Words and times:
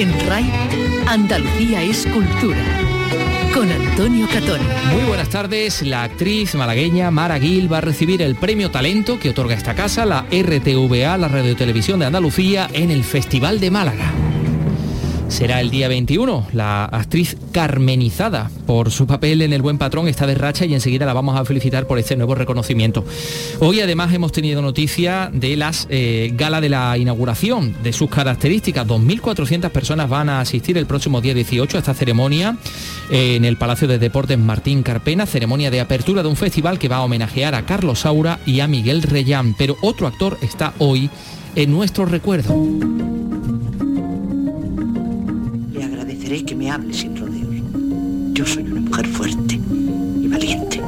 En 0.00 0.18
RAI, 0.26 0.50
Andalucía 1.08 1.82
es 1.82 2.06
cultura. 2.06 2.56
Con 3.52 3.70
Antonio 3.70 4.26
Catón. 4.32 4.58
Muy 4.94 5.02
buenas 5.02 5.28
tardes. 5.28 5.82
La 5.82 6.04
actriz 6.04 6.54
malagueña 6.54 7.10
Mara 7.10 7.38
Gil 7.38 7.70
va 7.70 7.78
a 7.78 7.82
recibir 7.82 8.22
el 8.22 8.34
premio 8.34 8.70
Talento 8.70 9.20
que 9.20 9.28
otorga 9.28 9.54
esta 9.54 9.74
casa, 9.74 10.06
la 10.06 10.22
RTVA, 10.22 11.18
la 11.18 11.28
Radiotelevisión 11.28 12.00
de 12.00 12.06
Andalucía, 12.06 12.70
en 12.72 12.90
el 12.90 13.04
Festival 13.04 13.60
de 13.60 13.70
Málaga 13.70 14.29
será 15.30 15.60
el 15.60 15.70
día 15.70 15.88
21. 15.88 16.48
La 16.52 16.84
actriz 16.84 17.36
carmenizada 17.52 18.50
por 18.66 18.90
su 18.90 19.06
papel 19.06 19.42
en 19.42 19.52
El 19.52 19.62
Buen 19.62 19.78
Patrón 19.78 20.08
está 20.08 20.26
de 20.26 20.34
racha 20.34 20.66
y 20.66 20.74
enseguida 20.74 21.06
la 21.06 21.12
vamos 21.12 21.38
a 21.38 21.44
felicitar 21.44 21.86
por 21.86 21.98
este 21.98 22.16
nuevo 22.16 22.34
reconocimiento. 22.34 23.04
Hoy 23.60 23.80
además 23.80 24.12
hemos 24.12 24.32
tenido 24.32 24.60
noticia 24.60 25.30
de 25.32 25.56
las 25.56 25.86
eh, 25.88 26.32
gala 26.34 26.60
de 26.60 26.68
la 26.68 26.98
inauguración, 26.98 27.74
de 27.82 27.92
sus 27.92 28.10
características. 28.10 28.86
2.400 28.86 29.70
personas 29.70 30.08
van 30.08 30.28
a 30.28 30.40
asistir 30.40 30.76
el 30.76 30.86
próximo 30.86 31.20
día 31.20 31.32
18 31.32 31.76
a 31.76 31.80
esta 31.80 31.94
ceremonia 31.94 32.56
en 33.10 33.44
el 33.44 33.56
Palacio 33.56 33.86
de 33.88 33.98
Deportes 33.98 34.38
Martín 34.38 34.82
Carpena, 34.82 35.26
ceremonia 35.26 35.70
de 35.70 35.80
apertura 35.80 36.22
de 36.22 36.28
un 36.28 36.36
festival 36.36 36.78
que 36.78 36.88
va 36.88 36.96
a 36.96 37.02
homenajear 37.02 37.54
a 37.54 37.64
Carlos 37.64 38.00
Saura 38.00 38.40
y 38.46 38.60
a 38.60 38.66
Miguel 38.66 39.02
Reyán. 39.02 39.54
Pero 39.56 39.76
otro 39.80 40.06
actor 40.06 40.38
está 40.42 40.74
hoy 40.78 41.08
en 41.54 41.70
nuestro 41.70 42.04
recuerdo. 42.04 43.09
Que 46.38 46.54
me 46.54 46.70
hable 46.70 46.94
sin 46.94 47.16
rodeos. 47.16 47.56
Yo 48.34 48.46
soy 48.46 48.62
una 48.62 48.80
mujer 48.80 49.06
fuerte 49.08 49.56
y 49.56 50.28
valiente. 50.28 50.80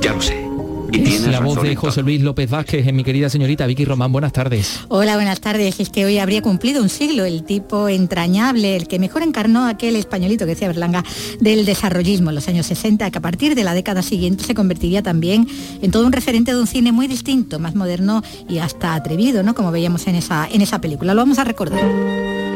Ya 0.00 0.12
lo 0.12 0.22
sé. 0.22 0.46
es 0.92 1.26
la 1.26 1.40
voz 1.40 1.60
de 1.60 1.74
José 1.74 2.02
Luis 2.02 2.22
López 2.22 2.48
Vázquez, 2.48 2.86
en 2.86 2.94
mi 2.94 3.02
querida 3.02 3.28
señorita 3.28 3.66
Vicky 3.66 3.84
Román. 3.84 4.12
Buenas 4.12 4.32
tardes. 4.32 4.78
Hola, 4.86 5.16
buenas 5.16 5.40
tardes. 5.40 5.80
Es 5.80 5.90
que 5.90 6.04
hoy 6.04 6.18
habría 6.18 6.40
cumplido 6.40 6.84
un 6.84 6.88
siglo 6.88 7.24
el 7.24 7.42
tipo 7.42 7.88
entrañable, 7.88 8.76
el 8.76 8.86
que 8.86 9.00
mejor 9.00 9.22
encarnó 9.22 9.66
aquel 9.66 9.96
españolito 9.96 10.44
que 10.44 10.50
decía 10.50 10.68
Berlanga 10.68 11.02
del 11.40 11.66
desarrollismo 11.66 12.30
en 12.30 12.36
los 12.36 12.46
años 12.46 12.66
60, 12.66 13.10
que 13.10 13.18
a 13.18 13.22
partir 13.22 13.56
de 13.56 13.64
la 13.64 13.74
década 13.74 14.02
siguiente 14.02 14.44
se 14.44 14.54
convertiría 14.54 15.02
también 15.02 15.48
en 15.82 15.90
todo 15.90 16.06
un 16.06 16.12
referente 16.12 16.54
de 16.54 16.60
un 16.60 16.68
cine 16.68 16.92
muy 16.92 17.08
distinto, 17.08 17.58
más 17.58 17.74
moderno 17.74 18.22
y 18.48 18.58
hasta 18.58 18.94
atrevido, 18.94 19.42
¿no? 19.42 19.56
Como 19.56 19.72
veíamos 19.72 20.06
en 20.06 20.14
esa, 20.14 20.48
en 20.48 20.62
esa 20.62 20.80
película. 20.80 21.12
Lo 21.12 21.22
vamos 21.22 21.40
a 21.40 21.44
recordar 21.44 22.49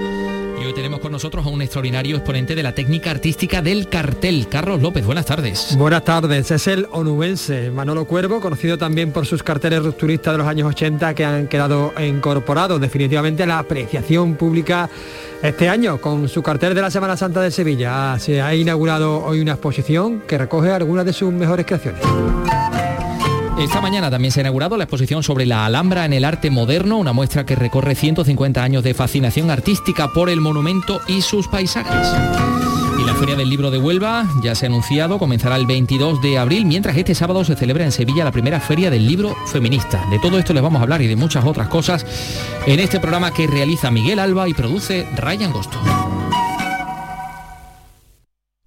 hoy 0.62 0.72
tenemos 0.72 1.00
con 1.00 1.12
nosotros 1.12 1.44
a 1.44 1.48
un 1.48 1.62
extraordinario 1.62 2.16
exponente 2.16 2.54
de 2.54 2.62
la 2.62 2.74
técnica 2.74 3.10
artística 3.10 3.60
del 3.60 3.88
cartel. 3.88 4.46
Carlos 4.48 4.80
López, 4.80 5.04
buenas 5.04 5.26
tardes. 5.26 5.76
Buenas 5.76 6.04
tardes, 6.04 6.50
es 6.50 6.66
el 6.66 6.86
onubense 6.90 7.70
Manolo 7.70 8.06
Cuervo, 8.06 8.40
conocido 8.40 8.78
también 8.78 9.12
por 9.12 9.26
sus 9.26 9.42
carteles 9.42 9.82
rupturistas 9.82 10.34
de 10.34 10.38
los 10.38 10.46
años 10.46 10.68
80 10.68 11.14
que 11.14 11.24
han 11.24 11.48
quedado 11.48 11.92
incorporados 12.00 12.80
definitivamente 12.80 13.42
a 13.42 13.46
la 13.46 13.58
apreciación 13.58 14.36
pública 14.36 14.88
este 15.42 15.68
año 15.68 16.00
con 16.00 16.28
su 16.28 16.42
cartel 16.42 16.74
de 16.74 16.82
la 16.82 16.90
Semana 16.90 17.16
Santa 17.16 17.40
de 17.40 17.50
Sevilla. 17.50 18.18
Se 18.18 18.40
ha 18.40 18.54
inaugurado 18.54 19.24
hoy 19.24 19.40
una 19.40 19.52
exposición 19.52 20.22
que 20.26 20.38
recoge 20.38 20.70
algunas 20.70 21.04
de 21.04 21.12
sus 21.12 21.32
mejores 21.32 21.66
creaciones. 21.66 22.00
Esta 23.58 23.80
mañana 23.80 24.10
también 24.10 24.32
se 24.32 24.40
ha 24.40 24.42
inaugurado 24.42 24.76
la 24.76 24.84
exposición 24.84 25.22
sobre 25.22 25.46
la 25.46 25.64
Alhambra 25.64 26.04
en 26.04 26.12
el 26.12 26.24
arte 26.24 26.50
moderno, 26.50 26.98
una 26.98 27.12
muestra 27.12 27.46
que 27.46 27.54
recorre 27.54 27.94
150 27.94 28.62
años 28.62 28.82
de 28.82 28.94
fascinación 28.94 29.48
artística 29.50 30.12
por 30.12 30.28
el 30.28 30.40
monumento 30.40 31.00
y 31.06 31.22
sus 31.22 31.46
paisajes. 31.46 32.08
Y 33.00 33.04
la 33.04 33.14
Feria 33.14 33.36
del 33.36 33.48
Libro 33.48 33.70
de 33.70 33.78
Huelva, 33.78 34.26
ya 34.42 34.56
se 34.56 34.66
ha 34.66 34.68
anunciado, 34.68 35.20
comenzará 35.20 35.54
el 35.54 35.66
22 35.66 36.20
de 36.20 36.36
abril, 36.36 36.66
mientras 36.66 36.96
este 36.96 37.14
sábado 37.14 37.44
se 37.44 37.54
celebra 37.54 37.84
en 37.84 37.92
Sevilla 37.92 38.24
la 38.24 38.32
primera 38.32 38.58
Feria 38.58 38.90
del 38.90 39.06
Libro 39.06 39.36
Feminista. 39.46 40.04
De 40.10 40.18
todo 40.18 40.36
esto 40.36 40.52
les 40.52 40.62
vamos 40.62 40.80
a 40.80 40.82
hablar 40.82 41.00
y 41.02 41.06
de 41.06 41.16
muchas 41.16 41.44
otras 41.44 41.68
cosas 41.68 42.04
en 42.66 42.80
este 42.80 42.98
programa 42.98 43.32
que 43.32 43.46
realiza 43.46 43.90
Miguel 43.92 44.18
Alba 44.18 44.48
y 44.48 44.54
produce 44.54 45.06
Ryan 45.16 45.52
Gosto. 45.52 45.78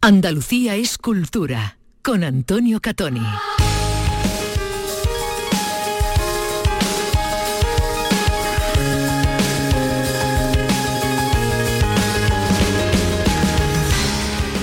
Andalucía 0.01 0.75
es 0.75 0.97
cultura, 0.97 1.78
con 2.01 2.23
Antonio 2.23 2.79
Catoni. 2.79 3.22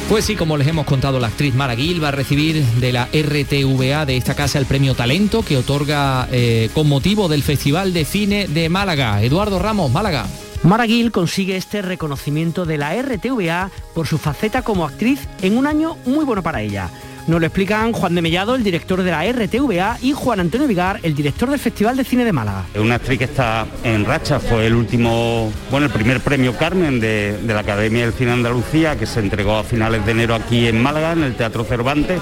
Pues 0.09 0.27
sí, 0.27 0.37
como 0.37 0.59
les 0.59 0.69
hemos 0.69 0.85
contado, 0.85 1.19
la 1.19 1.29
actriz 1.29 1.55
Mara 1.55 1.75
Gil 1.75 2.03
va 2.03 2.09
a 2.09 2.13
recibir 2.13 2.63
de 2.63 2.93
la 2.93 3.07
RTVA 3.07 4.05
de 4.05 4.17
esta 4.19 4.35
casa 4.35 4.59
el 4.59 4.67
premio 4.67 4.95
Talento 4.95 5.43
que 5.43 5.57
otorga 5.57 6.29
eh, 6.31 6.69
con 6.75 6.89
motivo 6.89 7.29
del 7.29 7.43
Festival 7.43 7.95
de 7.95 8.05
Cine 8.05 8.47
de 8.47 8.69
Málaga. 8.69 9.23
Eduardo 9.23 9.59
Ramos, 9.59 9.91
Málaga. 9.91 10.27
Mara 10.63 10.87
Gil 10.87 11.11
consigue 11.11 11.57
este 11.57 11.83
reconocimiento 11.83 12.67
de 12.67 12.79
la 12.79 12.95
RTVA 12.95 13.71
por 13.95 14.07
su 14.07 14.19
faceta 14.19 14.63
como 14.63 14.85
actriz 14.85 15.27
en 15.41 15.57
un 15.57 15.67
año 15.67 15.97
muy 16.05 16.25
bueno 16.25 16.43
para 16.43 16.61
ella. 16.61 16.91
Nos 17.27 17.41
lo 17.41 17.47
explican 17.47 17.93
Juan 17.93 18.15
de 18.15 18.21
Mellado, 18.21 18.55
el 18.55 18.63
director 18.63 19.03
de 19.03 19.11
la 19.11 19.25
RTVA, 19.25 19.99
y 20.03 20.13
Juan 20.13 20.41
Antonio 20.41 20.69
Vigar, 20.69 21.01
el 21.03 21.15
director 21.15 21.49
del 21.49 21.59
Festival 21.59 21.97
de 21.97 22.05
Cine 22.05 22.23
de 22.25 22.33
Málaga. 22.33 22.67
Una 22.79 22.97
actriz 22.97 23.19
que 23.19 23.25
está 23.25 23.67
en 23.83 24.05
racha, 24.05 24.39
fue 24.39 24.67
el 24.67 24.75
último, 24.75 25.51
bueno, 25.71 25.87
el 25.87 25.93
primer 25.93 26.21
premio 26.21 26.55
Carmen 26.57 27.01
de, 27.01 27.39
la 27.47 27.61
Academia 27.61 28.03
del 28.03 28.13
Cine 28.13 28.33
Andalucía, 28.33 28.97
que 28.97 29.07
se 29.07 29.21
entregó 29.21 29.57
a 29.57 29.65
finales 29.65 30.05
de 30.05 30.13
enero 30.13 30.35
aquí 30.35 30.67
en 30.67 30.83
Málaga, 30.83 31.13
en 31.13 31.23
el 31.23 31.35
Teatro 31.35 31.65
Cervantes 31.65 32.21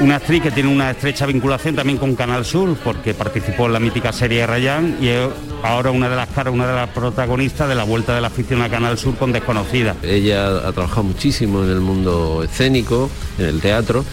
una 0.00 0.16
actriz 0.16 0.42
que 0.42 0.52
tiene 0.52 0.68
una 0.68 0.92
estrecha 0.92 1.26
vinculación 1.26 1.74
también 1.74 1.98
con 1.98 2.14
Canal 2.14 2.44
Sur, 2.44 2.76
porque 2.84 3.14
participó 3.14 3.66
en 3.66 3.72
la 3.72 3.80
mítica 3.80 4.12
serie 4.12 4.46
Rayán 4.46 4.96
y 5.00 5.08
ahora 5.62 5.90
una 5.90 6.08
de 6.08 6.16
las 6.16 6.28
caras, 6.28 6.52
una 6.52 6.66
de 6.66 6.74
las 6.74 6.88
protagonistas 6.90 7.68
de 7.68 7.74
la 7.74 7.84
vuelta 7.84 8.14
de 8.14 8.20
la 8.20 8.28
afición 8.28 8.62
a 8.62 8.68
Canal 8.68 8.98
Sur 8.98 9.16
con 9.16 9.32
Desconocida. 9.32 9.96
Ella 10.02 10.68
ha 10.68 10.72
trabajado 10.72 11.04
muchísimo 11.04 11.64
en 11.64 11.70
el 11.70 11.80
mundo 11.80 12.42
escénico, 12.42 13.10
en 13.38 13.46
el 13.46 13.60
teatro, 13.60 14.04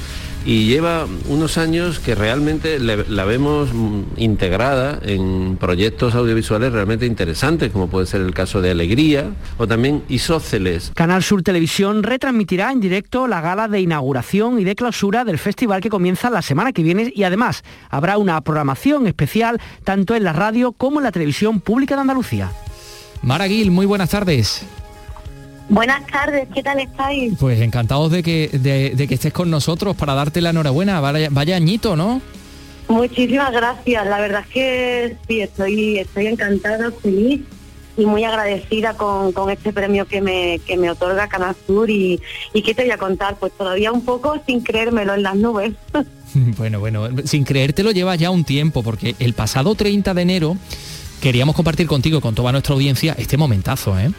y 0.45 0.67
lleva 0.67 1.07
unos 1.27 1.57
años 1.57 1.99
que 1.99 2.13
realmente 2.13 2.79
la 2.79 3.25
vemos 3.25 3.69
integrada 4.15 4.99
en 5.03 5.57
proyectos 5.57 6.13
audiovisuales 6.13 6.71
realmente 6.71 7.05
interesantes, 7.07 7.71
como 7.71 7.87
puede 7.87 8.05
ser 8.05 8.21
el 8.21 8.33
caso 8.33 8.61
de 8.61 8.71
Alegría 8.71 9.31
o 9.57 9.67
también 9.67 10.03
Isóceles. 10.07 10.91
Canal 10.93 11.23
Sur 11.23 11.41
Televisión 11.41 12.03
retransmitirá 12.03 12.71
en 12.71 12.79
directo 12.79 13.27
la 13.27 13.41
gala 13.41 13.67
de 13.67 13.81
inauguración 13.81 14.59
y 14.59 14.63
de 14.63 14.75
clausura 14.75 15.25
del 15.25 15.39
festival 15.39 15.81
que 15.81 15.89
comienza 15.89 16.29
la 16.29 16.43
semana 16.43 16.71
que 16.71 16.83
viene 16.83 17.11
y 17.15 17.23
además 17.23 17.63
habrá 17.89 18.17
una 18.17 18.39
programación 18.41 19.07
especial 19.07 19.59
tanto 19.83 20.15
en 20.15 20.23
la 20.23 20.33
radio 20.33 20.73
como 20.73 20.99
en 20.99 21.05
la 21.05 21.11
televisión 21.11 21.59
pública 21.59 21.95
de 21.95 22.01
Andalucía. 22.01 22.51
Maraguil, 23.23 23.71
muy 23.71 23.87
buenas 23.87 24.11
tardes. 24.11 24.63
Buenas 25.69 26.05
tardes, 26.05 26.47
¿qué 26.53 26.61
tal 26.61 26.79
estáis? 26.79 27.33
Pues 27.39 27.59
encantados 27.59 28.11
de 28.11 28.21
que, 28.21 28.49
de, 28.53 29.07
que 29.07 29.15
estés 29.15 29.33
con 29.33 29.49
nosotros 29.49 29.95
para 29.95 30.13
darte 30.13 30.41
la 30.41 30.51
enhorabuena. 30.51 30.99
Vaya, 30.99 31.55
añito, 31.55 31.95
¿no? 31.95 32.21
Muchísimas 32.87 33.51
gracias. 33.51 34.05
La 34.05 34.19
verdad 34.19 34.41
es 34.41 34.53
que 34.53 35.17
sí, 35.27 35.41
estoy, 35.41 35.99
estoy 35.99 36.27
encantada, 36.27 36.91
feliz 36.91 37.41
y 37.97 38.05
muy 38.05 38.23
agradecida 38.25 38.93
con, 38.95 39.33
este 39.49 39.73
premio 39.73 40.05
que 40.05 40.21
me, 40.21 40.59
que 40.67 40.77
me 40.77 40.91
otorga 40.91 41.27
Canal 41.27 41.55
Sur 41.65 41.89
y, 41.89 42.21
y 42.53 42.61
qué 42.61 42.75
te 42.75 42.83
voy 42.83 42.91
a 42.91 42.97
contar, 42.97 43.37
pues 43.37 43.53
todavía 43.53 43.91
un 43.91 44.03
poco 44.03 44.39
sin 44.45 44.61
creérmelo 44.61 45.15
en 45.15 45.23
las 45.23 45.35
nubes. 45.35 45.73
bueno, 46.57 46.79
bueno, 46.79 47.07
sin 47.23 47.43
creértelo 47.43 47.91
lleva 47.91 48.15
ya 48.15 48.29
un 48.29 48.43
tiempo, 48.43 48.83
porque 48.83 49.15
el 49.19 49.33
pasado 49.33 49.73
30 49.73 50.13
de 50.13 50.21
enero 50.21 50.57
queríamos 51.21 51.55
compartir 51.55 51.87
contigo, 51.87 52.21
con 52.21 52.35
toda 52.35 52.51
nuestra 52.51 52.75
audiencia, 52.75 53.15
este 53.17 53.37
momentazo, 53.37 53.97
¿eh? 53.97 54.11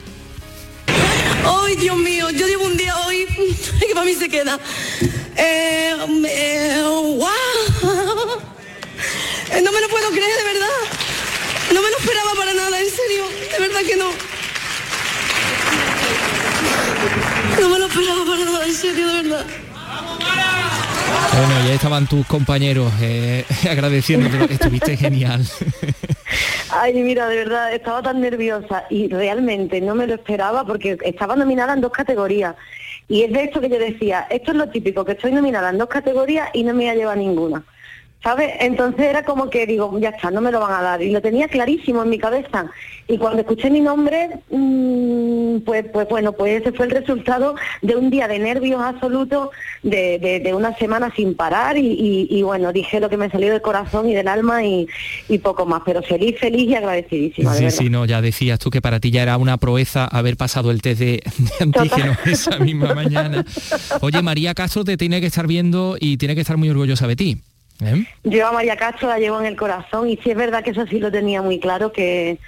Ay, 1.47 1.77
Dios 1.77 1.97
mío, 1.97 2.31
yo 2.31 2.47
llevo 2.47 2.65
un 2.67 2.77
día 2.77 2.97
hoy 3.07 3.27
que 3.81 3.95
para 3.95 4.07
mí 4.07 4.15
se 4.15 4.29
queda. 4.29 4.59
Eh, 5.37 5.95
eh, 6.29 6.83
no 9.63 9.73
me 9.73 9.81
lo 9.81 9.89
puedo 9.89 10.11
creer, 10.11 10.37
de 10.37 10.45
verdad. 10.45 10.69
No 11.73 11.83
me 11.83 11.91
lo 11.91 11.99
esperaba 11.99 12.35
para 12.37 12.55
nada, 12.55 12.81
en 12.81 12.91
serio. 12.91 13.25
De 13.53 13.59
verdad 13.59 13.81
que 13.87 13.97
no. 13.97 14.11
No 17.61 17.69
me 17.69 17.79
lo 17.79 17.87
esperaba 17.87 18.25
para 18.25 18.45
nada, 18.45 18.67
en 18.67 18.75
serio, 18.75 19.07
de 19.07 19.23
verdad. 19.23 19.47
Bueno, 21.33 21.67
ya 21.67 21.75
estaban 21.75 22.07
tus 22.07 22.27
compañeros 22.27 22.93
eh, 23.01 23.45
agradeciendo, 23.71 24.29
estuviste 24.51 24.97
genial. 24.97 25.47
Ay, 26.71 26.95
mira, 26.95 27.29
de 27.29 27.37
verdad, 27.37 27.73
estaba 27.73 28.03
tan 28.03 28.21
nerviosa 28.21 28.85
y 28.91 29.09
realmente 29.09 29.81
no 29.81 29.95
me 29.95 30.07
lo 30.07 30.15
esperaba 30.15 30.65
porque 30.65 30.99
estaba 31.03 31.37
nominada 31.37 31.75
en 31.75 31.81
dos 31.81 31.93
categorías. 31.93 32.57
Y 33.09 33.23
es 33.23 33.33
de 33.33 33.45
esto 33.45 33.61
que 33.61 33.69
yo 33.69 33.79
decía, 33.79 34.27
esto 34.31 34.51
es 34.51 34.57
lo 34.57 34.69
típico, 34.69 35.05
que 35.05 35.13
estoy 35.13 35.33
nominada 35.33 35.71
en 35.71 35.79
dos 35.79 35.89
categorías 35.89 36.49
y 36.53 36.65
no 36.65 36.75
me 36.75 36.91
ha 36.91 36.95
llevado 36.95 37.17
ninguna. 37.17 37.63
Entonces 38.61 39.07
era 39.07 39.25
como 39.25 39.49
que 39.51 39.67
digo, 39.67 39.97
ya 40.01 40.09
está, 40.11 40.31
no 40.31 40.41
me 40.41 40.51
lo 40.51 40.61
van 40.61 40.73
a 40.73 40.83
dar. 40.83 41.03
Y 41.03 41.11
lo 41.11 41.21
tenía 41.23 41.47
clarísimo 41.49 42.03
en 42.03 42.11
mi 42.11 42.19
cabeza. 42.19 42.67
Y 43.09 43.19
cuando 43.19 43.41
escuché 43.41 43.71
mi 43.71 43.81
nombre, 43.81 44.31
mm, 44.51 45.59
pues, 45.61 45.85
pues 45.93 46.09
bueno, 46.09 46.33
pues 46.33 46.61
ese 46.61 46.73
fue 46.73 46.87
el 46.87 46.91
resultado 46.93 47.55
de 47.83 47.95
un 47.95 48.11
día 48.11 48.27
de 48.27 48.39
nervios 48.41 48.81
absolutos, 48.83 49.51
de, 49.83 50.19
de- 50.19 50.41
de 50.41 50.55
una 50.55 50.75
semana 50.77 51.13
sin 51.15 51.35
parar 51.35 51.79
y, 51.79 51.87
y- 51.87 52.27
y 52.31 52.43
bueno, 52.43 52.73
dije 52.73 52.99
lo 52.99 53.09
que 53.09 53.17
me 53.17 53.31
salió 53.31 53.53
del 53.53 53.63
corazón 53.63 54.09
y 54.09 54.15
del 54.15 54.27
alma 54.29 54.65
y, 54.65 54.89
y 55.29 55.39
poco 55.39 55.67
más, 55.67 55.83
pero 55.87 56.03
feliz, 56.03 56.37
feliz 56.41 56.69
y 56.69 56.75
agradecidísima, 56.75 57.55
de 57.55 57.71
Sí, 57.71 57.79
sí, 57.85 57.91
no, 57.91 58.05
ya 58.07 58.21
decías 58.21 58.59
tú 58.59 58.71
que 58.71 58.83
para 58.83 58.99
ti 58.99 59.11
ya 59.13 59.23
era 59.23 59.37
una 59.37 59.57
proeza 59.57 60.07
haber 60.07 60.37
pasado 60.37 60.71
el 60.73 60.83
test 60.83 60.99
de, 61.01 61.07
de 61.39 61.53
antígenos 61.61 62.17
esa 62.27 62.59
misma 62.59 62.93
mañana. 62.95 63.45
Oye, 64.01 64.21
María 64.23 64.53
Castro 64.55 64.83
te 64.85 64.97
tiene 64.97 65.21
que 65.21 65.27
estar 65.29 65.47
viendo 65.47 65.97
y 66.01 66.17
tiene 66.17 66.35
que 66.35 66.41
estar 66.41 66.57
muy 66.57 66.69
orgullosa 66.71 67.07
de 67.07 67.15
ti. 67.17 67.37
¿Eh? 67.85 68.05
Yo 68.25 68.47
a 68.47 68.53
María 68.53 68.77
Castro 68.77 69.09
la 69.09 69.19
llevo 69.19 69.41
en 69.41 69.47
el 69.47 69.57
corazón 69.57 70.09
y 70.09 70.17
sí 70.19 70.31
es 70.31 70.37
verdad 70.37 70.63
que 70.63 70.71
eso 70.71 70.87
sí 70.87 70.99
lo 70.99 71.11
tenía 71.11 71.43
muy 71.43 71.59
claro, 71.59 71.93
que, 71.93 72.39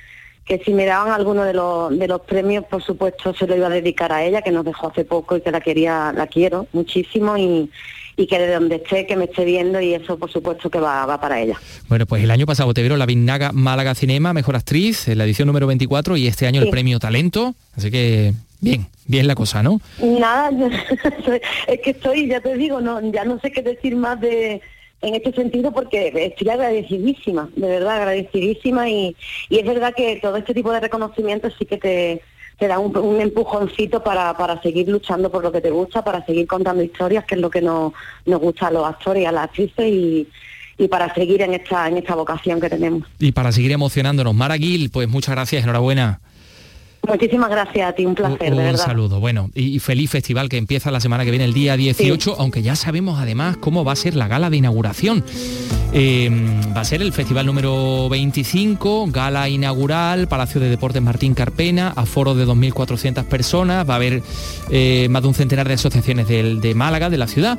que 0.44 0.58
si 0.64 0.72
me 0.72 0.86
daban 0.86 1.12
alguno 1.12 1.44
de 1.44 1.54
los, 1.54 1.96
de 1.98 2.08
los 2.08 2.22
premios, 2.22 2.64
por 2.64 2.82
supuesto, 2.82 3.34
se 3.34 3.46
lo 3.46 3.56
iba 3.56 3.66
a 3.66 3.70
dedicar 3.70 4.12
a 4.12 4.24
ella, 4.24 4.42
que 4.42 4.50
nos 4.50 4.64
dejó 4.64 4.88
hace 4.88 5.04
poco 5.04 5.36
y 5.36 5.40
que 5.40 5.50
la 5.50 5.60
quería, 5.60 6.12
la 6.16 6.26
quiero 6.26 6.66
muchísimo 6.72 7.36
y, 7.36 7.70
y 8.18 8.26
que 8.26 8.38
de 8.38 8.52
donde 8.52 8.76
esté, 8.76 9.06
que 9.06 9.16
me 9.16 9.26
esté 9.26 9.44
viendo 9.44 9.80
y 9.80 9.94
eso 9.94 10.18
por 10.18 10.30
supuesto 10.30 10.68
que 10.68 10.80
va, 10.80 11.06
va 11.06 11.20
para 11.20 11.40
ella. 11.40 11.58
Bueno, 11.88 12.04
pues 12.04 12.22
el 12.24 12.30
año 12.32 12.46
pasado 12.46 12.74
te 12.74 12.80
vieron 12.80 12.98
la 12.98 13.06
Vinaga 13.06 13.52
Málaga 13.52 13.94
Cinema, 13.94 14.32
Mejor 14.32 14.56
Actriz, 14.56 15.06
en 15.08 15.18
la 15.18 15.24
edición 15.24 15.46
número 15.46 15.68
24 15.68 16.16
y 16.16 16.26
este 16.26 16.46
año 16.46 16.60
el 16.60 16.68
premio 16.68 16.98
Talento. 16.98 17.54
Así 17.76 17.92
que 17.92 18.32
bien, 18.60 18.86
bien 19.06 19.28
la 19.28 19.36
cosa, 19.36 19.62
¿no? 19.62 19.80
Nada, 20.02 20.50
es 21.68 21.80
que 21.80 21.90
estoy, 21.90 22.26
ya 22.26 22.40
te 22.40 22.56
digo, 22.56 22.80
no, 22.80 23.00
ya 23.12 23.24
no 23.24 23.38
sé 23.38 23.52
qué 23.52 23.62
decir 23.62 23.94
más 23.94 24.20
de 24.20 24.60
en 25.00 25.14
este 25.14 25.32
sentido 25.32 25.72
porque 25.72 26.12
estoy 26.14 26.48
agradecidísima, 26.48 27.48
de 27.54 27.68
verdad 27.68 27.96
agradecidísima 27.96 28.88
y, 28.88 29.16
y 29.48 29.58
es 29.58 29.64
verdad 29.64 29.94
que 29.94 30.18
todo 30.20 30.36
este 30.36 30.54
tipo 30.54 30.72
de 30.72 30.80
reconocimientos 30.80 31.54
sí 31.58 31.66
que 31.66 31.78
te, 31.78 32.22
te 32.58 32.66
da 32.66 32.78
un, 32.78 32.96
un 32.96 33.20
empujoncito 33.20 34.02
para, 34.02 34.36
para 34.36 34.60
seguir 34.60 34.88
luchando 34.88 35.30
por 35.30 35.44
lo 35.44 35.52
que 35.52 35.60
te 35.60 35.70
gusta, 35.70 36.02
para 36.02 36.24
seguir 36.26 36.46
contando 36.46 36.82
historias, 36.82 37.24
que 37.24 37.36
es 37.36 37.40
lo 37.40 37.50
que 37.50 37.62
nos, 37.62 37.92
nos 38.26 38.40
gusta 38.40 38.66
a 38.66 38.70
los 38.72 38.86
actores 38.86 39.22
y 39.22 39.26
a 39.26 39.32
las 39.32 39.44
actrices 39.44 39.86
y, 39.86 40.28
y 40.76 40.88
para 40.88 41.14
seguir 41.14 41.42
en 41.42 41.54
esta, 41.54 41.86
en 41.88 41.98
esta 41.98 42.16
vocación 42.16 42.60
que 42.60 42.68
tenemos. 42.68 43.04
Y 43.20 43.32
para 43.32 43.52
seguir 43.52 43.72
emocionándonos, 43.72 44.34
Mara 44.34 44.56
Gil, 44.56 44.90
pues 44.90 45.08
muchas 45.08 45.34
gracias, 45.34 45.62
enhorabuena. 45.62 46.20
Muchísimas 47.06 47.48
gracias 47.48 47.88
a 47.88 47.92
ti, 47.94 48.04
un 48.04 48.14
placer, 48.14 48.50
Un 48.52 48.58
de 48.58 48.64
verdad. 48.64 48.84
saludo. 48.84 49.18
Bueno, 49.20 49.50
y, 49.54 49.78
feliz 49.78 50.10
festival 50.10 50.48
que 50.50 50.58
empieza 50.58 50.90
la 50.90 51.00
semana 51.00 51.24
que 51.24 51.30
viene, 51.30 51.46
el 51.46 51.54
día 51.54 51.74
18, 51.76 52.36
aunque 52.38 52.60
ya 52.60 52.76
sabemos 52.76 53.18
además 53.18 53.56
cómo 53.56 53.82
va 53.84 53.92
a 53.92 53.96
ser 53.96 54.14
la 54.14 54.28
gala 54.28 54.50
de 54.50 54.58
inauguración. 54.58 55.24
Eh, 55.94 56.28
va 56.76 56.82
a 56.82 56.84
ser 56.84 57.00
el 57.00 57.14
festival 57.14 57.46
número 57.46 58.10
25, 58.10 59.06
gala 59.10 59.48
inaugural, 59.48 60.28
Palacio 60.28 60.60
de 60.60 60.68
Deportes 60.68 61.00
Martín 61.00 61.32
Carpena, 61.32 61.94
aforo 61.96 62.34
de 62.34 62.46
2.400 62.46 63.24
personas, 63.24 63.88
va 63.88 63.94
a 63.94 63.96
haber 63.96 64.22
eh, 64.70 65.06
más 65.08 65.22
de 65.22 65.28
un 65.28 65.34
centenar 65.34 65.66
de 65.66 65.74
asociaciones 65.74 66.28
del- 66.28 66.60
de 66.60 66.74
Málaga, 66.74 67.08
de 67.08 67.16
la 67.16 67.26
ciudad. 67.26 67.58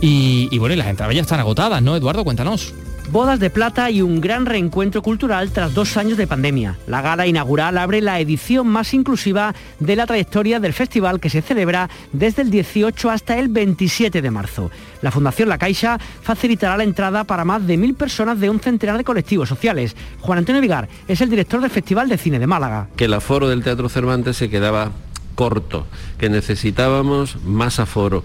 Y, 0.00 0.48
y 0.52 0.58
bueno, 0.58 0.74
y 0.74 0.78
las 0.78 0.86
entradas 0.86 1.16
ya 1.16 1.22
están 1.22 1.40
agotadas, 1.40 1.82
¿no, 1.82 1.96
Eduardo? 1.96 2.22
Cuéntanos. 2.22 2.72
Bodas 3.14 3.38
de 3.38 3.48
plata 3.48 3.92
y 3.92 4.02
un 4.02 4.20
gran 4.20 4.44
reencuentro 4.44 5.00
cultural 5.00 5.52
tras 5.52 5.72
dos 5.72 5.96
años 5.96 6.18
de 6.18 6.26
pandemia. 6.26 6.76
La 6.88 7.00
gala 7.00 7.28
inaugural 7.28 7.78
abre 7.78 8.00
la 8.00 8.18
edición 8.18 8.66
más 8.66 8.92
inclusiva 8.92 9.54
de 9.78 9.94
la 9.94 10.04
trayectoria 10.04 10.58
del 10.58 10.72
festival 10.72 11.20
que 11.20 11.30
se 11.30 11.40
celebra 11.40 11.88
desde 12.12 12.42
el 12.42 12.50
18 12.50 13.10
hasta 13.10 13.38
el 13.38 13.50
27 13.50 14.20
de 14.20 14.30
marzo. 14.32 14.72
La 15.00 15.12
Fundación 15.12 15.48
La 15.48 15.58
Caixa 15.58 15.96
facilitará 16.22 16.76
la 16.76 16.82
entrada 16.82 17.22
para 17.22 17.44
más 17.44 17.64
de 17.64 17.76
mil 17.76 17.94
personas 17.94 18.40
de 18.40 18.50
un 18.50 18.58
centenar 18.58 18.98
de 18.98 19.04
colectivos 19.04 19.48
sociales. 19.48 19.94
Juan 20.18 20.38
Antonio 20.38 20.60
Vigar 20.60 20.88
es 21.06 21.20
el 21.20 21.30
director 21.30 21.60
del 21.60 21.70
Festival 21.70 22.08
de 22.08 22.18
Cine 22.18 22.40
de 22.40 22.48
Málaga. 22.48 22.88
que 22.96 23.04
el 23.04 23.14
aforo 23.14 23.48
del 23.48 23.62
Teatro 23.62 23.88
Cervantes 23.88 24.36
se 24.38 24.50
quedaba 24.50 24.90
corto, 25.36 25.86
que 26.18 26.28
necesitábamos 26.28 27.36
más 27.44 27.78
aforo. 27.78 28.24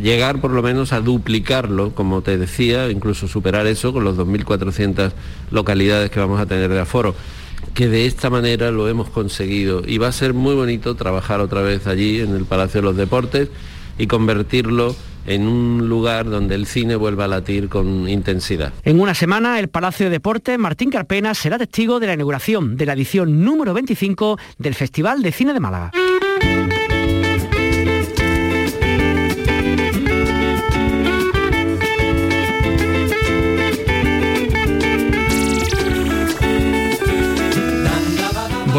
Llegar 0.00 0.40
por 0.40 0.50
lo 0.50 0.62
menos 0.62 0.92
a 0.92 1.00
duplicarlo, 1.00 1.94
como 1.94 2.22
te 2.22 2.38
decía, 2.38 2.90
incluso 2.90 3.28
superar 3.28 3.66
eso 3.66 3.92
con 3.92 4.04
los 4.04 4.16
2.400 4.16 5.12
localidades 5.50 6.10
que 6.10 6.20
vamos 6.20 6.40
a 6.40 6.46
tener 6.46 6.70
de 6.70 6.80
aforo 6.80 7.14
que 7.74 7.88
de 7.88 8.06
esta 8.06 8.30
manera 8.30 8.70
lo 8.70 8.88
hemos 8.88 9.10
conseguido 9.10 9.82
y 9.86 9.98
va 9.98 10.08
a 10.08 10.12
ser 10.12 10.32
muy 10.32 10.54
bonito 10.54 10.94
trabajar 10.94 11.40
otra 11.40 11.60
vez 11.60 11.86
allí 11.86 12.20
en 12.20 12.34
el 12.34 12.44
Palacio 12.44 12.80
de 12.80 12.86
los 12.86 12.96
Deportes 12.96 13.50
y 13.98 14.06
convertirlo 14.06 14.96
en 15.26 15.46
un 15.46 15.88
lugar 15.88 16.26
donde 16.26 16.54
el 16.54 16.66
cine 16.66 16.96
vuelva 16.96 17.24
a 17.24 17.28
latir 17.28 17.68
con 17.68 18.08
intensidad. 18.08 18.72
En 18.84 19.00
una 19.00 19.14
semana, 19.14 19.58
el 19.58 19.68
Palacio 19.68 20.06
de 20.06 20.10
Deportes 20.10 20.58
Martín 20.58 20.90
Carpena 20.90 21.34
será 21.34 21.58
testigo 21.58 22.00
de 22.00 22.06
la 22.06 22.14
inauguración 22.14 22.76
de 22.76 22.86
la 22.86 22.92
edición 22.92 23.44
número 23.44 23.74
25 23.74 24.38
del 24.58 24.74
Festival 24.74 25.22
de 25.22 25.32
Cine 25.32 25.52
de 25.52 25.60
Málaga. 25.60 25.90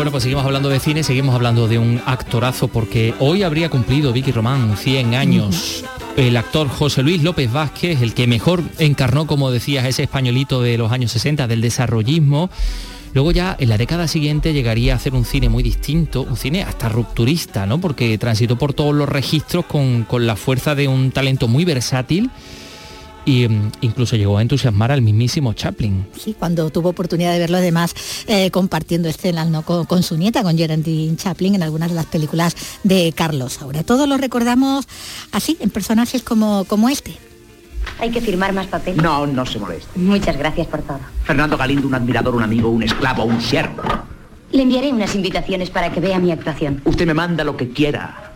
Bueno, 0.07 0.13
pues 0.13 0.23
seguimos 0.23 0.45
hablando 0.45 0.69
de 0.69 0.79
cine, 0.79 1.03
seguimos 1.03 1.35
hablando 1.35 1.67
de 1.67 1.79
un 1.79 2.01
actorazo 2.05 2.69
porque 2.69 3.13
hoy 3.19 3.43
habría 3.43 3.69
cumplido 3.69 4.13
Vicky 4.13 4.31
Román 4.31 4.77
100 4.77 5.15
años. 5.15 5.83
El 6.15 6.37
actor 6.37 6.69
José 6.69 7.03
Luis 7.03 7.23
López 7.23 7.51
Vázquez, 7.51 8.01
el 8.01 8.13
que 8.13 8.25
mejor 8.25 8.63
encarnó, 8.79 9.27
como 9.27 9.51
decías, 9.51 9.85
ese 9.85 10.03
españolito 10.03 10.61
de 10.61 10.77
los 10.77 10.93
años 10.93 11.11
60, 11.11 11.47
del 11.47 11.59
desarrollismo. 11.59 12.49
Luego 13.13 13.33
ya 13.33 13.57
en 13.59 13.67
la 13.67 13.77
década 13.77 14.07
siguiente 14.07 14.53
llegaría 14.53 14.93
a 14.93 14.95
hacer 14.95 15.13
un 15.13 15.25
cine 15.25 15.49
muy 15.49 15.61
distinto, 15.61 16.21
un 16.21 16.37
cine 16.37 16.63
hasta 16.63 16.87
rupturista, 16.87 17.65
¿no? 17.65 17.81
Porque 17.81 18.17
transitó 18.17 18.57
por 18.57 18.73
todos 18.73 18.95
los 18.95 19.09
registros 19.09 19.65
con, 19.65 20.05
con 20.05 20.25
la 20.25 20.37
fuerza 20.37 20.73
de 20.73 20.87
un 20.87 21.11
talento 21.11 21.49
muy 21.49 21.65
versátil 21.65 22.31
y 23.27 23.45
mm, 23.47 23.71
incluso 23.81 24.15
llegó 24.15 24.37
a 24.37 24.41
entusiasmar 24.41 24.91
al 24.91 25.01
mismísimo 25.01 25.53
Chaplin. 25.53 26.07
Sí, 26.17 26.33
cuando 26.39 26.69
tuvo 26.69 26.89
oportunidad 26.89 27.33
de 27.33 27.39
verlo 27.39 27.57
además 27.57 27.93
eh, 28.25 28.49
compartiendo 28.51 29.09
escenas 29.09 29.49
¿no? 29.49 29.63
con, 29.63 29.85
con 29.85 30.01
su 30.01 30.17
nieta, 30.17 30.41
con 30.43 30.57
Geraldine 30.57 31.17
Chaplin, 31.17 31.55
en 31.55 31.63
algunas 31.63 31.89
de 31.89 31.95
las 31.95 32.05
películas 32.05 32.55
de 32.83 33.13
Carlos 33.15 33.61
Ahora 33.61 33.83
Todos 33.83 34.07
lo 34.07 34.17
recordamos 34.17 34.87
así, 35.33 35.57
en 35.59 35.69
personajes 35.69 36.23
como, 36.23 36.63
como 36.65 36.87
este. 36.87 37.17
Hay 37.99 38.11
que 38.11 38.21
firmar 38.21 38.53
más 38.53 38.67
papel. 38.67 38.95
No, 38.97 39.27
no 39.27 39.45
se 39.45 39.59
moleste. 39.59 39.99
Muchas 39.99 40.37
gracias 40.37 40.67
por 40.67 40.81
todo. 40.81 40.99
Fernando 41.23 41.57
Galindo, 41.57 41.87
un 41.87 41.95
admirador, 41.95 42.35
un 42.35 42.43
amigo, 42.43 42.69
un 42.69 42.83
esclavo, 42.83 43.25
un 43.25 43.41
siervo. 43.41 43.83
Le 44.51 44.61
enviaré 44.61 44.93
unas 44.93 45.13
invitaciones 45.15 45.69
para 45.69 45.91
que 45.91 45.99
vea 45.99 46.19
mi 46.19 46.31
actuación. 46.31 46.81
Usted 46.85 47.05
me 47.05 47.13
manda 47.13 47.43
lo 47.43 47.57
que 47.57 47.69
quiera. 47.69 48.26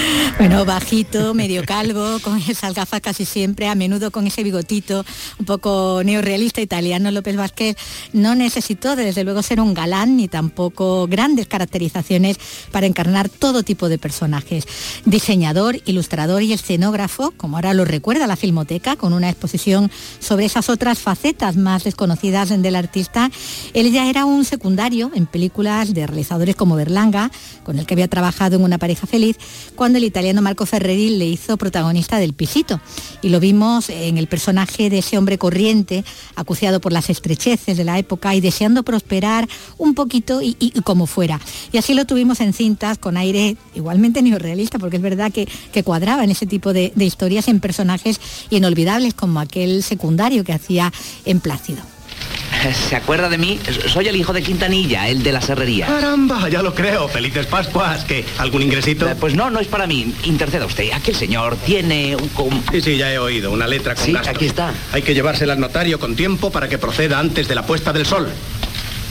Bueno, 0.38 0.64
bajito, 0.64 1.34
medio 1.34 1.64
calvo, 1.64 2.18
con 2.22 2.38
esas 2.38 2.74
gafas 2.74 3.00
casi 3.00 3.24
siempre, 3.24 3.68
a 3.68 3.74
menudo 3.74 4.10
con 4.10 4.26
ese 4.26 4.42
bigotito 4.42 5.04
un 5.38 5.44
poco 5.44 6.00
neorrealista 6.02 6.62
italiano, 6.62 7.10
López 7.10 7.36
Vázquez 7.36 7.76
no 8.14 8.34
necesitó 8.34 8.96
desde 8.96 9.22
luego 9.24 9.42
ser 9.42 9.60
un 9.60 9.74
galán 9.74 10.16
ni 10.16 10.28
tampoco 10.28 11.06
grandes 11.08 11.46
caracterizaciones 11.46 12.38
para 12.70 12.86
encarnar 12.86 13.28
todo 13.28 13.62
tipo 13.62 13.88
de 13.88 13.98
personajes. 13.98 14.64
Diseñador, 15.04 15.80
ilustrador 15.84 16.42
y 16.42 16.54
escenógrafo, 16.54 17.32
como 17.36 17.56
ahora 17.56 17.74
lo 17.74 17.84
recuerda 17.84 18.26
la 18.26 18.36
Filmoteca, 18.36 18.96
con 18.96 19.12
una 19.12 19.28
exposición 19.28 19.90
sobre 20.20 20.46
esas 20.46 20.70
otras 20.70 20.98
facetas 21.00 21.56
más 21.56 21.84
desconocidas 21.84 22.48
del 22.48 22.76
artista, 22.76 23.30
él 23.74 23.92
ya 23.92 24.08
era 24.08 24.24
un 24.24 24.44
secundario 24.44 25.10
en 25.14 25.26
películas 25.26 25.92
de 25.92 26.06
realizadores 26.06 26.56
como 26.56 26.76
Berlanga, 26.76 27.30
con 27.62 27.78
el 27.78 27.86
que 27.86 27.94
había 27.94 28.08
trabajado 28.08 28.56
en 28.56 28.64
Una 28.64 28.78
pareja 28.78 29.06
feliz, 29.06 29.36
cuando 29.76 29.89
el 29.98 30.04
italiano 30.04 30.42
Marco 30.42 30.66
Ferreri 30.66 31.16
le 31.16 31.26
hizo 31.26 31.56
protagonista 31.56 32.18
del 32.18 32.32
Pisito. 32.32 32.80
Y 33.22 33.28
lo 33.28 33.40
vimos 33.40 33.90
en 33.90 34.18
el 34.18 34.26
personaje 34.26 34.90
de 34.90 34.98
ese 34.98 35.18
hombre 35.18 35.38
corriente, 35.38 36.04
acuciado 36.36 36.80
por 36.80 36.92
las 36.92 37.10
estrecheces 37.10 37.76
de 37.76 37.84
la 37.84 37.98
época 37.98 38.34
y 38.34 38.40
deseando 38.40 38.82
prosperar 38.82 39.48
un 39.78 39.94
poquito 39.94 40.40
y 40.42 40.72
como 40.84 41.06
fuera. 41.06 41.40
Y 41.72 41.78
así 41.78 41.94
lo 41.94 42.04
tuvimos 42.04 42.40
en 42.40 42.52
cintas 42.52 42.98
con 42.98 43.16
aire 43.16 43.56
igualmente 43.74 44.22
neorrealista, 44.22 44.78
porque 44.78 44.96
es 44.96 45.02
verdad 45.02 45.32
que, 45.32 45.48
que 45.72 45.82
cuadraba 45.82 46.24
en 46.24 46.30
ese 46.30 46.46
tipo 46.46 46.72
de, 46.72 46.92
de 46.94 47.04
historias 47.04 47.48
en 47.48 47.60
personajes 47.60 48.20
inolvidables 48.50 49.14
como 49.14 49.40
aquel 49.40 49.82
secundario 49.82 50.44
que 50.44 50.52
hacía 50.52 50.92
en 51.24 51.40
Plácido. 51.40 51.99
¿Se 52.88 52.96
acuerda 52.96 53.28
de 53.28 53.38
mí? 53.38 53.58
Soy 53.86 54.08
el 54.08 54.16
hijo 54.16 54.32
de 54.32 54.42
Quintanilla, 54.42 55.08
el 55.08 55.22
de 55.22 55.32
la 55.32 55.40
serrería. 55.40 55.86
Caramba, 55.86 56.48
ya 56.48 56.62
lo 56.62 56.74
creo. 56.74 57.08
Felices 57.08 57.46
Pascuas. 57.46 58.04
¿Qué? 58.04 58.24
¿Algún 58.38 58.62
ingresito? 58.62 59.08
Eh, 59.08 59.14
Pues 59.18 59.34
no, 59.34 59.50
no 59.50 59.60
es 59.60 59.66
para 59.68 59.86
mí. 59.86 60.14
Interceda 60.24 60.66
usted. 60.66 60.90
Aquel 60.92 61.14
señor 61.14 61.56
tiene 61.64 62.16
un... 62.16 62.28
com- 62.30 62.62
Sí, 62.70 62.80
sí, 62.80 62.96
ya 62.96 63.12
he 63.12 63.18
oído. 63.18 63.50
Una 63.50 63.66
letra 63.66 63.94
con 63.94 64.04
Sí, 64.04 64.12
gastos. 64.12 64.34
aquí 64.36 64.46
está. 64.46 64.72
Hay 64.92 65.02
que 65.02 65.14
llevársela 65.14 65.52
al 65.54 65.60
notario 65.60 65.98
con 65.98 66.16
tiempo 66.16 66.50
para 66.50 66.68
que 66.68 66.76
proceda 66.78 67.18
antes 67.18 67.48
de 67.48 67.54
la 67.54 67.64
puesta 67.64 67.92
del 67.92 68.04
sol. 68.06 68.28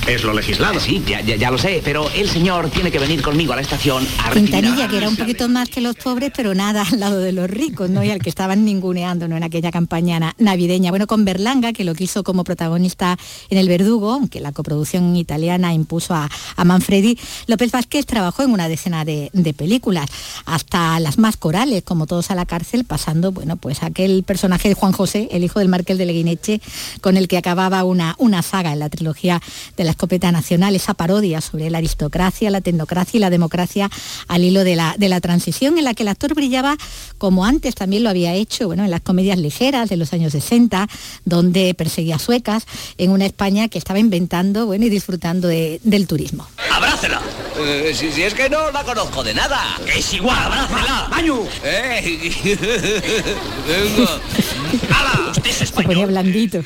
Es 0.10 0.24
lo 0.24 0.34
legislado. 0.34 0.80
Sí, 0.80 1.04
ya, 1.08 1.22
ya- 1.22 1.36
ya 1.36 1.52
lo 1.52 1.60
sé, 1.60 1.82
pero 1.86 2.10
el 2.16 2.28
señor 2.28 2.72
tiene 2.72 2.92
que 2.92 2.98
venir 2.98 3.22
conmigo 3.22 3.54
a 3.54 3.56
la 3.58 3.62
estación 3.62 4.08
a 4.26 4.32
Quintanilla, 4.32 4.88
que 4.88 4.98
era 4.98 5.08
un 5.08 5.16
poquito 5.16 5.48
más 5.50 5.70
que 5.70 5.82
los 5.82 5.96
pobres, 5.98 6.32
pero 6.36 6.56
nada 6.56 6.84
al 6.92 7.00
lado 7.00 7.20
de 7.20 7.32
los 7.32 7.48
ricos, 7.48 7.92
¿no? 7.92 8.04
Y 8.04 8.10
al 8.10 8.20
que 8.20 8.30
estaban 8.30 8.66
ninguneando, 8.66 9.28
¿no? 9.28 9.38
En 9.38 9.44
aquella 9.44 9.72
campaña 9.72 10.20
na- 10.20 10.36
navideña. 10.40 10.90
Bueno, 10.90 11.06
con 11.06 11.26
Berlanga, 11.26 11.74
que 11.74 11.84
lo 11.84 11.94
quiso 11.94 12.24
como 12.24 12.44
protagonista 12.44 13.20
en 13.52 13.60
El 13.60 13.68
Verdugo, 13.70 14.12
aunque 14.14 14.40
la 14.40 14.52
coproducción 14.52 15.16
italiana 15.16 15.76
impuso 15.76 16.16
a, 16.16 16.28
a 16.56 16.64
Manfredi, 16.66 17.16
López 17.46 17.72
Vázquez 17.72 18.08
trabajó 18.08 18.42
en 18.42 18.50
una 18.52 18.68
decena 18.68 19.06
de, 19.06 19.30
de 19.34 19.54
películas, 19.54 20.10
hasta 20.46 21.00
las 21.00 21.20
más 21.20 21.38
corales, 21.38 21.84
como 21.84 22.08
Todos 22.08 22.32
a 22.32 22.36
la 22.36 22.48
cárcel, 22.48 22.84
pasando, 22.84 23.32
bueno, 23.32 23.58
pues 23.58 23.84
aquel 23.84 24.24
personaje 24.24 24.70
de 24.70 24.74
Juan 24.74 24.92
José, 24.92 25.30
el 25.32 25.44
hijo 25.44 25.60
del 25.60 25.68
Marqués 25.70 26.00
de 26.00 26.08
Leguineche, 26.08 26.62
con 27.02 27.16
el 27.16 27.28
que 27.28 27.38
acababa 27.38 27.84
una, 27.84 28.16
una 28.18 28.42
saga 28.42 28.74
en 28.74 28.80
la 28.80 28.90
trilogía 28.90 29.40
de 29.78 29.84
la 29.84 29.92
escopeta 30.00 30.32
nacional, 30.32 30.74
esa 30.78 30.94
parodia 30.94 31.42
sobre 31.42 31.70
la 31.70 31.80
aristocracia, 31.80 32.50
la 32.50 32.62
tecnocracia 32.62 33.18
y 33.18 33.20
la 33.20 33.30
democracia 33.30 33.90
al 34.30 34.46
hilo 34.46 34.64
de 34.64 34.78
la, 34.78 34.96
de 34.98 35.10
la 35.10 35.20
transición, 35.20 35.78
en 35.78 35.84
la 35.84 35.94
que 35.94 36.04
el 36.04 36.08
actor 36.10 36.34
brillaba 36.36 36.78
como 37.18 37.44
antes 37.44 37.76
también 37.76 38.04
lo 38.04 38.10
había 38.10 38.34
hecho, 38.34 38.68
bueno, 38.68 38.86
en 38.86 38.92
las 38.92 39.02
comedias 39.02 39.38
ligeras 39.38 39.90
de 39.90 39.98
los 39.98 40.14
años 40.14 40.32
60, 40.32 40.88
donde 41.26 41.74
perseguía 41.74 42.18
suecas, 42.18 42.64
en 42.98 43.12
una 43.12 43.26
España 43.26 43.68
que 43.68 43.78
estaba 43.78 44.00
inventando, 44.00 44.68
bueno, 44.68 44.86
y 44.86 44.90
disfrutando 44.90 45.50
de- 45.50 45.82
del 45.84 46.08
turismo. 46.08 46.48
¡Abrácela! 46.72 47.20
Eh, 47.60 47.92
si, 47.94 48.10
si 48.14 48.24
es 48.24 48.34
que 48.34 48.50
no 48.50 48.72
la 48.72 48.86
conozco 48.86 49.22
de 49.22 49.34
nada. 49.34 49.62
Es 49.94 50.14
igual, 50.14 50.38
abrácela. 50.42 51.08
¡Baño! 51.12 51.40
¡Eh! 51.66 52.32
Venga. 53.68 54.12
¡Hala! 54.96 55.32
Usted 55.32 55.46
es 55.50 55.58
Se 55.58 55.64
español. 55.66 55.88
ponía 55.92 56.06
blandito. 56.06 56.64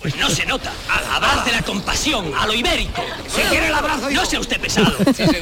Pues 0.00 0.16
no 0.16 0.30
se 0.30 0.46
nota. 0.46 0.72
Abrácela 1.12 1.60
con 1.62 1.82
pasión, 1.82 2.32
a 2.38 2.46
lo 2.46 2.54
ibérico. 2.54 3.02
Si 3.28 3.42
quiere 3.42 3.66
el 3.66 3.74
abrazo 3.74 4.08
No 4.10 4.24
sea 4.24 4.40
usted 4.40 4.58
pesado. 4.58 4.96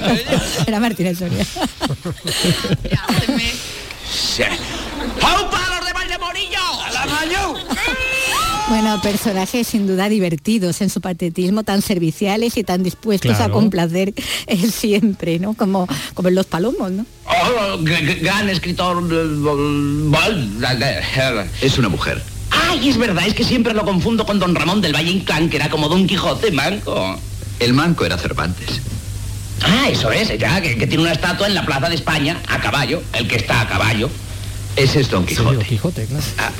Era 0.67 0.81
Martínez 0.81 1.19
Soria. 1.19 1.47
Sí. 4.11 4.43
¡Pau 5.21 5.51
para 5.51 5.77
los 5.77 5.87
de 5.87 5.93
Valdemorillo! 5.93 6.83
¡A 6.87 6.91
la 6.93 7.07
maño! 7.07 7.55
Bueno, 8.69 9.01
personajes 9.01 9.67
sin 9.67 9.87
duda 9.87 10.09
divertidos 10.09 10.81
en 10.83 10.91
su 10.91 11.01
patetismo, 11.01 11.63
tan 11.63 11.81
serviciales 11.81 12.57
y 12.57 12.65
tan 12.65 12.83
dispuestos 12.83 13.33
a 13.35 13.37
Claro. 13.37 13.53
complacer 13.55 14.13
eh, 14.47 14.71
siempre, 14.71 15.39
¿no? 15.39 15.55
Como, 15.55 15.87
como 16.15 16.29
en 16.29 16.35
los 16.35 16.47
palomos, 16.47 16.91
¿no? 16.91 17.07
Oh, 17.27 17.79
gr- 17.79 18.01
gr- 18.01 18.21
gran 18.23 18.49
escritor. 18.51 19.03
Es 21.63 21.79
una 21.79 21.89
mujer. 21.89 22.23
Ay, 22.69 22.89
es 22.89 22.99
verdad, 22.99 23.27
es 23.27 23.35
que 23.35 23.45
siempre 23.45 23.73
lo 23.75 23.85
confundo 23.85 24.25
con 24.27 24.39
Don 24.39 24.55
Ramón 24.55 24.81
del 24.81 24.95
Valle 24.95 25.11
Inclán, 25.11 25.49
que 25.49 25.57
era 25.57 25.71
como 25.71 25.89
Don 25.89 26.07
Quijote 26.07 26.51
manco. 26.53 27.19
El 27.59 27.73
manco 27.73 28.05
era 28.05 28.17
Cervantes. 28.19 28.81
Ah, 29.63 29.89
eso 29.91 30.13
es, 30.13 30.39
ya, 30.39 30.61
que, 30.61 30.77
que 30.79 30.87
tiene 30.87 31.03
una 31.03 31.13
estatua 31.13 31.47
en 31.49 31.55
la 31.55 31.67
Plaza 31.67 31.89
de 31.89 31.97
España, 31.97 32.41
a 32.47 32.61
caballo, 32.61 33.03
el 33.13 33.27
que 33.27 33.37
está 33.37 33.63
a 33.63 33.69
caballo. 33.69 34.09
Ese 34.77 35.01
es 35.01 35.11
Don 35.11 35.27
Quijote. 35.27 35.65
Quijote, 35.65 36.07
claro. 36.07 36.25
Ah, 36.39 36.51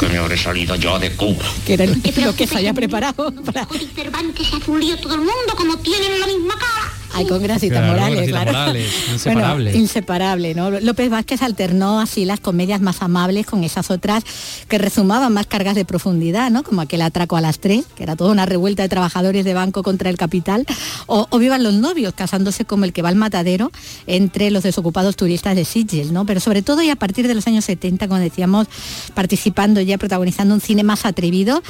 que 0.00 0.06
me 0.08 0.18
habré 0.18 0.36
salido 0.36 0.74
yo 0.74 0.98
de 0.98 1.12
Cuba. 1.12 1.44
Que 1.64 1.74
era 1.74 1.84
el- 1.84 2.02
lo 2.24 2.34
que 2.34 2.46
se 2.48 2.58
haya 2.58 2.74
preparado 2.74 3.32
para... 3.44 3.68
Cervantes 3.94 4.48
se 4.48 4.56
ha 4.56 4.60
fundido 4.60 4.96
todo 4.96 5.14
el 5.14 5.20
mundo 5.20 5.54
como 5.56 5.76
tienen 5.78 6.18
la 6.18 6.26
misma 6.26 6.54
cara. 6.58 6.92
Ay, 7.14 7.26
con 7.26 7.42
Grasita 7.42 7.76
Claro, 7.76 7.92
Morales, 7.92 8.16
Gracita 8.16 8.42
claro. 8.42 8.58
Morales, 8.58 8.94
inseparable. 9.12 9.64
Bueno, 9.64 9.78
inseparable, 9.78 10.54
¿no? 10.54 10.70
López 10.70 11.10
Vázquez 11.10 11.42
alternó 11.42 12.00
así 12.00 12.24
las 12.24 12.40
comedias 12.40 12.80
más 12.80 13.02
amables 13.02 13.46
con 13.46 13.64
esas 13.64 13.90
otras 13.90 14.24
que 14.68 14.78
rezumaban 14.78 15.32
más 15.32 15.46
cargas 15.46 15.74
de 15.74 15.84
profundidad, 15.84 16.50
¿no? 16.50 16.62
Como 16.62 16.80
aquel 16.80 17.02
atraco 17.02 17.36
a 17.36 17.40
las 17.40 17.58
tres, 17.58 17.84
que 17.96 18.02
era 18.02 18.16
toda 18.16 18.32
una 18.32 18.46
revuelta 18.46 18.82
de 18.82 18.88
trabajadores 18.88 19.44
de 19.44 19.54
banco 19.54 19.82
contra 19.82 20.10
el 20.10 20.16
capital, 20.16 20.66
o, 21.06 21.26
o 21.30 21.38
vivan 21.38 21.62
los 21.62 21.74
novios 21.74 22.14
casándose 22.14 22.64
como 22.64 22.84
el 22.84 22.92
que 22.92 23.02
va 23.02 23.08
al 23.08 23.16
matadero 23.16 23.70
entre 24.06 24.50
los 24.50 24.62
desocupados 24.62 25.16
turistas 25.16 25.56
de 25.56 25.64
Sitges, 25.64 26.10
¿no? 26.10 26.26
Pero 26.26 26.40
sobre 26.40 26.62
todo 26.62 26.82
y 26.82 26.90
a 26.90 26.96
partir 26.96 27.28
de 27.28 27.34
los 27.34 27.46
años 27.46 27.64
70, 27.64 28.08
como 28.08 28.20
decíamos, 28.20 28.66
participando 29.14 29.80
ya, 29.80 29.98
protagonizando 29.98 30.54
un 30.54 30.60
cine 30.60 30.82
más 30.82 31.04
atrevido, 31.04 31.62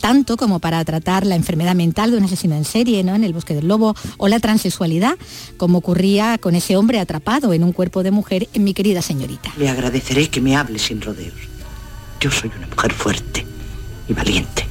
tanto 0.00 0.36
como 0.36 0.58
para 0.60 0.84
tratar 0.84 1.26
la 1.26 1.34
enfermedad 1.34 1.74
mental 1.74 2.10
de 2.10 2.18
un 2.18 2.24
asesino 2.24 2.54
en 2.54 2.64
serie, 2.64 3.02
¿no? 3.04 3.14
En 3.14 3.24
el 3.24 3.32
bosque 3.32 3.54
del 3.54 3.68
lobo, 3.68 3.94
o 4.18 4.28
la 4.28 4.40
transexualidad, 4.40 4.91
como 5.56 5.78
ocurría 5.78 6.38
con 6.38 6.54
ese 6.54 6.76
hombre 6.76 7.00
atrapado 7.00 7.52
en 7.52 7.64
un 7.64 7.72
cuerpo 7.72 8.02
de 8.02 8.10
mujer 8.10 8.48
en 8.52 8.64
mi 8.64 8.74
querida 8.74 9.02
señorita. 9.02 9.52
Le 9.56 9.68
agradeceré 9.68 10.28
que 10.28 10.40
me 10.40 10.56
hable 10.56 10.78
sin 10.78 11.00
rodeos. 11.00 11.34
Yo 12.20 12.30
soy 12.30 12.50
una 12.56 12.66
mujer 12.66 12.92
fuerte 12.92 13.46
y 14.08 14.12
valiente. 14.12 14.66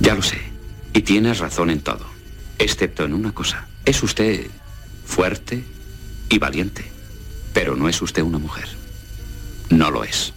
Ya 0.00 0.14
lo 0.14 0.22
sé. 0.22 0.38
Y 0.92 1.02
tienes 1.02 1.38
razón 1.38 1.70
en 1.70 1.80
todo. 1.80 2.06
Excepto 2.58 3.04
en 3.04 3.14
una 3.14 3.32
cosa. 3.32 3.66
Es 3.84 4.02
usted 4.02 4.46
fuerte 5.04 5.64
y 6.28 6.38
valiente. 6.38 6.84
Pero 7.52 7.76
no 7.76 7.88
es 7.88 8.00
usted 8.02 8.22
una 8.22 8.38
mujer. 8.38 8.68
No 9.70 9.90
lo 9.90 10.04
es. 10.04 10.32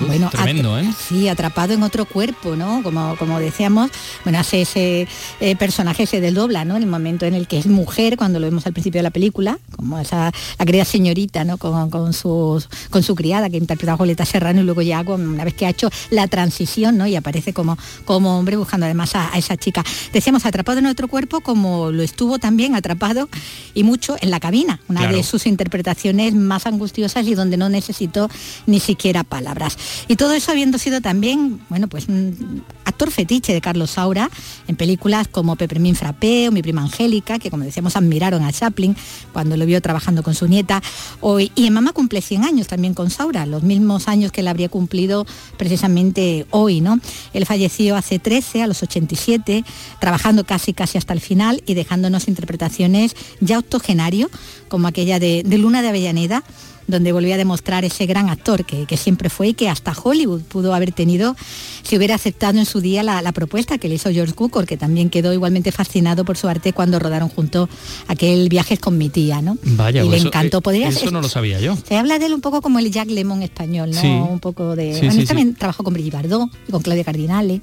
Bueno, 0.00 0.28
tremendo, 0.30 0.78
¿eh? 0.78 0.88
Sí, 1.08 1.28
atrapado 1.28 1.72
en 1.72 1.82
otro 1.82 2.04
cuerpo, 2.04 2.54
¿no? 2.56 2.82
Como, 2.82 3.16
como 3.16 3.38
decíamos, 3.40 3.90
bueno, 4.24 4.38
hace 4.38 4.62
ese 4.62 5.08
eh, 5.40 5.56
personaje 5.56 6.06
se 6.06 6.20
desdobla, 6.20 6.64
¿no? 6.64 6.76
En 6.76 6.82
el 6.82 6.88
momento 6.88 7.24
en 7.26 7.34
el 7.34 7.46
que 7.48 7.58
es 7.58 7.66
mujer, 7.66 8.16
cuando 8.16 8.38
lo 8.38 8.46
vemos 8.46 8.66
al 8.66 8.72
principio 8.72 8.98
de 8.98 9.02
la 9.04 9.10
película, 9.10 9.58
como 9.74 9.98
esa, 9.98 10.32
la 10.58 10.64
querida 10.66 10.84
señorita, 10.84 11.44
¿no? 11.44 11.56
Con, 11.58 11.90
con, 11.90 12.12
sus- 12.12 12.68
con 12.90 13.02
su 13.02 13.14
criada 13.14 13.48
que 13.50 13.56
interpreta 13.56 13.94
a 13.94 13.96
Julieta 13.96 14.24
Serrano 14.24 14.60
y 14.60 14.64
luego 14.64 14.82
ya 14.82 15.00
una 15.02 15.44
vez 15.44 15.54
que 15.54 15.66
ha 15.66 15.70
hecho 15.70 15.88
la 16.10 16.26
transición, 16.28 16.96
¿no? 16.98 17.06
Y 17.06 17.16
aparece 17.16 17.52
como, 17.52 17.78
como 18.04 18.38
hombre 18.38 18.56
buscando 18.56 18.86
además 18.86 19.14
a, 19.14 19.32
a 19.34 19.38
esa 19.38 19.56
chica. 19.56 19.84
Decíamos, 20.12 20.44
atrapado 20.46 20.78
en 20.78 20.86
otro 20.86 21.08
cuerpo, 21.08 21.40
como 21.40 21.90
lo 21.90 22.02
estuvo 22.02 22.38
también 22.38 22.74
atrapado 22.74 23.28
y 23.74 23.82
mucho 23.82 24.16
en 24.20 24.30
la 24.30 24.40
cabina, 24.40 24.80
una 24.88 25.00
Claro. 25.00 25.16
de 25.16 25.22
sus 25.22 25.46
interpretaciones 25.46 26.34
más 26.34 26.66
angustiosas 26.66 27.26
y 27.26 27.34
donde 27.34 27.56
no 27.56 27.68
necesitó 27.68 28.28
ni 28.66 28.80
siquiera 28.80 29.24
palabras. 29.24 29.76
Y 30.08 30.16
todo 30.16 30.32
eso 30.32 30.52
habiendo 30.52 30.78
sido 30.78 31.00
también, 31.00 31.60
bueno, 31.68 31.88
pues 31.88 32.08
un 32.08 32.64
actor 32.84 33.10
fetiche 33.10 33.52
de 33.52 33.60
Carlos 33.60 33.90
Saura 33.90 34.30
en 34.68 34.76
películas 34.76 35.28
como 35.28 35.56
Peppermint 35.56 35.98
Frappé 35.98 36.48
o 36.48 36.52
Mi 36.52 36.62
prima 36.62 36.82
Angélica, 36.82 37.38
que 37.38 37.50
como 37.50 37.64
decíamos 37.64 37.96
admiraron 37.96 38.42
a 38.42 38.52
Chaplin 38.52 38.96
cuando 39.32 39.56
lo 39.56 39.66
vio 39.66 39.80
trabajando 39.82 40.22
con 40.22 40.34
su 40.34 40.46
nieta. 40.48 40.82
Hoy, 41.20 41.52
y 41.54 41.66
en 41.66 41.74
Mamá 41.74 41.92
cumple 41.92 42.22
100 42.22 42.44
años 42.44 42.66
también 42.68 42.94
con 42.94 43.10
Saura, 43.10 43.46
los 43.46 43.62
mismos 43.62 44.08
años 44.08 44.32
que 44.32 44.40
él 44.40 44.48
habría 44.48 44.68
cumplido 44.68 45.26
precisamente 45.56 46.46
hoy, 46.50 46.80
¿no? 46.80 46.98
Él 47.32 47.46
falleció 47.46 47.96
hace 47.96 48.18
13, 48.18 48.62
a 48.62 48.66
los 48.66 48.82
87, 48.82 49.64
trabajando 50.00 50.44
casi 50.44 50.72
casi 50.72 50.98
hasta 50.98 51.12
el 51.12 51.20
final 51.20 51.62
y 51.66 51.74
dejándonos 51.74 52.28
interpretaciones 52.28 53.14
ya 53.40 53.58
octogenario, 53.58 54.30
como 54.68 54.88
aquella 54.88 55.18
de, 55.18 55.42
de 55.44 55.58
Luna 55.58 55.82
de 55.82 55.88
Avellaneda, 55.88 56.42
donde 56.86 57.12
volvía 57.12 57.34
a 57.34 57.38
demostrar 57.38 57.84
ese 57.84 58.06
gran 58.06 58.28
actor 58.30 58.64
que, 58.64 58.86
que 58.86 58.96
siempre 58.96 59.30
fue 59.30 59.48
y 59.48 59.54
que 59.54 59.68
hasta 59.68 59.92
Hollywood 59.92 60.42
pudo 60.42 60.74
haber 60.74 60.92
tenido 60.92 61.36
si 61.82 61.96
hubiera 61.96 62.14
aceptado 62.14 62.58
en 62.58 62.66
su 62.66 62.80
día 62.80 63.02
la, 63.02 63.22
la 63.22 63.32
propuesta 63.32 63.78
que 63.78 63.88
le 63.88 63.96
hizo 63.96 64.10
George 64.10 64.34
Cukor, 64.34 64.66
que 64.66 64.76
también 64.76 65.10
quedó 65.10 65.32
igualmente 65.32 65.72
fascinado 65.72 66.24
por 66.24 66.36
su 66.36 66.48
arte 66.48 66.72
cuando 66.72 66.98
rodaron 66.98 67.28
junto 67.28 67.68
aquel 68.08 68.48
Viajes 68.48 68.78
con 68.78 68.98
mi 68.98 69.08
tía, 69.08 69.42
¿no? 69.42 69.56
Vaya, 69.62 70.04
y 70.04 70.08
le 70.08 70.16
eso- 70.16 70.26
encantó. 70.28 70.58
eh, 70.58 70.62
Podría 70.62 70.88
eso 70.88 71.00
ser- 71.00 71.12
no 71.12 71.20
lo 71.20 71.28
sabía 71.28 71.60
yo. 71.60 71.76
se 71.86 71.96
habla 71.96 72.18
de 72.18 72.26
él 72.26 72.34
un 72.34 72.40
poco 72.40 72.60
como 72.62 72.78
el 72.78 72.90
Jack 72.90 73.08
Lemon 73.10 73.42
español, 73.42 73.90
¿no? 73.92 74.00
Sí. 74.00 74.06
Un 74.08 74.40
poco 74.40 74.74
de... 74.76 74.92
Sí, 74.94 74.98
bueno, 75.00 75.12
sí, 75.14 75.20
él 75.20 75.26
también 75.28 75.54
trabajó 75.54 75.84
con 75.84 75.92
Brigitte 75.94 76.14
Bardot 76.14 76.50
y 76.68 76.72
con 76.72 76.82
Claudia 76.82 77.04
Cardinale 77.04 77.60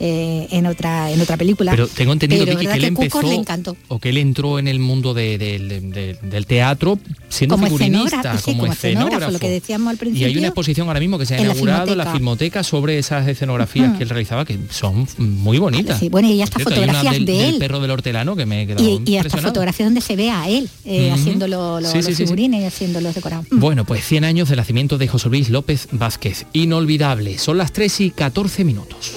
eh, 0.00 0.48
en, 0.50 0.66
otra, 0.66 1.10
en 1.10 1.20
otra 1.20 1.36
película. 1.36 1.72
Pero 1.72 1.88
tengo 1.88 2.12
entendido, 2.12 2.44
Pero 2.44 2.58
verdad 2.58 2.72
que 2.72 2.78
él 2.78 2.84
empezó 2.84 3.22
le 3.22 3.34
encantó. 3.34 3.76
o 3.88 3.98
que 3.98 4.08
él 4.10 4.18
entró 4.18 4.58
en 4.58 4.68
el 4.68 4.78
mundo 4.78 5.14
de- 5.14 5.38
del- 5.38 6.46
teatro 6.46 6.98
siendo 7.28 7.56
Como 7.56 7.66
figurinista, 7.66 8.38
como, 8.44 8.55
como 8.58 8.72
escenógrafo, 8.72 9.30
lo 9.30 9.38
que 9.38 9.48
decíamos 9.50 9.88
al 9.88 9.94
Y 9.96 9.98
principio. 9.98 10.26
hay 10.28 10.36
una 10.38 10.46
exposición 10.48 10.88
ahora 10.88 11.00
mismo 11.00 11.18
que 11.18 11.26
se 11.26 11.34
ha 11.36 11.40
inaugurado 11.40 11.92
en 11.92 11.98
la 11.98 12.12
Filmoteca. 12.12 12.62
sobre 12.62 12.98
esas 12.98 13.26
escenografías 13.28 13.88
Ujú. 13.90 13.98
que 13.98 14.04
él 14.04 14.10
realizaba 14.10 14.44
que 14.44 14.58
son 14.70 15.06
muy 15.18 15.58
bonitas. 15.58 15.98
Sí, 16.00 16.08
bueno, 16.08 16.28
y 16.28 16.42
hasta 16.42 16.56
cierto, 16.58 16.74
hay 16.74 16.84
una 16.84 16.92
fotografías 16.94 17.14
del, 17.14 17.24
de 17.26 17.32
del 17.44 17.54
él. 17.54 17.58
perro 17.58 17.80
del 17.80 17.90
hortelano 17.90 18.36
que 18.36 18.46
me 18.46 18.62
he 18.62 18.66
quedado 18.66 18.84
Y, 18.84 19.02
y 19.10 19.16
hasta 19.18 19.38
fotografías 19.38 19.86
donde 19.86 20.00
se 20.00 20.16
ve 20.16 20.30
a 20.30 20.48
él 20.48 20.68
eh, 20.84 21.10
haciendo 21.12 21.46
lo- 21.48 21.80
lo- 21.80 21.86
Sí, 21.88 21.92
sí, 21.92 21.96
los 21.98 22.06
sí, 22.06 22.14
sí. 22.14 22.22
figurines 22.24 22.62
y 22.62 22.64
haciendo 22.64 23.00
los 23.00 23.14
decorados. 23.14 23.46
Bueno, 23.50 23.84
pues 23.84 24.04
100 24.04 24.24
años 24.24 24.48
del 24.48 24.56
nacimiento 24.58 24.98
de 24.98 25.08
José 25.08 25.28
Luis 25.28 25.50
López 25.50 25.88
Vázquez. 25.92 26.46
Inolvidable. 26.52 27.38
Son 27.38 27.58
las 27.58 27.72
3 27.72 28.00
y 28.00 28.10
14 28.10 28.64
minutos. 28.64 29.14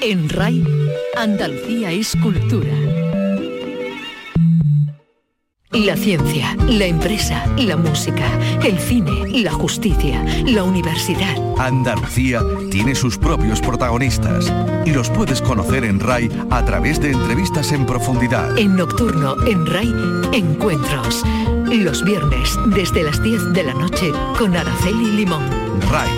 En 0.00 0.28
RAI, 0.28 0.62
Andalucía 1.16 1.90
es 1.92 2.14
cultura. 2.22 2.72
La 5.72 5.98
ciencia, 5.98 6.56
la 6.66 6.86
empresa, 6.86 7.44
la 7.58 7.76
música, 7.76 8.24
el 8.64 8.78
cine, 8.78 9.42
la 9.42 9.52
justicia, 9.52 10.24
la 10.46 10.64
universidad. 10.64 11.36
Andalucía 11.58 12.40
tiene 12.70 12.94
sus 12.94 13.18
propios 13.18 13.60
protagonistas 13.60 14.50
y 14.86 14.92
los 14.92 15.10
puedes 15.10 15.42
conocer 15.42 15.84
en 15.84 16.00
RAI 16.00 16.30
a 16.50 16.64
través 16.64 16.98
de 17.02 17.10
entrevistas 17.10 17.70
en 17.72 17.84
profundidad. 17.84 18.56
En 18.56 18.76
Nocturno, 18.76 19.36
en 19.46 19.66
RAI, 19.66 19.92
encuentros. 20.32 21.22
Los 21.66 22.02
viernes, 22.02 22.58
desde 22.68 23.02
las 23.02 23.22
10 23.22 23.52
de 23.52 23.64
la 23.64 23.74
noche, 23.74 24.10
con 24.38 24.56
Araceli 24.56 25.10
Limón. 25.16 25.44
RAI, 25.90 26.08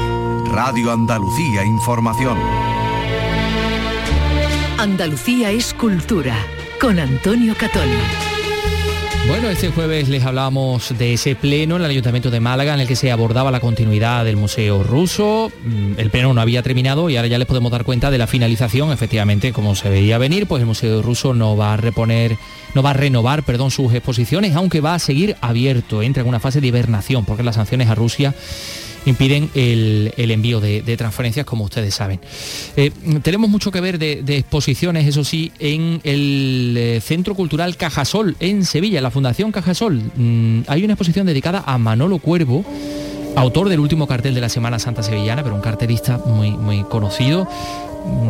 Radio 0.53 0.93
Andalucía 0.93 1.65
Información. 1.65 2.39
Andalucía 4.79 5.51
es 5.51 5.75
cultura, 5.75 6.37
con 6.81 7.01
Antonio 7.01 7.57
Catón. 7.59 7.89
Bueno, 9.27 9.49
este 9.49 9.69
jueves 9.71 10.09
les 10.09 10.25
hablamos 10.25 10.97
de 10.99 11.13
ese 11.13 11.37
pleno 11.37 11.77
en 11.77 11.83
el 11.83 11.91
Ayuntamiento 11.91 12.31
de 12.31 12.41
Málaga 12.41 12.75
en 12.75 12.81
el 12.81 12.89
que 12.89 12.97
se 12.97 13.13
abordaba 13.13 13.53
la 13.53 13.61
continuidad 13.61 14.25
del 14.25 14.37
Museo 14.37 14.83
Ruso. 14.83 15.53
Mm, 15.65 15.93
El 15.99 16.11
pleno 16.11 16.35
no 16.35 16.41
había 16.41 16.63
terminado 16.63 17.09
y 17.09 17.17
ahora 17.17 17.29
ya 17.29 17.39
les 17.39 17.47
podemos 17.47 17.71
dar 17.71 17.85
cuenta 17.85 18.11
de 18.11 18.19
la 18.19 18.27
finalización. 18.27 18.91
Efectivamente, 18.91 19.53
como 19.53 19.77
se 19.77 19.89
veía 19.89 20.19
venir, 20.19 20.47
pues 20.47 20.61
el 20.61 20.67
Museo 20.67 21.01
Ruso 21.01 21.33
no 21.33 21.57
va 21.57 21.75
a 21.75 21.77
reponer, 21.77 22.37
no 22.75 22.83
va 22.83 22.91
a 22.91 22.95
renovar, 22.95 23.45
perdón, 23.45 23.71
sus 23.71 23.95
exposiciones, 23.95 24.57
aunque 24.57 24.81
va 24.81 24.95
a 24.95 24.99
seguir 24.99 25.37
abierto, 25.41 26.03
entra 26.03 26.23
en 26.23 26.29
una 26.29 26.41
fase 26.41 26.61
de 26.61 26.67
hibernación, 26.67 27.25
porque 27.25 27.45
las 27.45 27.55
sanciones 27.55 27.89
a 27.89 27.95
Rusia 27.95 28.35
impiden 29.07 29.51
el, 29.55 30.13
el 30.17 30.31
envío 30.31 30.61
de, 30.61 30.83
de 30.83 30.97
transferencias, 30.97 31.47
como 31.47 31.65
ustedes 31.65 31.95
saben. 31.95 32.21
Eh, 32.77 32.91
tenemos 33.23 33.51
mucho 33.51 33.71
que 33.71 33.81
ver 33.81 33.99
de, 33.99 34.21
exposiciones, 34.37 35.07
eso 35.07 35.25
sí, 35.25 35.53
en 35.59 36.01
el 36.05 36.75
eh, 36.77 37.01
Centro 37.01 37.35
Cultural 37.35 37.77
Cajasol, 37.77 38.37
en 38.41 38.65
Sevilla, 38.65 39.01
la 39.01 39.11
Fundación 39.11 39.53
Cajasol. 39.53 40.03
Mm, 40.17 40.61
hay 40.67 40.85
una 40.85 40.95
exposición 40.95 41.27
dedicada 41.27 41.63
a 41.67 41.79
Manolo 41.79 42.19
Cuervo, 42.19 42.65
autor 43.37 43.69
del 43.69 43.81
último 43.81 44.07
cartel 44.07 44.35
de 44.35 44.41
la 44.41 44.49
Semana 44.49 44.79
Santa 44.79 45.03
Sevillana, 45.03 45.43
pero 45.43 45.55
un 45.55 45.61
cartelista 45.61 46.19
muy, 46.19 46.51
muy 46.51 46.83
conocido. 46.85 47.49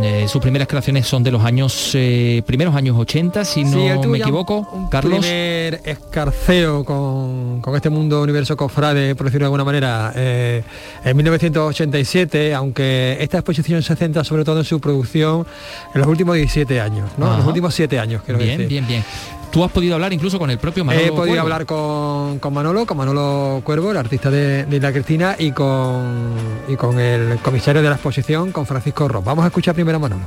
Eh, 0.03 0.27
sus 0.29 0.41
primeras 0.41 0.67
creaciones 0.67 1.07
son 1.07 1.23
de 1.23 1.31
los 1.31 1.45
años 1.45 1.93
eh, 1.95 2.43
primeros 2.47 2.75
años 2.75 2.97
80 2.99 3.45
si 3.45 3.65
Sí, 3.65 3.71
no 3.71 4.03
me 4.05 4.19
equivoco 4.19 4.69
un 4.73 4.89
Carlos. 4.89 5.21
primer 5.21 5.81
escarceo 5.85 6.85
con, 6.85 7.61
con 7.61 7.77
este 7.77 7.91
mundo 7.91 8.23
universo 8.23 8.57
cofrade, 8.57 9.15
por 9.15 9.27
decirlo 9.27 9.45
de 9.45 9.47
alguna 9.47 9.65
manera, 9.65 10.13
eh, 10.17 10.63
en 11.05 11.17
1987, 11.17 12.55
aunque 12.55 13.19
esta 13.21 13.39
exposición 13.39 13.83
se 13.83 13.95
centra 13.97 14.25
sobre 14.25 14.45
todo 14.45 14.59
en 14.59 14.65
su 14.65 14.81
producción 14.81 15.47
en 15.95 16.01
los 16.01 16.09
últimos 16.09 16.35
17 16.37 16.81
años, 16.81 17.11
¿no? 17.17 17.37
Los 17.37 17.47
últimos 17.47 17.75
7 17.75 17.99
años, 17.99 18.23
quiero 18.25 18.39
bien 18.39 18.67
bien 18.69 18.87
bien 18.87 19.05
tú 19.51 19.65
has 19.65 19.71
podido 19.73 19.95
hablar 19.95 20.13
incluso 20.13 20.39
con 20.39 20.51
el 20.51 20.59
propio 20.59 20.85
Manolo 20.85 21.05
He 21.05 21.09
podido 21.11 21.25
Cuervo. 21.27 21.43
hablar 21.43 21.67
con, 21.67 22.39
con 22.39 22.55
Manolo, 22.55 22.87
con 22.87 22.97
Manolo 22.97 23.61
Cuervo, 23.65 23.91
el 23.91 23.97
artista 23.97 24.31
de, 24.31 24.65
de 24.65 24.77
Isla 24.77 24.93
Cristina, 24.93 25.37
y 25.39 25.53
con, 25.53 26.31
y 26.69 26.77
con 26.77 26.99
el 26.99 27.39
comisario 27.39 27.83
de 27.83 27.89
la 27.89 27.95
exposición, 27.97 28.53
con 28.53 28.67
Francisco 28.67 29.09
Ross. 29.09 29.25
Vamos 29.25 29.45
a 29.45 29.49
escuchar 29.49 29.75
primero 29.75 29.97
a 29.97 30.01
Manolo. 30.01 30.23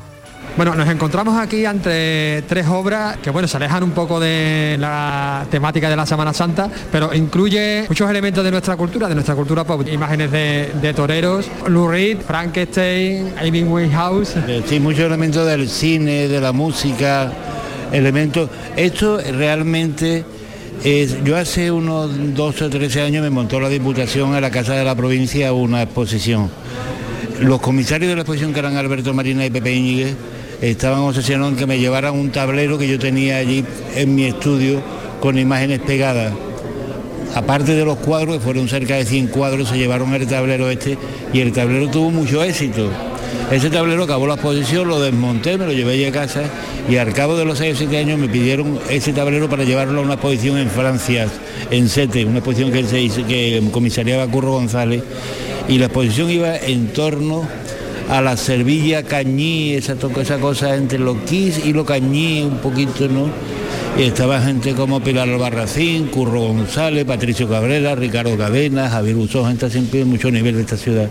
Bueno, 0.55 0.75
nos 0.75 0.87
encontramos 0.87 1.35
aquí 1.39 1.65
ante 1.65 2.43
tres 2.47 2.67
obras 2.67 3.17
que 3.17 3.31
bueno, 3.31 3.47
se 3.47 3.57
alejan 3.57 3.81
un 3.81 3.89
poco 3.89 4.19
de 4.19 4.77
la 4.79 5.47
temática 5.49 5.89
de 5.89 5.95
la 5.95 6.05
Semana 6.05 6.31
Santa, 6.31 6.69
pero 6.91 7.11
incluye 7.11 7.85
muchos 7.89 8.07
elementos 8.07 8.43
de 8.43 8.51
nuestra 8.51 8.75
cultura, 8.77 9.07
de 9.07 9.15
nuestra 9.15 9.33
cultura 9.33 9.63
pop, 9.63 9.81
imágenes 9.91 10.31
de, 10.31 10.71
de 10.79 10.93
toreros, 10.93 11.47
Lou 11.65 11.87
Reed, 11.87 12.19
Frankenstein, 12.19 13.33
Amy 13.41 13.63
Winehouse. 13.63 14.35
Sí, 14.67 14.79
muchos 14.79 15.05
elementos 15.05 15.47
del 15.47 15.67
cine, 15.67 16.27
de 16.27 16.39
la 16.39 16.51
música, 16.51 17.31
elementos. 17.93 18.49
Esto 18.75 19.19
realmente 19.19 20.25
es. 20.83 21.23
Yo 21.23 21.37
hace 21.37 21.71
unos 21.71 22.35
12 22.35 22.65
o 22.65 22.69
13 22.69 23.01
años 23.01 23.23
me 23.23 23.29
montó 23.29 23.59
la 23.59 23.69
Diputación 23.69 24.33
a 24.33 24.41
la 24.41 24.51
Casa 24.51 24.73
de 24.73 24.83
la 24.83 24.95
Provincia 24.95 25.53
una 25.53 25.83
exposición. 25.83 26.49
Los 27.39 27.61
comisarios 27.61 28.09
de 28.09 28.15
la 28.15 28.21
exposición, 28.21 28.53
que 28.53 28.59
eran 28.59 28.75
Alberto 28.75 29.13
Marina 29.13 29.45
y 29.45 29.49
Pepe 29.49 29.73
Íñiguez, 29.73 30.15
estaban 30.61 30.99
obsesionados 30.99 31.53
en 31.53 31.59
que 31.59 31.65
me 31.65 31.79
llevaran 31.79 32.13
un 32.13 32.31
tablero 32.31 32.77
que 32.77 32.87
yo 32.87 32.99
tenía 32.99 33.37
allí 33.37 33.63
en 33.95 34.15
mi 34.15 34.25
estudio 34.25 34.81
con 35.19 35.37
imágenes 35.37 35.79
pegadas. 35.79 36.33
Aparte 37.35 37.73
de 37.73 37.83
los 37.83 37.97
cuadros, 37.97 38.37
que 38.37 38.43
fueron 38.43 38.69
cerca 38.69 38.95
de 38.95 39.05
100 39.05 39.27
cuadros, 39.27 39.69
se 39.69 39.77
llevaron 39.77 40.13
el 40.13 40.27
tablero 40.27 40.69
este 40.69 40.97
y 41.33 41.39
el 41.39 41.51
tablero 41.51 41.89
tuvo 41.89 42.11
mucho 42.11 42.43
éxito. 42.43 42.89
Ese 43.51 43.69
tablero 43.69 44.03
acabó 44.03 44.25
la 44.25 44.33
exposición, 44.33 44.87
lo 44.87 44.99
desmonté, 44.99 45.57
me 45.57 45.65
lo 45.65 45.73
llevé 45.73 46.07
a 46.07 46.11
casa 46.11 46.43
y 46.89 46.97
al 46.97 47.13
cabo 47.13 47.37
de 47.37 47.45
los 47.45 47.59
6 47.59 47.75
o 47.75 47.77
7 47.77 47.97
años 47.97 48.19
me 48.19 48.27
pidieron 48.27 48.79
ese 48.89 49.13
tablero 49.13 49.49
para 49.49 49.63
llevarlo 49.63 49.99
a 49.99 50.03
una 50.03 50.13
exposición 50.15 50.57
en 50.57 50.69
Francia, 50.69 51.27
en 51.69 51.87
Sete, 51.87 52.25
una 52.25 52.39
exposición 52.39 52.71
que 52.71 52.83
se 52.83 53.01
hizo, 53.01 53.25
que 53.27 53.61
comisariaba 53.71 54.27
Curro 54.27 54.53
González 54.53 55.03
y 55.67 55.77
la 55.77 55.85
exposición 55.85 56.29
iba 56.29 56.57
en 56.57 56.87
torno 56.87 57.47
a 58.09 58.21
la 58.21 58.37
Servilla 58.37 59.03
Cañí, 59.03 59.73
esa, 59.73 59.95
esa 60.19 60.39
cosa 60.39 60.75
entre 60.75 60.99
lo 60.99 61.23
Kiss 61.25 61.63
y 61.63 61.73
lo 61.73 61.85
Cañí, 61.85 62.41
un 62.41 62.57
poquito, 62.57 63.07
¿no? 63.07 63.29
Y 63.97 64.03
estaba 64.03 64.41
gente 64.41 64.73
como 64.73 64.99
Pilar 64.99 65.29
Albarracín, 65.29 66.07
Curro 66.07 66.41
González, 66.41 67.05
Patricio 67.05 67.47
Cabrera, 67.47 67.93
Ricardo 67.93 68.35
Cadena, 68.35 68.89
Javier 68.89 69.15
Usó, 69.17 69.45
gente 69.45 69.69
siempre 69.69 69.99
de 69.99 70.05
mucho 70.05 70.31
nivel 70.31 70.55
de 70.55 70.61
esta 70.61 70.77
ciudad. 70.77 71.07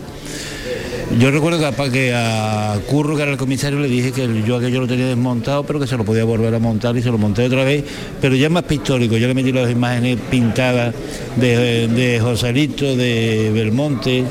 Yo 1.19 1.31
recuerdo 1.31 1.59
que 1.59 1.91
que 1.91 2.15
a 2.15 2.79
Curro, 2.89 3.17
que 3.17 3.23
era 3.23 3.33
el 3.33 3.37
comisario, 3.37 3.79
le 3.79 3.89
dije 3.89 4.13
que 4.13 4.43
yo 4.47 4.57
aquello 4.57 4.81
lo 4.81 4.89
tenía 4.89 5.07
desmontado, 5.07 5.63
pero 5.63 5.79
que 5.79 5.87
se 5.87 5.97
lo 5.97 6.05
podía 6.05 6.25
volver 6.25 6.55
a 6.55 6.59
montar 6.59 6.97
y 6.97 7.03
se 7.03 7.11
lo 7.11 7.19
monté 7.19 7.45
otra 7.45 7.65
vez, 7.65 7.85
pero 8.21 8.35
ya 8.35 8.49
más 8.49 8.63
pictórico. 8.65 9.17
Yo 9.17 9.29
le 9.29 9.35
metí 9.35 9.53
las 9.53 9.71
imágenes 9.71 10.19
pintadas 10.31 10.95
de, 11.37 11.89
de 11.89 12.19
Joselito, 12.21 12.97
de 12.97 13.51
Belmonte. 13.53 14.25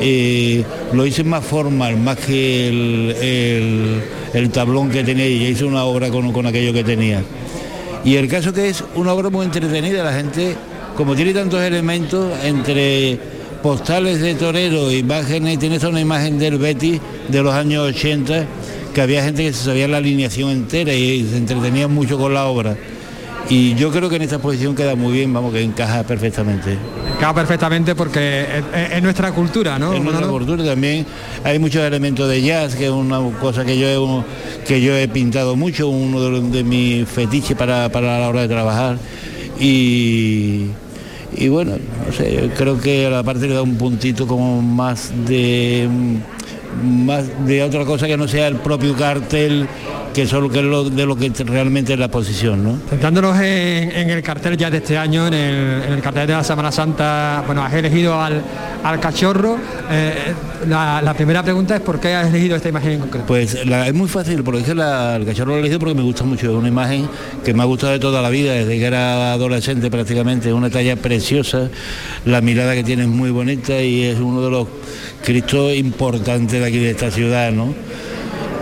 eh, 0.00 0.64
lo 0.92 1.06
hice 1.06 1.24
más 1.24 1.44
formal, 1.44 1.98
más 1.98 2.16
que 2.18 4.00
el 4.32 4.50
tablón 4.50 4.90
que 4.90 5.04
tenía 5.04 5.28
y 5.28 5.40
ya 5.40 5.48
hice 5.48 5.64
una 5.64 5.84
obra 5.84 6.10
con, 6.10 6.32
con 6.32 6.46
aquello 6.46 6.72
que 6.72 6.84
tenía. 6.84 7.22
Y 8.04 8.16
el 8.16 8.28
caso 8.28 8.52
que 8.52 8.68
es 8.68 8.82
una 8.94 9.12
obra 9.12 9.30
muy 9.30 9.44
entretenida, 9.44 10.02
la 10.02 10.12
gente, 10.12 10.56
como 10.96 11.14
tiene 11.14 11.32
tantos 11.32 11.62
elementos, 11.62 12.32
entre 12.44 13.18
postales 13.64 14.20
de 14.20 14.34
torero, 14.34 14.92
imágenes, 14.92 15.58
tienes 15.58 15.82
una 15.84 15.98
imagen 15.98 16.38
del 16.38 16.58
Betty 16.58 17.00
de 17.28 17.42
los 17.42 17.54
años 17.54 17.82
80, 17.96 18.44
que 18.94 19.00
había 19.00 19.24
gente 19.24 19.42
que 19.42 19.54
se 19.54 19.64
sabía 19.64 19.88
la 19.88 19.96
alineación 19.96 20.50
entera 20.50 20.92
y 20.92 21.26
se 21.30 21.38
entretenía 21.38 21.88
mucho 21.88 22.18
con 22.18 22.34
la 22.34 22.44
obra. 22.44 22.76
Y 23.48 23.74
yo 23.74 23.90
creo 23.90 24.10
que 24.10 24.16
en 24.16 24.22
esta 24.22 24.34
exposición 24.36 24.74
queda 24.74 24.94
muy 24.96 25.14
bien, 25.14 25.32
vamos, 25.32 25.50
que 25.54 25.62
encaja 25.62 26.02
perfectamente. 26.02 26.76
Encaja 27.16 27.34
perfectamente 27.34 27.94
porque 27.94 28.42
es, 28.42 28.48
es- 28.74 28.92
es 28.96 29.02
nuestra 29.02 29.32
cultura, 29.32 29.78
¿no? 29.78 29.94
En 29.94 30.04
nuestra 30.04 30.26
cultura 30.28 30.62
también 30.62 31.06
hay 31.42 31.58
muchos 31.58 31.82
elementos 31.84 32.28
de 32.28 32.42
jazz, 32.42 32.74
que 32.74 32.84
es 32.84 32.90
una 32.90 33.18
cosa 33.40 33.64
que 33.64 33.78
yo 33.78 33.88
he, 33.88 34.64
que 34.66 34.82
yo 34.82 34.94
he 34.94 35.08
pintado 35.08 35.56
mucho, 35.56 35.88
uno 35.88 36.20
de, 36.20 36.40
de 36.50 36.64
mis 36.64 37.08
fetiches 37.08 37.56
para, 37.56 37.88
para 37.88 38.18
la 38.20 38.28
hora 38.28 38.42
de 38.42 38.48
trabajar. 38.48 38.98
Y, 39.58 40.66
y 41.36 41.48
bueno, 41.48 41.76
no 42.06 42.12
sé, 42.12 42.50
creo 42.56 42.80
que 42.80 43.06
a 43.06 43.10
la 43.10 43.22
parte 43.22 43.46
le 43.46 43.54
da 43.54 43.62
un 43.62 43.76
puntito 43.76 44.26
como 44.26 44.62
más 44.62 45.12
de 45.26 45.88
más 46.82 47.46
de 47.46 47.62
otra 47.62 47.84
cosa 47.84 48.06
que 48.06 48.16
no 48.16 48.26
sea 48.26 48.48
el 48.48 48.56
propio 48.56 48.96
cartel, 48.96 49.68
que 50.14 50.26
solo 50.28 50.48
que 50.48 50.60
es 50.60 50.64
lo, 50.64 50.88
de 50.88 51.04
lo 51.06 51.16
que 51.16 51.30
realmente 51.44 51.92
es 51.92 51.98
la 51.98 52.08
posición, 52.08 52.62
¿no? 52.62 52.78
Centrándonos 52.88 53.36
en, 53.40 53.90
en 53.90 54.10
el 54.10 54.22
cartel 54.22 54.56
ya 54.56 54.70
de 54.70 54.76
este 54.78 54.96
año, 54.96 55.26
en 55.26 55.34
el, 55.34 55.82
en 55.88 55.92
el 55.94 56.00
cartel 56.00 56.26
de 56.28 56.32
la 56.34 56.44
Semana 56.44 56.70
Santa, 56.70 57.42
bueno, 57.46 57.64
has 57.64 57.72
elegido 57.74 58.20
al, 58.22 58.40
al 58.84 59.00
cachorro. 59.00 59.58
Eh, 59.90 60.14
la, 60.68 61.02
la 61.02 61.14
primera 61.14 61.42
pregunta 61.42 61.74
es 61.74 61.82
por 61.82 61.98
qué 61.98 62.14
has 62.14 62.28
elegido 62.28 62.54
esta 62.56 62.68
imagen 62.68 62.92
en 62.92 63.00
concreto. 63.00 63.26
Pues 63.26 63.66
la- 63.66 63.88
es 63.88 63.92
muy 63.94 64.08
fácil, 64.08 64.44
porque 64.44 64.60
es 64.60 64.66
que 64.66 64.74
la- 64.76 65.16
el 65.16 65.26
cachorro 65.26 65.50
lo 65.50 65.56
he 65.56 65.60
elegido 65.60 65.80
porque 65.80 65.94
me 65.96 66.02
gusta 66.02 66.22
mucho, 66.24 66.46
es 66.48 66.56
una 66.56 66.68
imagen 66.68 67.08
que 67.44 67.52
me 67.52 67.62
ha 67.62 67.66
gustado 67.66 67.92
de 67.92 67.98
toda 67.98 68.22
la 68.22 68.30
vida, 68.30 68.52
desde 68.52 68.78
que 68.78 68.84
era 68.84 69.32
adolescente 69.32 69.90
prácticamente, 69.90 70.48
es 70.48 70.54
una 70.54 70.70
talla 70.70 70.94
preciosa, 70.94 71.68
la 72.24 72.40
mirada 72.40 72.74
que 72.74 72.84
tiene 72.84 73.02
es 73.02 73.08
muy 73.08 73.30
bonita 73.30 73.80
y 73.82 74.04
es 74.04 74.18
uno 74.20 74.42
de 74.42 74.50
los 74.50 74.68
cristos 75.24 75.74
importantes 75.74 76.60
de 76.60 76.64
aquí 76.66 76.78
de 76.78 76.90
esta 76.90 77.10
ciudad, 77.10 77.50
¿no? 77.50 77.74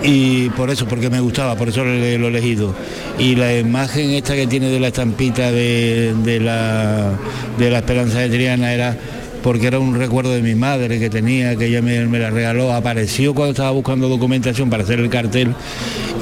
Y 0.04 0.48
por 0.50 0.68
eso, 0.70 0.86
porque 0.88 1.08
me 1.10 1.20
gustaba, 1.20 1.54
por 1.56 1.68
eso 1.68 1.84
lo, 1.84 1.92
he- 1.92 2.14
elegido. 2.14 2.74
Y 3.18 3.36
la 3.36 3.56
imagen 3.58 4.10
esta 4.10 4.34
que 4.34 4.46
tiene 4.46 4.68
de 4.68 4.80
la 4.80 4.88
estampita 4.88 5.52
de, 5.52 6.40
la, 6.40 7.12
de 7.58 7.70
la 7.70 7.78
Esperanza 7.78 8.18
de 8.18 8.28
Triana 8.28 8.72
era 8.72 8.96
porque 9.42 9.66
era 9.66 9.80
un 9.80 9.96
recuerdo 9.96 10.32
de 10.32 10.40
mi 10.40 10.54
madre 10.54 11.00
que 11.00 11.10
tenía, 11.10 11.56
que 11.56 11.66
ella 11.66 11.82
me, 11.82 12.06
la 12.18 12.30
regaló, 12.30 12.72
apareció 12.72 13.34
cuando 13.34 13.50
estaba 13.50 13.72
buscando 13.72 14.08
documentación 14.08 14.70
para 14.70 14.84
hacer 14.84 15.00
el 15.00 15.08
cartel 15.10 15.52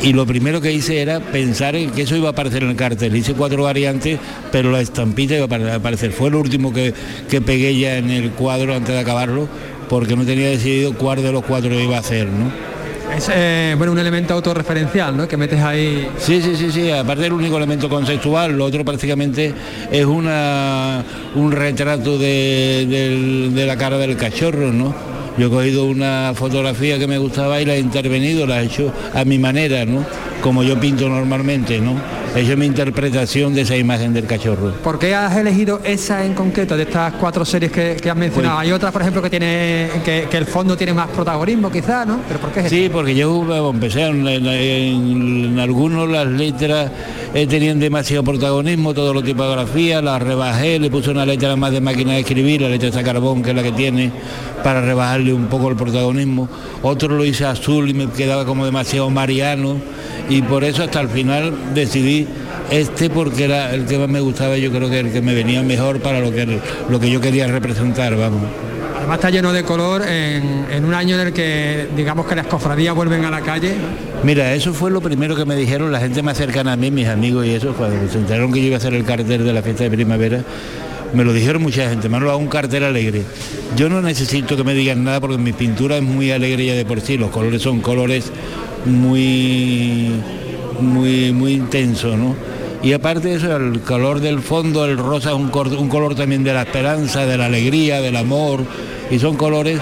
y 0.03 0.15
lo 0.15 0.25
primero 0.25 0.63
que 0.63 0.73
hice 0.73 1.03
era 1.03 1.21
pensar 1.21 1.77
en 1.77 1.91
que 1.91 2.03
eso 2.03 2.17
iba 2.17 2.29
a 2.29 2.33
aparecer 2.33 2.63
en 2.63 2.71
el 2.71 2.77
cartel. 2.77 3.15
Hice 3.15 3.35
cuatro 3.35 3.63
variantes, 3.65 4.19
pero 4.51 4.71
la 4.73 4.81
estampita 4.81 5.35
iba 5.37 5.45
a 5.45 5.49
apare- 5.49 5.71
aparecer. 5.71 6.13
Fue 6.13 6.31
lo 6.31 6.39
último 6.41 6.73
que, 6.73 6.95
que 7.29 7.43
pegué 7.43 7.79
ya 7.79 7.99
en 7.99 8.11
el 8.11 8.31
cuadro 8.31 8.75
antes 8.75 8.95
de 8.95 9.01
acabarlo, 9.01 9.49
porque 9.91 10.17
no 10.17 10.25
tenía 10.25 10.49
decidido 10.49 10.95
cuál 10.95 11.23
de 11.23 11.31
los 11.33 11.45
cuatro 11.45 11.79
iba 11.79 11.97
a 11.97 12.01
hacer, 12.01 12.27
¿no? 12.27 12.70
Eh, 13.29 13.75
bueno, 13.77 13.93
un 13.93 13.99
elemento 13.99 14.35
autorreferencial, 14.35 15.17
¿no? 15.17 15.29
Que 15.29 15.37
metes 15.37 15.61
ahí. 15.61 16.09
Sí, 16.19 16.41
sí, 16.41 16.57
sí, 16.57 16.71
sí, 16.73 16.91
aparte 16.91 17.23
del 17.23 17.33
único 17.33 17.57
elemento 17.57 17.89
conceptual, 17.89 18.57
lo 18.57 18.65
otro 18.65 18.85
prácticamente 18.85 19.53
es 19.91 20.05
una, 20.05 21.05
un 21.35 21.53
retrato 21.53 22.19
de, 22.19 22.87
del- 22.89 23.55
de 23.55 23.67
la 23.67 23.77
cara 23.77 23.99
del 23.99 24.17
cachorro, 24.17 24.73
¿no? 24.73 24.95
Yo 25.39 25.47
he 25.47 25.51
cogido 25.51 25.85
una 25.85 26.33
fotografía 26.35 26.99
que 26.99 27.07
me 27.07 27.19
gustaba 27.19 27.61
y 27.61 27.65
la 27.65 27.75
he 27.75 27.79
intervenido, 27.81 28.47
la 28.47 28.63
he 28.63 28.67
hecho 28.67 28.93
a 29.15 29.25
mi 29.25 29.39
manera, 29.39 29.85
¿no? 29.85 30.05
Como 30.43 30.63
yo 30.63 30.79
pinto 30.81 31.09
normalmente, 31.09 31.79
¿no? 31.81 31.95
Esa 32.35 32.53
es 32.53 32.57
mi 32.57 32.67
interpretación 32.67 33.55
de 33.55 33.63
esa 33.63 33.77
imagen 33.77 34.13
del 34.15 34.25
cachorro. 34.25 34.71
¿Por 34.85 35.01
qué 35.01 35.15
has 35.17 35.37
elegido 35.37 35.81
esa 35.83 36.25
en 36.25 36.33
concreto 36.35 36.77
de 36.77 36.85
estas 36.85 37.15
cuatro 37.15 37.45
series 37.45 37.73
que, 37.73 37.97
que 38.01 38.09
has 38.09 38.17
mencionado? 38.17 38.55
Pues- 38.57 38.67
Hay 38.69 38.73
otras, 38.73 38.93
por 38.93 39.03
ejemplo, 39.03 39.21
que 39.21 39.31
tiene 39.31 39.89
que, 40.05 40.29
que 40.31 40.37
el 40.37 40.47
fondo 40.47 40.77
tiene 40.77 40.95
más 40.95 41.09
protagonismo, 41.09 41.73
quizás, 41.73 42.07
¿no? 42.07 42.21
Pero 42.29 42.39
¿por 42.41 42.53
qué? 42.53 42.61
es 42.61 42.69
Sí, 42.71 42.89
porque 42.91 43.17
yo 43.17 43.33
bueno, 43.33 43.71
empecé 43.71 44.07
en, 44.07 44.27
en- 44.29 44.47
en 44.47 45.59
algunos 45.59 46.09
las 46.09 46.27
letras 46.29 46.93
eh, 47.35 47.49
tenían 47.49 47.81
demasiado 47.81 48.23
protagonismo, 48.23 48.95
todo 48.95 49.13
lo 49.13 49.23
tipografía, 49.25 50.01
la 50.01 50.19
rebajé, 50.21 50.79
le 50.79 50.89
puse 50.89 51.11
una 51.11 51.27
letra 51.27 51.57
más 51.57 51.73
de 51.73 51.81
máquina 51.81 52.13
de 52.13 52.21
escribir, 52.21 52.63
la 52.63 52.69
letra 52.69 52.91
de 52.91 53.03
carbón 53.03 53.43
que 53.43 53.51
es 53.51 53.57
la 53.57 53.63
que 53.65 53.73
tiene, 53.73 54.13
para 54.63 54.81
rebajarle 54.81 55.33
un 55.33 55.47
poco 55.47 55.69
el 55.69 55.75
protagonismo. 55.77 56.49
Otro 56.83 57.09
lo 57.17 57.25
hice 57.25 57.45
azul 57.45 57.91
y 57.91 57.95
me 57.95 58.07
quedaba 58.09 58.45
como 58.45 58.65
demasiado 58.65 59.11
mariano 59.11 59.79
y 60.31 60.43
por 60.43 60.65
eso 60.65 60.85
hasta 60.85 61.01
el 61.01 61.09
final 61.09 61.75
decidí 61.75 62.27
este 62.71 63.11
porque 63.11 63.45
era 63.45 63.75
el 63.75 63.85
que 63.85 63.99
más 63.99 64.09
me 64.09 64.21
gustaba, 64.21 64.57
yo 64.57 64.71
creo 64.71 64.89
que 64.89 65.01
el 65.01 65.13
que 65.13 65.21
me 65.21 65.35
venía 65.35 65.61
mejor 65.63 66.01
para 66.01 66.21
lo 66.21 66.31
que, 66.31 66.61
lo 66.89 67.01
que 67.01 67.11
yo 67.11 67.21
quería 67.21 67.49
representar, 67.49 68.17
vamos. 68.17 68.43
Además 68.97 69.17
está 69.17 69.31
lleno 69.31 69.53
de 69.53 69.65
color 69.65 70.03
en, 70.03 70.67
en 70.71 70.85
un 70.85 70.95
año 70.95 71.21
en 71.21 71.29
el 71.29 71.33
que 71.33 71.89
digamos 71.97 72.27
que 72.27 72.37
las 72.37 72.47
cofradías 72.47 72.95
vuelven 72.95 73.25
a 73.25 73.31
la 73.31 73.41
calle. 73.41 73.75
Mira, 74.23 74.55
eso 74.55 74.73
fue 74.73 74.91
lo 74.91 75.01
primero 75.01 75.35
que 75.35 75.45
me 75.45 75.57
dijeron 75.57 75.91
la 75.91 75.99
gente 75.99 76.23
más 76.23 76.37
cercana 76.37 76.75
a 76.75 76.77
mí, 76.77 76.93
mis 76.93 77.09
amigos 77.09 77.45
y 77.45 77.55
eso, 77.55 77.73
cuando 77.73 78.09
se 78.09 78.19
enteraron 78.19 78.53
que 78.53 78.61
yo 78.61 78.67
iba 78.67 78.77
a 78.77 78.79
hacer 78.79 78.95
el 78.95 79.05
cartel 79.05 79.45
de 79.45 79.53
la 79.53 79.63
fiesta 79.63 79.85
de 79.85 79.91
primavera, 79.91 80.45
me 81.13 81.25
lo 81.25 81.33
dijeron 81.33 81.63
mucha 81.63 81.89
gente, 81.89 82.09
Manolo, 82.09 82.31
hago 82.31 82.39
un 82.39 82.49
cartel 82.49 82.85
alegre. 82.85 83.23
Yo 83.77 83.89
no 83.89 84.01
necesito 84.01 84.57
que 84.57 84.63
me 84.63 84.75
digan 84.75 85.03
nada 85.03 85.21
porque 85.21 85.39
mi 85.39 85.53
pintura 85.53 85.97
es 85.97 86.03
muy 86.03 86.31
alegre 86.31 86.67
ya 86.67 86.75
de 86.75 86.85
por 86.85 87.01
sí, 87.01 87.17
los 87.17 87.31
colores 87.31 87.63
son 87.63 87.81
colores 87.81 88.31
muy, 88.87 90.11
muy, 90.81 91.33
muy 91.33 91.53
intensos, 91.53 92.17
¿no? 92.17 92.35
Y 92.83 92.95
aparte 92.95 93.29
de 93.29 93.35
eso, 93.37 93.55
el 93.57 93.81
color 93.81 94.21
del 94.21 94.41
fondo, 94.41 94.87
el 94.87 94.97
rosa 94.97 95.31
es 95.31 95.37
un, 95.37 95.51
un 95.53 95.89
color 95.89 96.15
también 96.15 96.43
de 96.43 96.55
la 96.55 96.63
esperanza, 96.63 97.27
de 97.27 97.37
la 97.37 97.47
alegría, 97.47 98.01
del 98.01 98.17
amor, 98.17 98.65
y 99.11 99.19
son 99.19 99.37
colores 99.37 99.79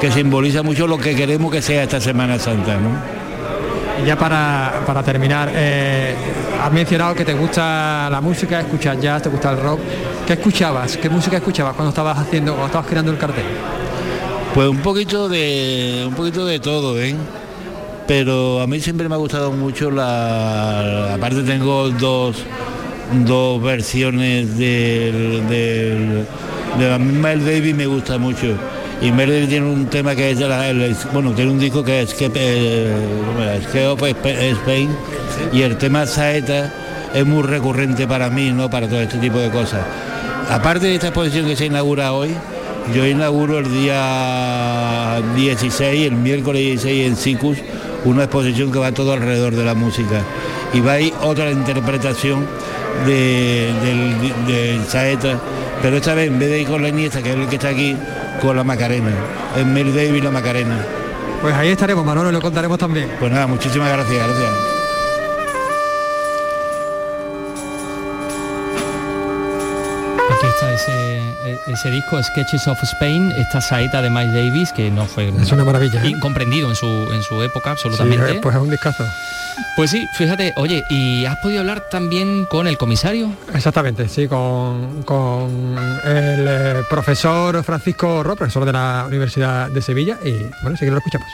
que 0.00 0.10
simbolizan 0.10 0.64
mucho 0.64 0.86
lo 0.86 0.98
que 0.98 1.14
queremos 1.14 1.52
que 1.52 1.62
sea 1.62 1.84
esta 1.84 2.00
Semana 2.00 2.38
Santa, 2.38 2.76
¿no? 2.76 3.20
Ya 4.04 4.16
para, 4.16 4.82
para 4.86 5.02
terminar, 5.02 5.50
eh, 5.54 6.14
has 6.60 6.72
mencionado 6.72 7.14
que 7.14 7.24
te 7.24 7.34
gusta 7.34 8.08
la 8.10 8.20
música, 8.20 8.60
escuchas 8.60 8.98
jazz, 9.00 9.22
te 9.22 9.28
gusta 9.28 9.50
el 9.50 9.58
rock. 9.58 9.80
¿Qué 10.26 10.32
escuchabas? 10.32 10.96
¿Qué 10.96 11.10
música 11.10 11.36
escuchabas 11.36 11.74
cuando 11.74 11.90
estabas 11.90 12.18
haciendo, 12.18 12.52
cuando 12.52 12.66
estabas 12.66 12.88
creando 12.88 13.12
el 13.12 13.18
cartel? 13.18 13.44
Pues 14.54 14.68
un 14.68 14.78
poquito 14.78 15.28
de 15.28 16.04
un 16.08 16.14
poquito 16.14 16.46
de 16.46 16.58
todo, 16.58 16.98
¿eh? 17.00 17.14
Pero 18.10 18.60
a 18.60 18.66
mí 18.66 18.80
siempre 18.80 19.08
me 19.08 19.14
ha 19.14 19.18
gustado 19.18 19.52
mucho 19.52 19.88
la. 19.88 21.14
Aparte 21.14 21.44
tengo 21.44 21.90
dos, 21.90 22.38
dos 23.24 23.62
versiones 23.62 24.58
del, 24.58 25.46
del- 25.48 26.26
de 26.76 26.88
la 26.90 26.98
misma 26.98 27.30
El 27.30 27.38
Baby 27.42 27.72
me 27.72 27.86
gusta 27.86 28.18
mucho. 28.18 28.48
Y 29.00 29.12
Mel 29.12 29.30
Davis 29.30 29.48
tiene 29.48 29.66
un 29.66 29.86
tema 29.86 30.16
que 30.16 30.32
es 30.32 30.40
de 30.40 30.48
la, 30.48 30.68
el- 30.68 30.96
bueno, 31.12 31.30
tiene 31.34 31.52
un 31.52 31.60
disco 31.60 31.84
que 31.84 32.02
es 32.02 32.12
que 32.12 32.28
eh, 32.34 33.60
Spain 34.60 34.90
y 35.52 35.62
el 35.62 35.78
tema 35.78 36.04
Saeta 36.04 36.72
es 37.14 37.24
muy 37.24 37.44
recurrente 37.44 38.08
para 38.08 38.28
mí, 38.28 38.50
¿no? 38.50 38.68
Para 38.68 38.88
todo 38.88 39.00
este 39.02 39.18
tipo 39.18 39.38
de 39.38 39.50
cosas. 39.50 39.82
Aparte 40.50 40.86
de 40.88 40.96
esta 40.96 41.06
exposición 41.06 41.46
que 41.46 41.54
se 41.54 41.66
inaugura 41.66 42.12
hoy, 42.12 42.30
yo 42.92 43.06
inauguro 43.06 43.60
el 43.60 43.72
día 43.72 45.22
16, 45.36 46.06
el 46.08 46.16
miércoles 46.16 46.60
16 46.60 47.06
en 47.06 47.16
Sicus, 47.16 47.58
una 48.04 48.24
exposición 48.24 48.72
que 48.72 48.78
va 48.78 48.92
todo 48.92 49.12
alrededor 49.12 49.54
de 49.54 49.64
la 49.64 49.74
música. 49.74 50.22
Y 50.72 50.80
va 50.80 50.92
ahí 50.92 51.12
otra 51.22 51.50
interpretación 51.50 52.46
de, 53.06 53.72
del, 53.82 54.46
del 54.46 54.86
Saeta, 54.86 55.38
pero 55.82 55.96
esta 55.96 56.14
vez 56.14 56.28
en 56.28 56.38
vez 56.38 56.50
de 56.50 56.60
ir 56.60 56.68
con 56.68 56.82
la 56.82 56.88
Iniesta, 56.88 57.22
que 57.22 57.30
es 57.30 57.36
el 57.36 57.48
que 57.48 57.56
está 57.56 57.68
aquí, 57.68 57.96
con 58.40 58.56
la 58.56 58.64
Macarena. 58.64 59.12
Es 59.56 59.66
Mel 59.66 59.94
Davis 59.94 60.18
y 60.18 60.20
la 60.20 60.30
Macarena. 60.30 60.84
Pues 61.40 61.54
ahí 61.54 61.70
estaremos, 61.70 62.04
Manolo, 62.04 62.30
lo 62.30 62.40
contaremos 62.40 62.78
también. 62.78 63.10
Pues 63.18 63.32
nada, 63.32 63.46
muchísimas 63.46 63.90
gracias, 63.90 64.26
gracias. 64.26 64.69
Aquí 70.40 70.48
está 70.48 70.72
ese, 70.72 71.20
ese 71.66 71.90
disco, 71.90 72.22
Sketches 72.22 72.66
of 72.66 72.82
Spain, 72.82 73.30
esta 73.36 73.60
saeta 73.60 74.00
de 74.00 74.08
Miles 74.08 74.32
Davis, 74.32 74.72
que 74.72 74.90
no 74.90 75.04
fue 75.04 75.28
Es 75.38 75.52
una 75.52 75.66
maravilla, 75.66 76.02
¿eh? 76.02 76.08
incomprendido 76.08 76.70
en 76.70 76.74
su, 76.74 76.86
en 76.86 77.22
su 77.22 77.42
época, 77.42 77.72
absolutamente. 77.72 78.40
pues 78.40 78.56
es 78.56 78.62
un 78.62 78.70
discazo. 78.70 79.04
Pues 79.76 79.90
sí, 79.90 80.08
fíjate, 80.16 80.54
oye, 80.56 80.82
¿y 80.88 81.26
has 81.26 81.36
podido 81.40 81.60
hablar 81.60 81.90
también 81.90 82.46
con 82.46 82.66
el 82.66 82.78
comisario? 82.78 83.30
Exactamente, 83.52 84.08
sí, 84.08 84.28
con, 84.28 85.02
con 85.02 85.76
el 86.04 86.46
eh, 86.48 86.82
profesor 86.88 87.62
Francisco 87.62 88.22
Ro, 88.22 88.34
profesor 88.34 88.64
de 88.64 88.72
la 88.72 89.04
Universidad 89.08 89.68
de 89.68 89.82
Sevilla, 89.82 90.16
y 90.24 90.46
bueno, 90.62 90.78
sí 90.78 90.86
que 90.86 90.90
lo 90.90 90.96
escuchamos. 90.96 91.28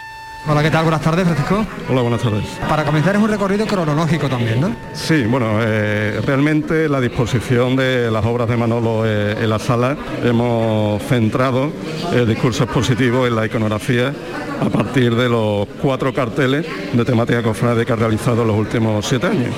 Hola, 0.49 0.63
¿qué 0.63 0.71
tal? 0.71 0.85
Buenas 0.85 1.01
tardes, 1.01 1.25
Francisco. 1.25 1.67
Hola, 1.91 2.03
buenas 2.03 2.23
tardes. 2.23 2.45
Para 2.69 2.85
comenzar 2.85 3.17
es 3.17 3.21
un 3.21 3.29
recorrido 3.29 3.67
cronológico 3.67 4.29
también, 4.29 4.61
¿no? 4.61 4.77
Sí, 4.93 5.25
bueno, 5.25 5.59
eh, 5.61 6.21
realmente 6.25 6.89
la 6.89 7.01
disposición 7.01 7.75
de 7.75 8.13
las 8.13 8.25
obras 8.25 8.49
de 8.49 8.57
Manolo 8.57 9.03
eh, 9.05 9.33
en 9.41 9.51
la 9.51 9.59
sala 9.59 9.97
hemos 10.23 11.03
centrado 11.03 11.73
el 12.13 12.29
discurso 12.29 12.63
expositivo 12.63 13.27
en 13.27 13.35
la 13.35 13.45
iconografía 13.45 14.15
a 14.61 14.69
partir 14.69 15.17
de 15.17 15.29
los 15.29 15.67
cuatro 15.83 16.15
carteles 16.15 16.65
de 16.93 17.05
temática 17.05 17.43
cofrade 17.43 17.85
que 17.85 17.93
ha 17.93 17.97
realizado 17.97 18.43
en 18.43 18.49
los 18.49 18.57
últimos 18.57 19.05
siete 19.05 19.27
años. 19.27 19.53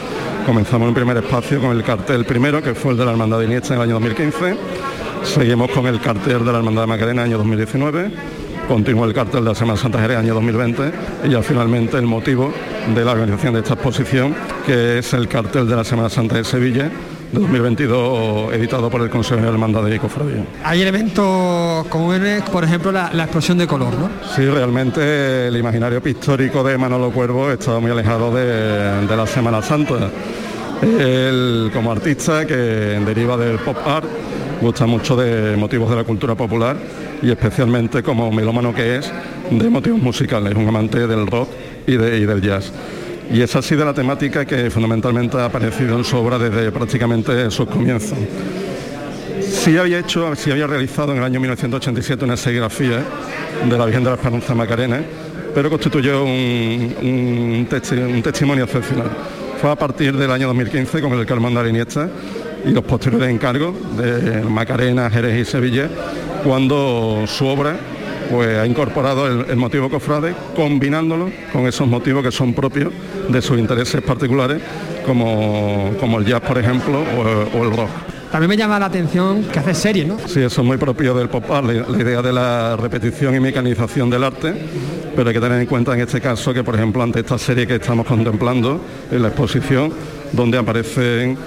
Comenzamos 0.47 0.89
en 0.89 0.95
primer 0.95 1.19
espacio 1.19 1.61
con 1.61 1.77
el 1.77 1.85
cartel 1.85 2.25
primero, 2.25 2.63
que 2.63 2.75
fue 2.75 2.93
el 2.93 2.97
de 2.97 3.05
la 3.05 3.11
Hermandad 3.11 3.41
de 3.41 3.45
Iniesta 3.45 3.75
en 3.75 3.81
el 3.81 3.89
año 3.89 3.95
2015. 4.01 4.57
Seguimos 5.23 5.71
con 5.71 5.87
el 5.87 6.01
cartel 6.01 6.47
de 6.47 6.53
la 6.53 6.59
Hermandad 6.59 6.83
de 6.83 6.87
Macarena 6.87 7.25
año 7.25 7.37
2019. 7.37 8.11
Continúa 8.69 9.07
el 9.07 9.15
cartel 9.15 9.45
de 9.45 9.49
la 9.49 9.55
Semana 9.55 9.79
Santa 9.79 9.99
Jerez 9.99 10.19
año 10.19 10.35
2020 10.35 10.93
y 11.25 11.31
ya 11.31 11.41
finalmente 11.41 11.97
el 11.97 12.05
motivo 12.05 12.53
de 12.95 13.03
la 13.03 13.13
organización 13.13 13.55
de 13.55 13.61
esta 13.61 13.73
exposición, 13.73 14.35
que 14.67 14.99
es 14.99 15.15
el 15.15 15.27
cartel 15.27 15.67
de 15.67 15.75
la 15.75 15.85
Semana 15.85 16.11
Santa 16.11 16.37
de 16.37 16.45
Sevilla 16.45 16.91
de 17.33 17.41
2022 17.41 18.53
editado 18.53 18.91
por 18.91 19.01
el 19.01 19.09
Consejo 19.09 19.41
de 19.41 19.49
Hermandad 19.49 19.85
de 19.85 19.99
Cofradía. 19.99 20.45
Hay 20.63 20.83
elementos 20.83 21.87
comunes, 21.87 22.43
por 22.43 22.63
ejemplo, 22.63 22.93
la, 22.93 23.11
la 23.15 23.23
explosión 23.23 23.57
de 23.57 23.67
color, 23.67 23.95
¿no? 23.95 24.11
Sí, 24.37 24.45
realmente 24.45 25.49
el 25.49 25.57
imaginario 25.57 26.03
pictórico 26.03 26.63
de 26.63 26.77
Manolo 26.77 27.11
Cuervo 27.11 27.51
estaba 27.51 27.81
muy 27.81 27.91
alejado 27.91 28.31
de, 28.35 29.07
de 29.07 29.17
la 29.17 29.27
Semana 29.27 29.63
Santa. 29.63 30.11
Él, 30.83 31.71
como 31.73 31.91
artista 31.91 32.47
que 32.47 32.55
deriva 32.55 33.39
del 33.39 33.59
pop 33.61 33.79
art, 33.87 34.07
gusta 34.61 34.85
mucho 34.85 35.17
de 35.17 35.57
motivos 35.57 35.89
de 35.89 35.97
la 35.97 36.05
cultura 36.05 36.35
popular 36.35 36.77
y 37.23 37.31
especialmente 37.31 38.03
como 38.03 38.31
melómano 38.31 38.75
que 38.75 38.97
es, 38.97 39.13
de 39.51 39.69
motivos 39.71 40.01
musicales, 40.01 40.55
un 40.55 40.69
amante 40.69 41.07
del 41.07 41.27
rock 41.27 41.49
y, 41.87 41.97
de- 41.97 42.19
y 42.19 42.27
del 42.27 42.41
jazz. 42.41 42.73
Y 43.33 43.43
es 43.43 43.55
así 43.57 43.75
de 43.77 43.85
la 43.85 43.93
temática 43.93 44.45
que 44.47 44.71
fundamentalmente 44.71 45.37
ha 45.37 45.47
aparecido 45.47 45.99
en 45.99 46.05
su 46.05 46.17
obra 46.17 46.39
desde 46.39 46.73
prácticamente 46.73 47.51
sus 47.51 47.69
comienzos. 47.69 48.17
Sí 49.51 49.77
había 49.77 49.99
hecho, 49.99 50.35
sí 50.35 50.51
había 50.51 50.67
realizado 50.67 51.13
en 51.13 51.19
el 51.19 51.25
año 51.25 51.41
1987 51.41 52.25
una 52.25 52.37
serigrafía 52.37 53.03
de 53.69 53.79
la 53.79 53.85
Virgen 53.85 54.05
de 54.05 54.11
la 54.11 54.17
Esperanza 54.17 54.55
Macarena, 54.55 55.01
pero 55.55 55.69
constituyó 55.71 56.25
un, 56.25 56.31
un 57.03 57.67
testi- 57.69 58.15
un 58.15 58.23
testimonio 58.23 58.65
excepcional. 58.65 59.09
Fue 59.61 59.71
a 59.71 59.77
partir 59.77 60.17
del 60.17 60.31
año 60.31 60.47
2015 60.49 61.01
con 61.01 61.13
el 61.15 61.27
Carmen 61.27 61.53
de 61.55 61.69
Iniesta 61.69 62.09
y 62.65 62.71
los 62.71 62.85
posteriores 62.85 63.29
encargos 63.29 63.75
de 63.97 64.43
Macarena, 64.43 65.11
Jerez 65.11 65.49
y 65.49 65.51
Sevilla, 65.51 65.89
cuando 66.45 67.25
su 67.27 67.47
obra 67.47 67.77
pues, 68.31 68.59
ha 68.59 68.67
incorporado 68.67 69.27
el, 69.27 69.51
el 69.51 69.57
motivo 69.57 69.89
cofrade, 69.89 70.35
combinándolo 70.55 71.31
con 71.53 71.67
esos 71.67 71.87
motivos 71.89 72.23
que 72.23 72.31
son 72.33 72.53
propios 72.55 72.93
de 73.29 73.41
sus 73.43 73.59
intereses 73.59 74.03
particulares, 74.03 74.61
como, 75.07 75.93
como 75.99 76.19
el 76.19 76.27
jazz, 76.27 76.41
por 76.43 76.59
ejemplo, 76.59 77.01
o- 77.01 77.59
o 77.59 77.65
el 77.65 77.77
rock. 77.77 77.89
También 78.31 78.51
me 78.51 78.57
llama 78.59 78.79
la 78.79 78.87
atención 78.87 79.45
que 79.45 79.59
hace 79.59 79.73
series, 79.73 80.07
¿no? 80.07 80.19
Sí, 80.27 80.41
eso 80.43 80.61
es 80.61 80.67
muy 80.67 80.77
propio 80.77 81.15
del 81.15 81.31
pop 81.31 81.51
art, 81.51 81.67
la, 81.67 81.73
la 81.89 81.99
idea 82.03 82.21
de 82.21 82.31
la 82.33 82.77
repetición 82.77 83.35
y 83.35 83.41
mecanización 83.41 84.11
del 84.11 84.23
arte, 84.25 84.53
pero 85.17 85.29
hay 85.29 85.35
que 85.35 85.41
tener 85.41 85.59
en 85.59 85.67
cuenta 85.67 85.95
en 85.95 86.01
este 86.01 86.21
caso 86.21 86.53
que, 86.53 86.63
por 86.63 86.75
ejemplo, 86.75 87.03
ante 87.03 87.21
esta 87.21 87.39
serie 87.39 87.67
que 87.67 87.77
estamos 87.77 88.07
contemplando 88.07 88.83
en 89.11 89.23
la 89.23 89.29
exposición, 89.29 89.91
donde 90.33 90.59
aparecen 90.59 91.39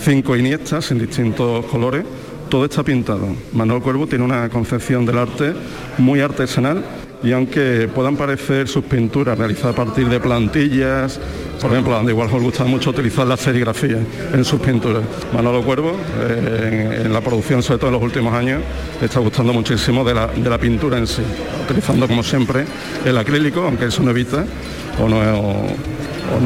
cinco 0.00 0.36
iniestas 0.36 0.92
en 0.92 1.00
distintos 1.00 1.66
colores, 1.66 2.04
todo 2.48 2.64
está 2.64 2.82
pintado. 2.82 3.26
Manuel 3.52 3.82
Cuervo 3.82 4.06
tiene 4.06 4.24
una 4.24 4.48
concepción 4.48 5.04
del 5.06 5.18
arte 5.18 5.52
muy 5.98 6.20
artesanal 6.20 6.82
y 7.22 7.32
aunque 7.32 7.88
puedan 7.92 8.16
parecer 8.16 8.68
sus 8.68 8.84
pinturas 8.84 9.36
realizadas 9.36 9.74
a 9.74 9.84
partir 9.84 10.08
de 10.08 10.20
plantillas, 10.20 11.18
por 11.60 11.72
ejemplo, 11.72 11.96
a 11.96 12.00
Andy 12.00 12.12
Warhol 12.12 12.42
gustaba 12.42 12.70
mucho 12.70 12.90
utilizar 12.90 13.26
la 13.26 13.36
serigrafía 13.36 13.98
en 14.32 14.44
sus 14.44 14.60
pinturas. 14.60 15.02
Manolo 15.34 15.62
Cuervo, 15.64 15.96
eh, 16.20 17.02
en, 17.04 17.12
la 17.12 17.20
producción, 17.20 17.62
sobre 17.62 17.78
todo 17.78 17.88
en 17.88 17.94
los 17.94 18.02
últimos 18.02 18.32
años, 18.32 18.62
está 19.02 19.18
gustando 19.18 19.52
muchísimo 19.52 20.04
de 20.04 20.14
la, 20.14 20.28
de 20.28 20.48
la 20.48 20.58
pintura 20.58 20.98
en 20.98 21.06
sí, 21.06 21.22
utilizando 21.64 22.06
como 22.06 22.22
siempre 22.22 22.64
el 23.04 23.18
acrílico, 23.18 23.62
aunque 23.62 23.86
eso 23.86 24.02
no 24.02 24.10
evita 24.10 24.44
o 25.02 25.08
no, 25.08 25.18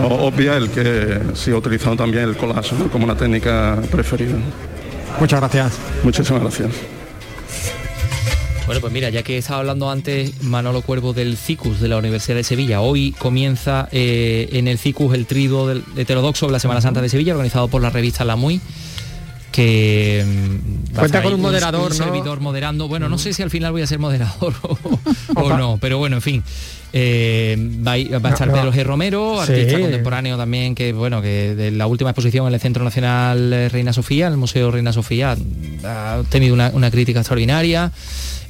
o 0.09 0.27
obvia 0.27 0.57
el 0.57 0.71
que 0.71 1.21
siga 1.35 1.59
utilizando 1.59 1.97
también 1.97 2.25
el 2.25 2.37
collage 2.37 2.75
como 2.91 3.05
una 3.05 3.17
técnica 3.17 3.79
preferida. 3.91 4.37
Muchas 5.21 5.41
gracias. 5.41 5.79
Muchísimas 6.03 6.43
gracias. 6.43 6.71
Bueno, 8.67 8.81
pues 8.81 8.93
mira, 8.93 9.11
ya 9.11 9.23
que 9.23 9.39
estaba 9.39 9.59
hablando 9.59 9.91
antes 9.91 10.41
Manolo 10.43 10.83
Cuervo 10.83 11.13
del 11.13 11.37
CICUS 11.37 11.81
de 11.81 11.89
la 11.89 11.99
Universidad 11.99 12.37
de 12.37 12.45
Sevilla, 12.45 12.81
hoy 12.81 13.13
comienza 13.13 13.89
eh, 13.91 14.49
en 14.53 14.69
el 14.69 14.79
CICUS 14.79 15.15
el 15.15 15.27
trido 15.27 15.67
del 15.67 15.83
heterodoxo 15.97 16.47
de 16.47 16.53
la 16.53 16.59
Semana 16.61 16.81
Santa 16.81 17.03
de 17.03 17.09
Sevilla, 17.09 17.33
organizado 17.33 17.69
por 17.69 17.83
la 17.83 17.91
revista 17.91 18.25
La 18.25 18.37
Muy 18.37 18.61
que 19.53 20.25
mm, 20.27 20.97
cuenta 20.97 21.23
con 21.23 21.35
un 21.35 21.41
moderador, 21.41 21.93
un, 21.93 21.97
servidor 21.97 22.41
moderando. 22.41 22.89
Bueno, 22.89 23.09
no 23.09 23.19
sé 23.19 23.33
si 23.33 23.43
al 23.43 23.51
final 23.51 23.73
voy 23.73 23.83
a 23.83 23.87
ser 23.87 23.99
moderador 23.99 24.55
o, 25.37 25.57
no, 25.57 25.79
pero 25.81 25.99
bueno, 25.99 26.17
en 26.17 26.23
fin. 26.23 26.43
Eh, 26.95 27.57
va, 27.87 27.93
a, 27.93 27.97
estar 28.33 28.53
Pedro 28.53 28.73
G. 28.73 28.85
Romero, 28.85 29.41
artista 29.41 29.79
contemporáneo 29.79 30.37
también, 30.37 30.75
que 30.75 30.93
bueno, 30.93 31.23
que 31.23 31.55
de 31.55 31.71
la 31.71 31.87
última 31.87 32.11
exposición 32.11 32.47
en 32.49 32.55
el 32.55 32.61
Centro 32.61 32.85
Nacional 32.85 33.71
Reina 33.71 33.93
Sofía, 33.93 34.29
el 34.29 34.37
Museo 34.37 34.71
Reina 34.71 34.93
Sofía, 34.93 35.37
ha 35.85 36.23
tenido 36.29 36.53
una, 36.53 36.71
una 36.75 36.91
crítica 36.91 37.21
extraordinaria 37.21 37.93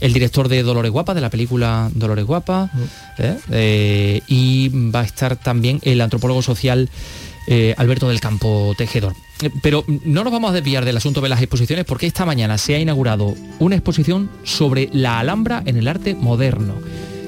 el 0.03 0.13
director 0.13 0.49
de 0.49 0.63
Dolores 0.65 0.91
Guapa, 0.91 1.15
de 1.15 1.21
la 1.21 1.31
película 1.31 1.89
Dolores 1.95 2.25
Guapa, 2.25 2.69
mm. 2.73 3.23
¿eh? 3.23 3.39
Eh, 3.53 4.21
y 4.27 4.69
va 4.91 5.01
a 5.01 5.05
estar 5.05 5.37
también 5.37 5.79
el 5.83 6.01
antropólogo 6.01 6.43
social 6.43 6.91
eh, 7.47 7.75
Alberto 7.79 8.09
del 8.09 8.21
Campo 8.21 8.75
Tejedor. 8.77 9.15
Pero 9.63 9.85
no 10.05 10.25
nos 10.25 10.33
vamos 10.33 10.51
a 10.51 10.55
desviar 10.55 10.85
del 10.85 10.97
asunto 10.97 11.21
de 11.21 11.29
las 11.29 11.41
exposiciones 11.41 11.85
porque 11.85 12.07
esta 12.07 12.27
mañana 12.27 12.59
se 12.59 12.75
ha 12.75 12.81
inaugurado 12.81 13.35
una 13.59 13.77
exposición 13.77 14.31
sobre 14.45 14.89
la 14.93 15.19
Alhambra 15.19 15.63
en 15.67 15.77
el 15.77 15.89
arte 15.89 16.15
moderno. 16.15 16.75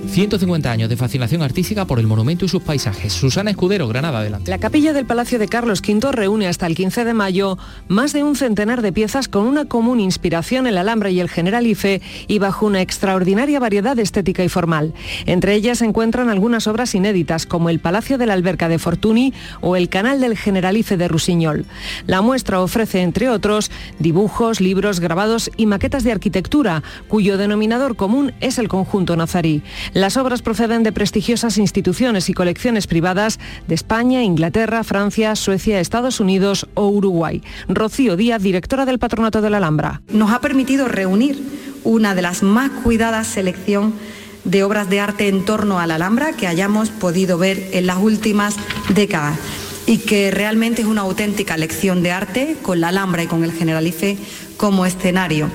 150 0.09 0.71
años 0.71 0.88
de 0.88 0.97
fascinación 0.97 1.43
artística 1.43 1.85
por 1.87 1.99
el 1.99 2.07
monumento 2.07 2.45
y 2.45 2.49
sus 2.49 2.62
paisajes. 2.62 3.12
Susana 3.12 3.51
Escudero, 3.51 3.88
Granada, 3.88 4.21
adelante. 4.21 4.51
La 4.51 4.59
capilla 4.59 4.93
del 4.93 5.07
Palacio 5.07 5.38
de 5.38 5.49
Carlos 5.49 5.83
V 5.87 6.12
reúne 6.12 6.47
hasta 6.47 6.67
el 6.67 6.75
15 6.75 7.05
de 7.05 7.14
mayo 7.14 7.59
más 7.88 8.12
de 8.12 8.23
un 8.23 8.37
centenar 8.37 8.83
de 8.83 8.93
piezas 8.93 9.29
con 9.29 9.47
una 9.47 9.64
común 9.64 10.01
inspiración 10.01 10.67
en 10.67 10.75
la 10.75 10.83
Alhambra 10.83 11.11
y 11.11 11.21
el 11.21 11.29
Generalife 11.29 12.03
y 12.29 12.38
bajo 12.38 12.67
una 12.67 12.81
extraordinaria 12.81 13.61
variedad 13.61 13.99
estética 13.99 14.45
y 14.45 14.49
formal. 14.49 14.95
Entre 15.27 15.55
ellas 15.55 15.79
se 15.79 15.85
encuentran 15.85 16.29
algunas 16.29 16.67
obras 16.67 16.95
inéditas 16.95 17.47
como 17.47 17.71
el 17.71 17.81
Palacio 17.81 18.19
de 18.19 18.27
la 18.27 18.35
Alberca 18.35 18.69
de 18.69 18.79
Fortuny 18.79 19.33
o 19.61 19.77
el 19.77 19.88
Canal 19.88 20.21
del 20.21 20.37
Generalife 20.37 20.97
de 20.97 21.09
Rusiñol. 21.09 21.67
La 22.07 22.23
muestra 22.23 22.61
ofrece, 22.61 23.03
entre 23.03 23.29
otros, 23.29 23.71
dibujos, 23.99 24.61
libros, 24.61 25.01
grabados 25.01 25.51
y 25.57 25.67
maquetas 25.67 26.05
de 26.05 26.12
arquitectura, 26.12 26.83
cuyo 27.09 27.37
denominador 27.37 27.97
común 27.97 28.33
es 28.40 28.59
el 28.59 28.69
conjunto 28.69 29.17
nazarí. 29.17 29.62
Las 29.95 30.17
obras 30.17 30.43
proceden 30.43 30.83
de 30.83 30.91
prestigiosas 30.91 31.57
instituciones 31.57 32.29
y 32.29 32.35
colecciones 32.35 32.89
privadas 32.89 33.39
de 33.69 33.77
España, 33.77 34.25
Inglaterra, 34.25 34.83
Francia, 34.83 35.37
Suecia, 35.37 35.79
Estados 35.79 36.19
Unidos 36.19 36.67
o 36.75 36.89
Uruguay. 36.89 37.45
Rocío 37.69 38.17
Díaz, 38.17 38.43
directora 38.43 38.87
del 38.87 38.99
Patronato 38.99 39.41
de 39.41 39.51
la 39.51 39.59
Alhambra. 39.59 40.03
Nos 40.09 40.33
ha 40.33 40.41
permitido 40.41 40.89
reunir 40.89 41.41
una 41.85 42.17
de 42.17 42.23
las 42.23 42.43
más 42.43 42.73
cuidadas 42.83 43.29
selección 43.29 43.95
de 44.43 44.65
obras 44.65 44.91
de 44.91 44.99
arte 44.99 45.29
en 45.29 45.45
torno 45.45 45.79
a 45.79 45.87
la 45.87 45.95
Alhambra 45.95 46.33
que 46.33 46.49
hayamos 46.49 46.91
podido 46.91 47.39
ver 47.39 47.71
en 47.73 47.87
las 47.87 47.99
últimas 47.99 48.57
décadas 48.89 49.39
y 49.87 49.99
que 49.99 50.33
realmente 50.33 50.83
es 50.83 50.89
una 50.89 51.03
auténtica 51.03 51.57
lección 51.57 52.03
de 52.03 52.11
arte 52.11 52.57
con 52.63 52.81
la 52.81 52.89
Alhambra 52.89 53.23
y 53.23 53.27
con 53.29 53.45
el 53.45 53.53
Generalife 53.53 54.19
como 54.57 54.87
escenario 54.87 55.51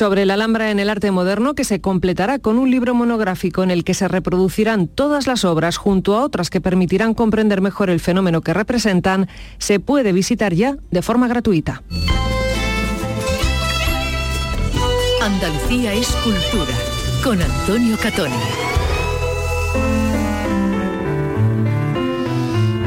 sobre 0.00 0.24
la 0.24 0.32
Alhambra 0.32 0.70
en 0.70 0.80
el 0.80 0.88
arte 0.88 1.10
moderno 1.10 1.52
que 1.52 1.62
se 1.62 1.82
completará 1.82 2.38
con 2.38 2.58
un 2.58 2.70
libro 2.70 2.94
monográfico 2.94 3.62
en 3.62 3.70
el 3.70 3.84
que 3.84 3.92
se 3.92 4.08
reproducirán 4.08 4.88
todas 4.88 5.26
las 5.26 5.44
obras 5.44 5.76
junto 5.76 6.16
a 6.16 6.24
otras 6.24 6.48
que 6.48 6.62
permitirán 6.62 7.12
comprender 7.12 7.60
mejor 7.60 7.90
el 7.90 8.00
fenómeno 8.00 8.40
que 8.40 8.54
representan, 8.54 9.28
se 9.58 9.78
puede 9.78 10.14
visitar 10.14 10.54
ya 10.54 10.78
de 10.90 11.02
forma 11.02 11.28
gratuita. 11.28 11.82
Andalucía 15.20 15.92
es 15.92 16.08
cultura 16.24 16.72
con 17.22 17.42
Antonio 17.42 17.98
Catoni. 17.98 18.79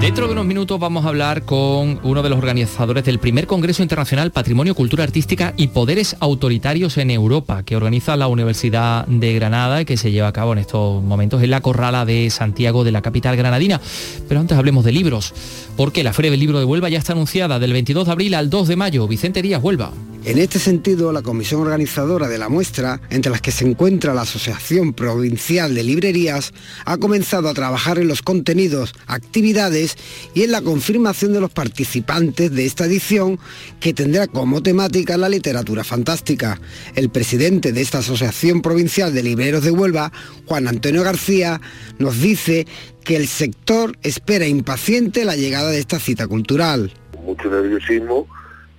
Dentro 0.03 0.27
de 0.27 0.33
unos 0.33 0.45
minutos 0.45 0.77
vamos 0.81 1.05
a 1.05 1.07
hablar 1.07 1.43
con 1.43 2.01
uno 2.03 2.21
de 2.21 2.29
los 2.29 2.37
organizadores 2.37 3.05
del 3.05 3.19
primer 3.19 3.47
Congreso 3.47 3.83
Internacional 3.83 4.31
Patrimonio, 4.31 4.75
Cultura 4.75 5.05
Artística 5.05 5.53
y 5.55 5.69
Poderes 5.69 6.17
Autoritarios 6.19 6.97
en 6.97 7.09
Europa, 7.09 7.63
que 7.63 7.77
organiza 7.77 8.17
la 8.17 8.27
Universidad 8.27 9.07
de 9.07 9.33
Granada 9.33 9.79
y 9.79 9.85
que 9.85 9.95
se 9.95 10.11
lleva 10.11 10.27
a 10.27 10.33
cabo 10.33 10.51
en 10.51 10.59
estos 10.59 11.01
momentos 11.01 11.41
en 11.41 11.51
la 11.51 11.61
Corrala 11.61 12.03
de 12.03 12.29
Santiago 12.31 12.83
de 12.83 12.91
la 12.91 13.01
capital 13.01 13.37
granadina. 13.37 13.79
Pero 14.27 14.41
antes 14.41 14.57
hablemos 14.57 14.83
de 14.83 14.91
libros, 14.91 15.33
porque 15.75 16.03
la 16.03 16.13
Feria 16.13 16.31
del 16.31 16.39
Libro 16.39 16.59
de 16.59 16.65
Huelva 16.65 16.89
ya 16.89 16.99
está 16.99 17.13
anunciada 17.13 17.59
del 17.59 17.73
22 17.73 18.05
de 18.05 18.11
abril 18.11 18.33
al 18.33 18.49
2 18.49 18.67
de 18.67 18.75
mayo. 18.75 19.07
Vicente 19.07 19.41
Díaz, 19.41 19.61
Huelva. 19.63 19.91
En 20.25 20.37
este 20.37 20.57
sentido, 20.57 21.11
la 21.11 21.21
comisión 21.21 21.59
organizadora 21.59 22.29
de 22.29 22.37
la 22.37 22.47
muestra, 22.47 23.01
entre 23.09 23.29
las 23.29 23.41
que 23.41 23.51
se 23.51 23.67
encuentra 23.67 24.13
la 24.13 24.21
Asociación 24.21 24.93
Provincial 24.93 25.75
de 25.75 25.83
Librerías, 25.83 26.53
ha 26.85 26.95
comenzado 26.95 27.49
a 27.49 27.53
trabajar 27.53 27.99
en 27.99 28.07
los 28.07 28.21
contenidos, 28.21 28.93
actividades 29.05 29.97
y 30.33 30.43
en 30.43 30.53
la 30.53 30.61
confirmación 30.61 31.33
de 31.33 31.41
los 31.41 31.51
participantes 31.51 32.49
de 32.53 32.65
esta 32.65 32.85
edición 32.85 33.37
que 33.81 33.93
tendrá 33.93 34.27
como 34.27 34.63
temática 34.63 35.17
la 35.17 35.27
literatura 35.27 35.83
fantástica. 35.83 36.61
El 36.95 37.09
presidente 37.09 37.73
de 37.73 37.81
esta 37.81 37.97
Asociación 37.97 38.61
Provincial 38.61 39.13
de 39.13 39.23
Libreros 39.23 39.65
de 39.65 39.71
Huelva, 39.71 40.13
Juan 40.45 40.69
Antonio 40.69 41.03
García, 41.03 41.59
nos 41.99 42.21
dice 42.21 42.65
que 43.03 43.15
el 43.15 43.27
sector 43.27 43.97
espera 44.01 44.47
impaciente 44.47 45.25
la 45.25 45.35
llegada 45.35 45.69
de 45.69 45.79
esta 45.79 45.99
cita 45.99 46.27
cultural. 46.27 46.91
Mucho 47.23 47.49
nerviosismo 47.49 48.27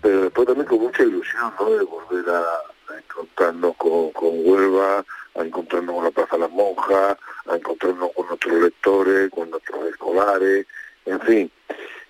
pero 0.05 0.21
después 0.25 0.47
también 0.47 0.67
con 0.67 0.81
mucha 0.81 1.03
ilusión, 1.03 1.51
¿no? 1.59 1.71
De 1.71 1.83
volver 1.83 2.29
a, 2.29 2.45
encontrarnos 2.99 3.75
con, 3.77 4.11
Huelva, 4.23 5.03
a 5.35 5.41
encontrarnos 5.41 5.95
con 5.95 6.05
la 6.05 6.11
Plaza 6.11 6.37
de 6.37 6.41
las 6.43 6.51
Monjas, 6.51 7.17
a 7.47 7.57
encontrarnos 7.57 8.11
con 8.15 8.27
nuestros 8.27 8.61
lectores, 8.61 9.31
con 9.31 9.49
nuestros 9.49 9.89
escolares, 9.89 10.67
en 11.07 11.21
fin. 11.23 11.51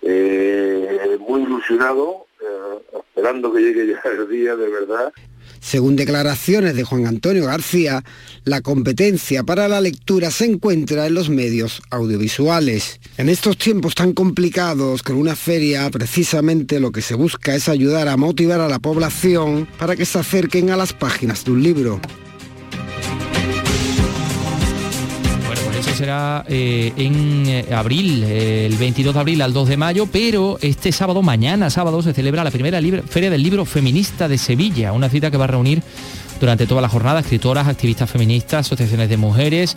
Eh, 0.03 1.17
muy 1.21 1.43
ilusionado, 1.43 2.27
eh, 2.41 2.99
esperando 2.99 3.53
que 3.53 3.61
llegue 3.61 3.87
ya 3.87 4.11
el 4.11 4.29
día 4.29 4.57
de 4.57 4.69
verdad 4.69 5.13
según 5.65 5.97
declaraciones 5.97 6.77
de 6.77 6.85
Juan 6.85 7.07
Antonio 7.07 7.47
García, 7.47 8.05
la 8.45 8.61
competencia 8.61 9.45
para 9.45 9.67
la 9.67 9.81
lectura 9.81 10.31
se 10.31 10.45
encuentra 10.45 11.07
en 11.07 11.15
los 11.15 11.31
medios 11.31 11.81
audiovisuales. 11.89 13.01
En 13.17 13.31
estos 13.31 13.57
tiempos 13.57 13.95
tan 13.95 14.13
complicados, 14.13 15.03
con 15.03 15.17
una 15.17 15.35
feria, 15.35 15.89
precisamente 15.91 16.81
lo 16.81 16.93
que 16.93 17.01
se 17.01 17.15
busca 17.15 17.55
es 17.55 17.71
ayudar 17.71 18.09
a 18.09 18.19
motivar 18.19 18.61
a 18.61 18.69
la 18.69 18.79
población 18.79 19.67
para 19.79 19.97
que 19.97 20.05
se 20.05 20.19
acerquen 20.19 20.69
a 20.69 20.77
las 20.77 20.93
páginas 20.93 21.47
de 21.47 21.53
un 21.53 21.63
libro. 21.63 22.01
Será 25.95 26.45
eh, 26.49 26.93
en 26.97 27.45
eh, 27.47 27.67
abril, 27.73 28.25
el 28.25 28.77
22 28.77 29.15
de 29.15 29.21
abril 29.21 29.43
al 29.43 29.53
2 29.53 29.69
de 29.69 29.77
mayo, 29.77 30.07
pero 30.11 30.59
este 30.61 30.93
sábado, 30.93 31.23
mañana 31.23 31.71
sábado, 31.71 32.03
se 32.03 32.13
celebra 32.13 32.45
la 32.45 32.51
primera 32.51 32.81
Feria 33.09 33.31
del 33.31 33.43
Libro 33.43 33.65
Feminista 33.65 34.29
de 34.29 34.39
Sevilla, 34.39 34.93
una 34.93 35.09
cita 35.09 35.31
que 35.31 35.37
va 35.37 35.45
a 35.45 35.49
reunir 35.49 35.83
durante 36.41 36.67
toda 36.67 36.81
la 36.81 36.89
jornada, 36.89 37.21
escritoras, 37.21 37.69
activistas 37.69 38.11
feministas, 38.11 38.67
asociaciones 38.67 39.09
de 39.09 39.17
mujeres. 39.17 39.77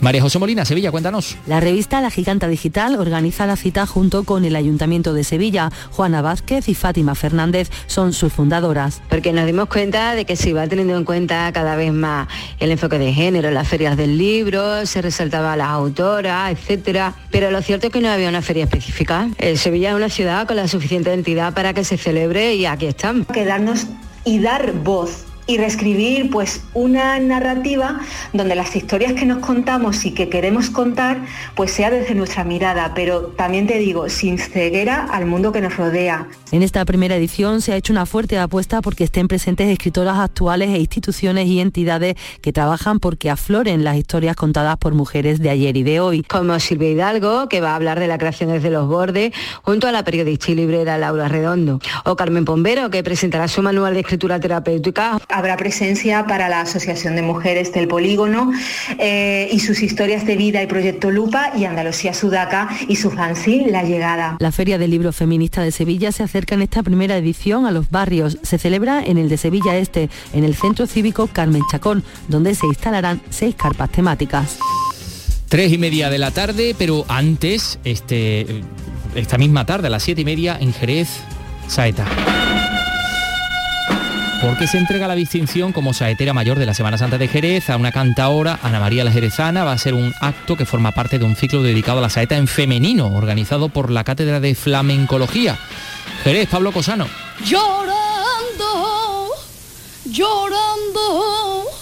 María 0.00 0.22
José 0.22 0.38
Molina, 0.38 0.64
Sevilla, 0.64 0.90
cuéntanos. 0.90 1.36
La 1.46 1.60
revista 1.60 2.00
La 2.00 2.10
Giganta 2.10 2.46
Digital 2.46 2.96
organiza 2.96 3.46
la 3.46 3.56
cita 3.56 3.86
junto 3.86 4.24
con 4.24 4.44
el 4.44 4.54
Ayuntamiento 4.54 5.12
de 5.12 5.24
Sevilla. 5.24 5.70
Juana 5.90 6.22
Vázquez 6.22 6.68
y 6.68 6.74
Fátima 6.74 7.14
Fernández 7.14 7.70
son 7.86 8.12
sus 8.12 8.32
fundadoras. 8.32 9.02
Porque 9.08 9.32
nos 9.32 9.46
dimos 9.46 9.68
cuenta 9.68 10.14
de 10.14 10.24
que 10.24 10.36
se 10.36 10.50
iba 10.50 10.66
teniendo 10.68 10.96
en 10.96 11.04
cuenta 11.04 11.50
cada 11.52 11.74
vez 11.74 11.92
más 11.92 12.28
el 12.60 12.70
enfoque 12.70 12.98
de 12.98 13.12
género 13.12 13.48
en 13.48 13.54
las 13.54 13.66
ferias 13.66 13.96
del 13.96 14.18
libro, 14.18 14.86
se 14.86 15.02
resaltaba 15.02 15.54
a 15.54 15.56
las 15.56 15.68
autoras, 15.68 16.52
etcétera. 16.52 17.14
Pero 17.30 17.50
lo 17.50 17.60
cierto 17.62 17.88
es 17.88 17.92
que 17.92 18.00
no 18.00 18.08
había 18.08 18.28
una 18.28 18.42
feria 18.42 18.64
específica. 18.64 19.28
Eh, 19.38 19.56
Sevilla 19.56 19.90
es 19.90 19.96
una 19.96 20.08
ciudad 20.08 20.46
con 20.46 20.56
la 20.56 20.68
suficiente 20.68 21.12
entidad 21.12 21.54
para 21.54 21.74
que 21.74 21.84
se 21.84 21.96
celebre 21.96 22.54
y 22.54 22.66
aquí 22.66 22.86
están. 22.86 23.24
Quedarnos 23.24 23.86
y 24.24 24.38
dar 24.38 24.72
voz 24.72 25.24
y 25.48 25.56
reescribir 25.56 26.30
pues 26.30 26.62
una 26.74 27.18
narrativa 27.18 28.00
donde 28.34 28.54
las 28.54 28.76
historias 28.76 29.14
que 29.14 29.24
nos 29.24 29.38
contamos 29.38 30.04
y 30.04 30.12
que 30.12 30.28
queremos 30.28 30.68
contar 30.68 31.24
pues 31.56 31.72
sea 31.72 31.90
desde 31.90 32.14
nuestra 32.14 32.44
mirada, 32.44 32.92
pero 32.94 33.22
también 33.22 33.66
te 33.66 33.78
digo, 33.78 34.10
sin 34.10 34.38
ceguera 34.38 35.08
al 35.10 35.24
mundo 35.24 35.50
que 35.50 35.62
nos 35.62 35.76
rodea. 35.76 36.28
En 36.52 36.62
esta 36.62 36.84
primera 36.84 37.16
edición 37.16 37.62
se 37.62 37.72
ha 37.72 37.76
hecho 37.76 37.94
una 37.94 38.04
fuerte 38.04 38.38
apuesta 38.38 38.82
porque 38.82 39.04
estén 39.04 39.26
presentes 39.26 39.68
escritoras 39.68 40.18
actuales 40.18 40.68
e 40.68 40.78
instituciones 40.78 41.46
y 41.46 41.60
entidades 41.60 42.16
que 42.42 42.52
trabajan 42.52 43.00
porque 43.00 43.30
afloren 43.30 43.84
las 43.84 43.96
historias 43.96 44.36
contadas 44.36 44.76
por 44.76 44.92
mujeres 44.92 45.40
de 45.40 45.48
ayer 45.48 45.78
y 45.78 45.82
de 45.82 46.00
hoy. 46.00 46.22
Como 46.24 46.60
Silvia 46.60 46.90
Hidalgo, 46.90 47.48
que 47.48 47.62
va 47.62 47.72
a 47.72 47.76
hablar 47.76 48.00
de 48.00 48.06
la 48.06 48.18
creación 48.18 48.50
desde 48.50 48.68
los 48.68 48.86
bordes, 48.86 49.32
junto 49.62 49.88
a 49.88 49.92
la 49.92 50.04
periodista 50.04 50.52
y 50.52 50.56
librera 50.56 50.98
Laura 50.98 51.28
Redondo. 51.28 51.80
O 52.04 52.16
Carmen 52.16 52.44
Pombero, 52.44 52.90
que 52.90 53.02
presentará 53.02 53.48
su 53.48 53.62
manual 53.62 53.94
de 53.94 54.00
escritura 54.00 54.38
terapéutica 54.38 55.18
habrá 55.38 55.56
presencia 55.56 56.26
para 56.26 56.48
la 56.48 56.62
Asociación 56.62 57.14
de 57.14 57.22
Mujeres 57.22 57.72
del 57.72 57.86
Polígono 57.86 58.52
eh, 58.98 59.48
y 59.52 59.60
sus 59.60 59.82
historias 59.82 60.26
de 60.26 60.36
vida 60.36 60.62
y 60.62 60.66
Proyecto 60.66 61.10
Lupa 61.10 61.52
y 61.56 61.64
Andalucía 61.64 62.12
Sudaca 62.12 62.68
y 62.88 62.96
su 62.96 63.10
fanzine 63.10 63.70
La 63.70 63.84
Llegada. 63.84 64.36
La 64.40 64.50
Feria 64.50 64.78
del 64.78 64.90
Libro 64.90 65.12
Feminista 65.12 65.62
de 65.62 65.70
Sevilla 65.70 66.10
se 66.10 66.24
acerca 66.24 66.56
en 66.56 66.62
esta 66.62 66.82
primera 66.82 67.16
edición 67.16 67.66
a 67.66 67.70
los 67.70 67.90
barrios. 67.90 68.38
Se 68.42 68.58
celebra 68.58 69.02
en 69.04 69.16
el 69.16 69.28
de 69.28 69.36
Sevilla 69.36 69.76
Este, 69.76 70.10
en 70.32 70.42
el 70.42 70.56
Centro 70.56 70.86
Cívico 70.86 71.28
Carmen 71.28 71.62
Chacón, 71.70 72.02
donde 72.26 72.54
se 72.54 72.66
instalarán 72.66 73.20
seis 73.30 73.54
carpas 73.54 73.90
temáticas. 73.90 74.58
Tres 75.48 75.72
y 75.72 75.78
media 75.78 76.10
de 76.10 76.18
la 76.18 76.32
tarde, 76.32 76.74
pero 76.76 77.04
antes, 77.08 77.78
este, 77.84 78.62
esta 79.14 79.38
misma 79.38 79.64
tarde, 79.64 79.86
a 79.86 79.90
las 79.90 80.02
siete 80.02 80.22
y 80.22 80.24
media, 80.24 80.58
en 80.60 80.72
Jerez, 80.72 81.08
Saeta. 81.68 82.06
Porque 84.40 84.68
se 84.68 84.78
entrega 84.78 85.08
la 85.08 85.16
distinción 85.16 85.72
como 85.72 85.92
saetera 85.92 86.32
mayor 86.32 86.60
de 86.60 86.66
la 86.66 86.74
Semana 86.74 86.96
Santa 86.96 87.18
de 87.18 87.26
Jerez 87.26 87.70
a 87.70 87.76
una 87.76 87.90
cantaora, 87.90 88.60
Ana 88.62 88.78
María 88.78 89.02
la 89.02 89.10
Jerezana. 89.10 89.64
Va 89.64 89.72
a 89.72 89.78
ser 89.78 89.94
un 89.94 90.14
acto 90.20 90.56
que 90.56 90.64
forma 90.64 90.92
parte 90.92 91.18
de 91.18 91.24
un 91.24 91.34
ciclo 91.34 91.62
dedicado 91.62 91.98
a 91.98 92.02
la 92.02 92.10
saeta 92.10 92.36
en 92.36 92.46
femenino, 92.46 93.12
organizado 93.12 93.68
por 93.68 93.90
la 93.90 94.04
Cátedra 94.04 94.38
de 94.38 94.54
Flamencología. 94.54 95.58
Jerez, 96.22 96.48
Pablo 96.48 96.70
Cosano. 96.70 97.08
Llorando, 97.44 99.28
llorando. 100.04 101.37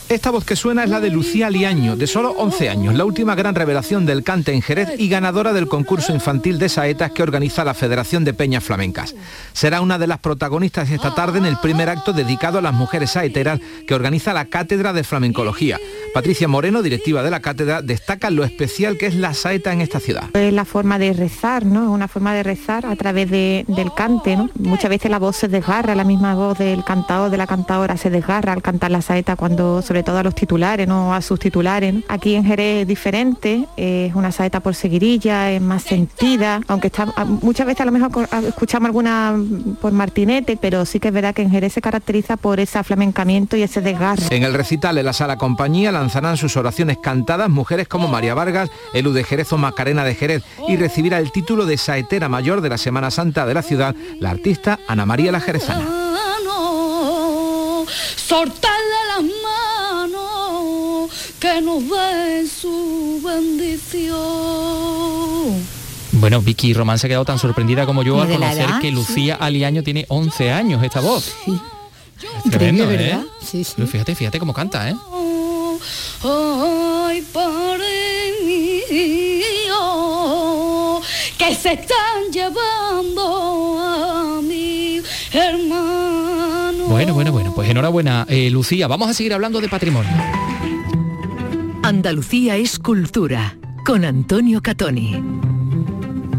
Esta 0.09 0.31
voz 0.31 0.45
que 0.45 0.55
suena 0.55 0.85
es 0.85 0.91
la 0.91 1.01
de 1.01 1.11
Lucía 1.11 1.51
Liaño, 1.51 1.97
de 1.97 2.07
solo 2.07 2.31
11 2.31 2.69
años, 2.69 2.95
la 2.95 3.05
última 3.05 3.35
gran 3.35 3.57
revelación 3.57 4.07
del 4.07 4.23
cante 4.23 4.53
en 4.53 4.63
Jerez 4.63 4.91
y 4.99 5.09
ganadora 5.09 5.53
del 5.53 5.67
concurso 5.67 6.15
infantil 6.15 6.61
de 6.61 6.69
saetas 6.69 7.11
que 7.11 7.25
organiza 7.25 7.65
la 7.65 7.75
Federación 7.75 8.25
de 8.25 8.33
Peñas 8.33 8.63
Flamencas. 8.63 9.17
Será 9.53 9.81
una 9.81 9.99
de 9.99 10.07
las 10.07 10.21
protagonistas 10.21 10.91
esta 10.91 11.13
tarde 11.13 11.39
en 11.39 11.45
el 11.45 11.59
primer 11.59 11.89
acto 11.89 12.13
dedicado 12.13 12.59
a 12.59 12.63
las 12.63 12.73
mujeres 12.73 13.11
saeteras 13.11 13.59
que 13.89 13.95
organiza 13.95 14.33
la 14.33 14.45
Cátedra 14.45 14.93
de 14.93 15.03
Flamencología. 15.03 15.81
Patricia 16.15 16.47
Moreno, 16.47 16.83
directiva 16.83 17.25
de 17.25 17.31
la 17.31 17.41
cátedra, 17.41 17.83
destaca 17.83 18.31
lo 18.31 18.45
especial 18.45 18.97
que 18.97 19.07
es 19.07 19.17
la 19.17 19.35
saeta 19.35 19.73
en 19.73 19.81
esta 19.81 19.99
ciudad. 19.99 20.35
Es 20.35 20.53
la 20.53 20.65
forma 20.65 20.99
de 20.99 21.13
rezar, 21.13 21.67
¿no? 21.67 21.93
Una 21.93 22.07
forma 22.07 22.33
de 22.33 22.45
rezar 22.45 22.87
a 22.87 22.95
través 22.97 23.29
del 23.31 23.93
cante, 23.95 24.37
¿no? 24.37 24.49
Muchas 24.55 24.89
veces 24.89 25.11
la 25.11 25.19
voz 25.19 25.37
se 25.37 25.49
desgarra, 25.49 25.95
la 25.95 26.05
misma 26.05 26.35
voz 26.35 26.57
del 26.57 26.85
cantador, 26.85 27.31
de 27.31 27.37
la 27.37 27.47
cantadora 27.47 27.97
se 27.97 28.09
desgarra 28.09 28.53
al 28.53 28.63
cantar 28.63 28.93
la 28.93 29.03
saeta 29.03 29.37
cuando 29.37 29.83
sobre 29.83 29.96
todo 30.03 30.19
a 30.19 30.23
los 30.23 30.35
titulares, 30.35 30.87
no 30.87 31.15
a 31.15 31.21
sus 31.23 31.39
titulares. 31.39 31.95
Aquí 32.09 32.35
en 32.35 32.45
Jerez 32.45 32.83
es 32.83 32.89
diferente, 32.89 33.67
es 33.77 34.15
una 34.15 34.33
saeta 34.33 34.61
por 34.61 34.75
seguirilla, 34.75 35.51
es 35.51 35.61
más 35.61 35.83
sentida, 35.83 36.61
aunque 36.69 36.89
está, 36.89 37.07
muchas 37.25 37.67
veces 37.67 37.81
a 37.83 37.85
lo 37.85 37.93
mejor 37.93 38.29
escuchamos 38.47 38.87
alguna 38.87 39.37
por 39.81 39.93
martinete, 39.93 40.57
pero 40.57 40.85
sí 40.85 41.01
que 41.01 41.09
es 41.09 41.15
verdad 41.15 41.35
que 41.35 41.43
en 41.43 41.51
Jerez 41.51 41.73
se 41.73 41.81
caracteriza 41.81 42.37
por 42.37 42.61
ese 42.61 42.79
aflamencamiento 42.79 43.57
y 43.57 43.63
ese 43.63 43.81
desgarre. 43.81 44.25
En 44.31 44.43
el 44.43 44.55
recital 44.55 44.99
en 44.99 45.05
la 45.05 45.13
sala 45.13 45.37
compañía 45.37 45.93
lanzarán 45.93 46.37
sus 46.37 46.57
oraciones 46.57 46.99
cantadas 47.03 47.49
mujeres 47.51 47.89
como 47.89 48.09
María 48.09 48.35
Vargas, 48.35 48.71
Elu 48.95 49.13
de 49.13 49.25
Jerez 49.25 49.53
o 49.53 49.59
Macarena 49.59 50.05
de 50.05 50.15
Jerez 50.15 50.43
y 50.69 50.77
recibirá 50.77 51.19
el 51.19 51.33
título 51.33 51.67
de 51.67 51.77
saetera 51.77 52.29
mayor 52.29 52.61
de 52.61 52.69
la 52.69 52.79
Semana 52.79 53.11
Santa 53.11 53.47
de 53.47 53.55
la 53.55 53.63
ciudad 53.63 53.95
la 54.21 54.31
artista 54.31 54.79
Ana 54.89 55.07
María 55.07 55.33
la 55.33 55.41
Jerezana. 55.41 55.87
Que 61.39 61.61
nos 61.61 61.83
dé 61.89 62.47
su 62.47 63.21
bendición. 63.25 64.17
Bueno, 66.13 66.41
Vicky 66.41 66.73
Román 66.73 66.99
se 66.99 67.07
ha 67.07 67.09
quedado 67.09 67.25
tan 67.25 67.39
sorprendida 67.39 67.85
como 67.85 68.03
yo 68.03 68.21
al 68.21 68.29
conocer 68.29 68.67
que 68.81 68.91
Lucía 68.91 69.35
Aliaño 69.37 69.83
tiene 69.83 70.07
11 70.09 70.51
años 70.53 70.83
esta 70.83 71.01
voz. 71.01 71.35
Sí. 71.45 71.61
Tremendo, 72.51 72.85
¿eh? 72.85 72.97
¿verdad? 72.97 73.25
Sí, 73.43 73.65
sí. 73.65 73.75
Pero 73.77 73.89
fíjate, 73.89 74.15
fíjate 74.15 74.39
cómo 74.39 74.55
canta, 74.55 74.89
¿eh? 74.89 74.97
Ay, 76.23 77.23
padre 77.33 78.33
mío, 78.45 78.63
que 81.37 81.55
se 81.55 81.75
están 81.75 82.33
llevando 82.33 83.79
a 83.79 84.41
mi 84.43 85.03
hermano. 85.33 86.87
Bueno, 86.87 87.13
bueno, 87.13 87.33
bueno, 87.33 87.53
pues 87.55 87.69
enhorabuena, 87.69 88.25
eh, 88.29 88.49
Lucía. 88.51 88.87
Vamos 88.87 89.11
a 89.11 89.15
seguir 89.15 89.35
hablando 89.35 89.61
de 89.61 89.69
patrimonio. 89.69 90.11
Andalucía 91.87 92.57
es 92.57 92.81
cultura, 92.81 93.57
con 93.85 94.05
Antonio 94.05 94.61
Catoni. 94.61 95.23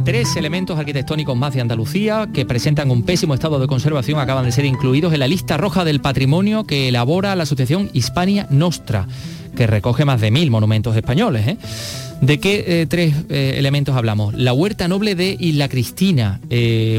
Tres 0.03 0.35
elementos 0.35 0.77
arquitectónicos 0.77 1.37
más 1.37 1.53
de 1.53 1.61
Andalucía 1.61 2.27
que 2.33 2.45
presentan 2.45 2.91
un 2.91 3.03
pésimo 3.03 3.33
estado 3.33 3.57
de 3.57 3.65
conservación 3.65 4.19
acaban 4.19 4.43
de 4.43 4.51
ser 4.51 4.65
incluidos 4.65 5.13
en 5.13 5.21
la 5.21 5.27
lista 5.29 5.55
roja 5.55 5.85
del 5.85 6.01
patrimonio 6.01 6.65
que 6.65 6.89
elabora 6.89 7.33
la 7.37 7.43
Asociación 7.43 7.89
Hispania 7.93 8.45
Nostra, 8.49 9.07
que 9.57 9.67
recoge 9.67 10.05
más 10.05 10.21
de 10.21 10.31
mil 10.31 10.51
monumentos 10.51 10.95
españoles. 10.95 11.47
¿eh? 11.47 11.57
¿De 12.21 12.39
qué 12.39 12.63
eh, 12.67 12.85
tres 12.87 13.13
eh, 13.29 13.55
elementos 13.57 13.95
hablamos? 13.95 14.33
La 14.35 14.53
huerta 14.53 14.87
noble 14.87 15.15
de 15.15 15.35
Isla 15.39 15.67
Cristina. 15.67 16.39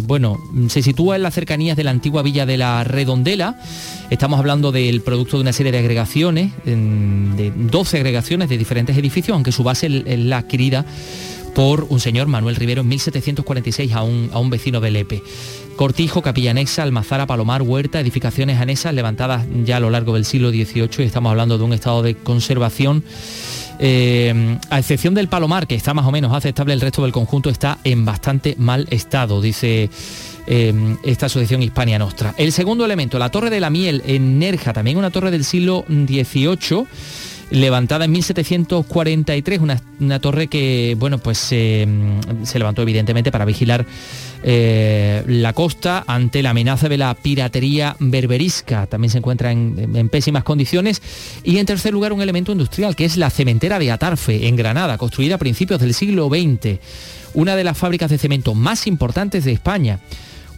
Bueno, 0.03 0.39
se 0.69 0.83
sitúa 0.83 1.17
en 1.17 1.23
las 1.23 1.35
cercanías 1.35 1.77
de 1.77 1.85
la 1.85 1.93
antigua 1.93 2.23
villa 2.23 2.45
de 2.45 2.59
la 2.59 2.85
Redondela. 2.85 3.59
Estamos 4.11 4.39
hablando 4.39 4.73
del 4.73 5.01
producto 5.01 5.37
de 5.37 5.43
una 5.43 5.53
serie 5.53 5.73
de 5.73 5.79
agregaciones, 5.79 6.53
de 6.65 7.53
12 7.55 7.97
agregaciones 7.97 8.49
de 8.49 8.59
diferentes 8.59 8.97
edificios, 8.97 9.35
aunque 9.35 9.53
su 9.53 9.63
base 9.63 9.87
es 9.87 10.19
la 10.19 10.39
adquirida 10.39 10.85
por 11.59 11.89
un 11.89 11.99
señor, 11.99 12.29
Manuel 12.29 12.55
Rivero, 12.55 12.83
en 12.83 12.89
1746 12.89 13.93
a 13.93 14.05
un, 14.05 14.31
a 14.33 14.39
un 14.39 14.49
vecino 14.49 14.79
de 14.79 14.93
Lepe. 14.93 15.25
Cortijo, 15.75 16.23
capilla 16.23 16.53
anexa, 16.53 16.85
almazara, 16.85 17.27
palomar, 17.27 17.63
huerta, 17.63 17.99
edificaciones 17.99 18.61
anexas 18.61 18.95
levantadas 18.95 19.45
ya 19.65 19.79
a 19.79 19.81
lo 19.81 19.91
largo 19.91 20.15
del 20.15 20.25
siglo 20.25 20.51
XVIII 20.51 20.89
y 20.99 21.03
estamos 21.03 21.31
hablando 21.31 21.59
de 21.59 21.65
un 21.65 21.73
estado 21.73 22.05
de 22.05 22.15
conservación 22.15 23.03
eh, 23.81 24.57
a 24.71 24.79
excepción 24.79 25.15
del 25.15 25.27
Palomar, 25.27 25.67
que 25.67 25.75
está 25.75 25.95
más 25.95 26.07
o 26.07 26.13
menos 26.13 26.33
aceptable, 26.33 26.75
el 26.75 26.81
resto 26.81 27.03
del 27.03 27.11
conjunto 27.11 27.51
está 27.51 27.79
en 27.83 28.05
bastante 28.05 28.55
mal 28.57 28.87
estado, 28.91 29.41
dice 29.41 29.91
eh, 30.47 30.97
esta 31.03 31.27
asociación 31.27 31.65
Hispania 31.65 31.99
Nostra. 31.99 32.37
El 32.39 32.53
segundo 32.53 32.85
elemento, 32.85 33.19
la 33.19 33.31
Torre 33.31 33.51
de 33.51 33.59
la 33.59 33.69
Miel 33.69 34.01
en 34.07 34.39
Nerja, 34.39 34.73
también 34.73 34.97
una 34.97 35.11
torre 35.11 35.33
del 35.33 35.43
siglo 35.43 35.85
XVIII, 35.89 36.87
levantada 37.51 38.05
en 38.05 38.13
1743, 38.13 39.61
una, 39.61 39.81
una 40.01 40.21
torre 40.21 40.49
que, 40.49 40.97
bueno, 40.99 41.19
pues 41.19 41.49
eh, 41.51 41.87
se 42.43 42.59
levantó 42.59 42.83
evidentemente 42.83 43.33
para 43.33 43.45
vigilar 43.45 43.87
eh, 44.45 45.23
la 45.27 45.53
costa 45.53 46.05
ante 46.07 46.43
la 46.43 46.51
amenaza 46.51 46.89
de 46.89 46.99
la 46.99 47.15
piratería 47.15 47.97
berberisca. 47.99 48.87
También 48.87 49.11
se 49.11 49.19
encuentra 49.19 49.53
en, 49.53 49.97
en 49.97 50.09
pésimas 50.09 50.45
condiciones. 50.45 51.03
Y 51.43 51.59
en 51.59 51.67
tercer 51.67 51.93
lugar, 51.93 52.13
un 52.13 52.21
elemento 52.21 52.53
industrial, 52.53 52.95
que 52.95 53.05
es 53.05 53.17
la 53.17 53.31
cementera 53.31 53.79
de 53.79 53.91
Atarfe, 53.91 54.47
en 54.47 54.57
Granada, 54.57 54.99
construida 54.99 55.37
a 55.37 55.39
principios 55.39 55.81
del 55.81 55.95
siglo 55.95 56.29
XX. 56.29 56.79
Una 57.35 57.57
de 57.57 57.65
las 57.65 57.77
fábricas 57.77 58.11
de 58.11 58.19
cemento 58.19 58.55
más 58.55 58.87
importantes 58.87 59.45
de 59.45 59.53
España. 59.53 60.01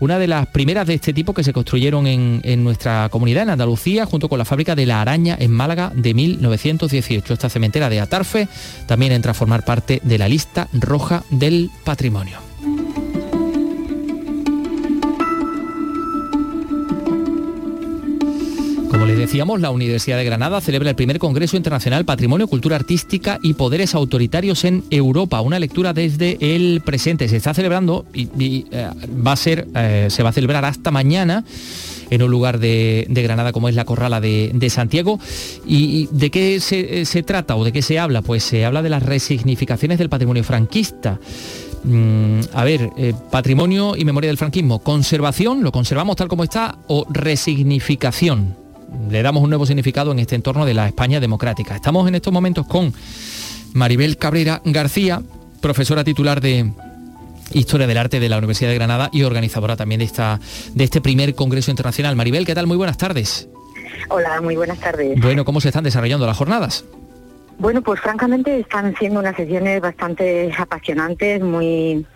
Una 0.00 0.18
de 0.18 0.26
las 0.26 0.46
primeras 0.46 0.86
de 0.86 0.94
este 0.94 1.12
tipo 1.12 1.34
que 1.34 1.44
se 1.44 1.52
construyeron 1.52 2.06
en, 2.06 2.64
nuestra 2.64 3.08
comunidad, 3.10 3.44
en 3.44 3.50
Andalucía, 3.50 4.06
junto 4.06 4.30
con 4.30 4.38
la 4.38 4.46
fábrica 4.46 4.74
de 4.74 4.86
La 4.86 5.02
Araña 5.02 5.36
en 5.38 5.52
Málaga 5.52 5.92
de 5.94 6.14
1918. 6.14 7.34
Esta 7.34 7.50
cementera 7.50 7.90
de 7.90 8.00
Atarfe 8.00 8.48
también 8.86 9.12
entra 9.12 9.32
a 9.32 9.34
formar 9.34 9.62
parte 9.64 10.00
de 10.02 10.18
la 10.18 10.28
lista 10.28 10.68
roja 10.72 11.22
del 11.30 11.70
patrimonio. 11.84 12.49
Decíamos, 19.16 19.60
la 19.60 19.70
Universidad 19.70 20.16
de 20.18 20.24
Granada 20.24 20.60
celebra 20.60 20.90
el 20.90 20.96
primer 20.96 21.18
Congreso 21.18 21.56
Internacional 21.56 22.04
Patrimonio, 22.04 22.48
Cultura 22.48 22.76
Artística 22.76 23.38
y 23.42 23.54
Poderes 23.54 23.94
Autoritarios 23.94 24.64
en 24.64 24.84
Europa. 24.90 25.40
Una 25.40 25.58
lectura 25.58 25.92
desde 25.92 26.38
el 26.40 26.82
presente. 26.84 27.28
Se 27.28 27.36
está 27.36 27.54
celebrando 27.54 28.06
y, 28.14 28.66
eh, 28.70 28.90
va 29.26 29.32
a 29.32 29.36
ser, 29.36 29.66
eh, 29.74 30.08
se 30.10 30.22
va 30.22 30.30
a 30.30 30.32
celebrar 30.32 30.64
hasta 30.64 30.90
mañana 30.90 31.44
en 32.10 32.22
un 32.22 32.30
lugar 32.30 32.58
de, 32.58 33.06
Granada 33.08 33.52
como 33.52 33.68
es 33.68 33.74
la 33.74 33.84
Corrala 33.84 34.20
de, 34.20 34.70
Santiago. 34.70 35.18
¿Y, 35.66 36.08
de 36.12 36.30
qué 36.30 36.60
se, 36.60 37.04
se 37.04 37.22
trata 37.22 37.56
o 37.56 37.64
de 37.64 37.72
qué 37.72 37.82
se 37.82 37.98
habla? 37.98 38.22
Pues 38.22 38.42
se 38.42 38.64
habla 38.64 38.82
de 38.82 38.90
las 38.90 39.02
resignificaciones 39.02 39.98
del 39.98 40.08
patrimonio 40.08 40.44
franquista. 40.44 41.18
Mm, 41.84 42.40
a 42.52 42.64
ver, 42.64 42.90
eh, 42.98 43.14
patrimonio 43.30 43.96
y 43.96 44.04
memoria 44.04 44.28
del 44.28 44.36
franquismo, 44.36 44.80
conservación, 44.80 45.62
lo 45.62 45.72
conservamos 45.72 46.16
tal 46.16 46.28
como 46.28 46.44
está, 46.44 46.78
o 46.88 47.06
resignificación. 47.08 48.59
Le 49.10 49.22
damos 49.22 49.42
un 49.42 49.50
nuevo 49.50 49.66
significado 49.66 50.12
en 50.12 50.18
este 50.18 50.34
entorno 50.34 50.64
de 50.64 50.74
la 50.74 50.86
España 50.86 51.20
democrática. 51.20 51.74
Estamos 51.74 52.08
en 52.08 52.14
estos 52.14 52.32
momentos 52.32 52.66
con 52.66 52.92
Maribel 53.72 54.16
Cabrera 54.16 54.62
García, 54.64 55.22
profesora 55.60 56.04
titular 56.04 56.40
de 56.40 56.72
Historia 57.52 57.86
del 57.86 57.98
Arte 57.98 58.20
de 58.20 58.28
la 58.28 58.38
Universidad 58.38 58.70
de 58.70 58.76
Granada 58.76 59.10
y 59.12 59.22
organizadora 59.22 59.76
también 59.76 59.98
de, 59.98 60.04
esta, 60.04 60.40
de 60.74 60.84
este 60.84 61.00
primer 61.00 61.34
Congreso 61.34 61.70
Internacional. 61.70 62.16
Maribel, 62.16 62.46
¿qué 62.46 62.54
tal? 62.54 62.66
Muy 62.66 62.76
buenas 62.76 62.96
tardes. 62.96 63.48
Hola, 64.08 64.40
muy 64.40 64.56
buenas 64.56 64.78
tardes. 64.78 65.20
Bueno, 65.20 65.44
¿cómo 65.44 65.60
se 65.60 65.68
están 65.68 65.84
desarrollando 65.84 66.26
las 66.26 66.36
jornadas? 66.36 66.84
Bueno, 67.60 67.82
pues 67.82 68.00
francamente 68.00 68.58
están 68.58 68.96
siendo 68.96 69.20
unas 69.20 69.36
sesiones 69.36 69.82
bastante 69.82 70.50
apasionantes, 70.56 71.42
muy 71.42 72.06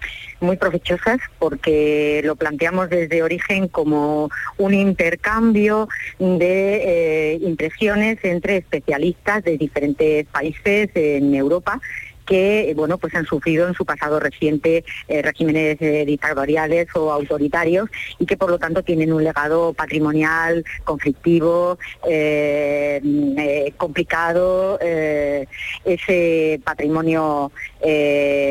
muy 0.40 0.56
provechosas 0.56 1.18
porque 1.38 2.22
lo 2.24 2.34
planteamos 2.34 2.88
desde 2.88 3.22
origen 3.22 3.68
como 3.68 4.30
un 4.56 4.72
intercambio 4.72 5.86
de 6.18 7.34
eh, 7.34 7.38
impresiones 7.42 8.18
entre 8.22 8.56
especialistas 8.56 9.44
de 9.44 9.58
diferentes 9.58 10.26
países 10.28 10.88
en 10.94 11.34
Europa 11.34 11.78
que 12.24 12.72
bueno 12.76 12.98
pues 12.98 13.14
han 13.14 13.26
sufrido 13.26 13.68
en 13.68 13.74
su 13.74 13.84
pasado 13.84 14.20
reciente 14.20 14.84
eh, 15.08 15.22
regímenes 15.22 15.76
eh, 15.80 16.04
dictatoriales 16.06 16.88
o 16.94 17.12
autoritarios 17.12 17.88
y 18.18 18.26
que 18.26 18.36
por 18.36 18.50
lo 18.50 18.58
tanto 18.58 18.82
tienen 18.82 19.12
un 19.12 19.24
legado 19.24 19.72
patrimonial 19.72 20.64
conflictivo 20.84 21.78
eh, 22.08 23.72
complicado 23.76 24.78
ese 24.80 26.60
patrimonio 26.64 27.52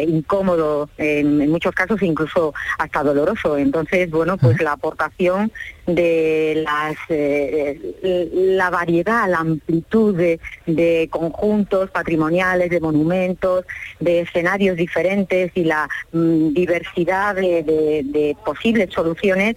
incómodo 0.07 0.89
en, 0.97 1.41
en, 1.41 1.49
muchos 1.49 1.73
casos 1.73 2.01
incluso 2.01 2.53
hasta 2.77 3.03
doloroso. 3.03 3.57
Entonces 3.57 4.09
bueno 4.09 4.37
pues 4.37 4.61
la 4.61 4.73
aportación 4.73 5.51
de 5.85 6.63
las 6.65 6.95
la 7.09 8.69
variedad 8.69 9.29
la 9.29 9.39
amplitud 9.39 10.15
de, 10.15 11.07
conjuntos 11.09 11.89
patrimoniales 11.91 12.69
de 12.69 12.79
monumentos 12.79 13.65
de 13.99 14.21
escenarios 14.21 14.77
diferentes 14.77 15.51
y 15.55 15.65
la 15.65 15.89
mm, 16.11 16.53
diversidad 16.53 17.35
de, 17.35 18.35
posibles 18.45 18.93
soluciones 18.93 19.55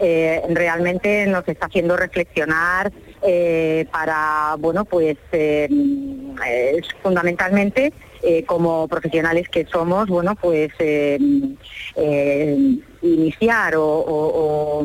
eh, 0.00 0.42
realmente 0.50 1.26
nos 1.26 1.46
está 1.48 1.66
haciendo 1.66 1.96
reflexionar 1.96 2.92
eh, 3.22 3.86
para, 3.90 4.54
bueno, 4.58 4.84
pues 4.84 5.16
eh, 8.22 8.44
como 8.44 8.88
profesionales 8.88 9.48
que 9.48 9.66
somos, 9.66 10.08
bueno, 10.08 10.34
pues 10.34 10.72
iniciar 13.00 13.74
o, 13.76 14.84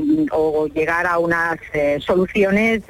llegar 0.73 1.07
a 1.07 1.17
unas 1.17 1.57
soluciones 1.99 2.83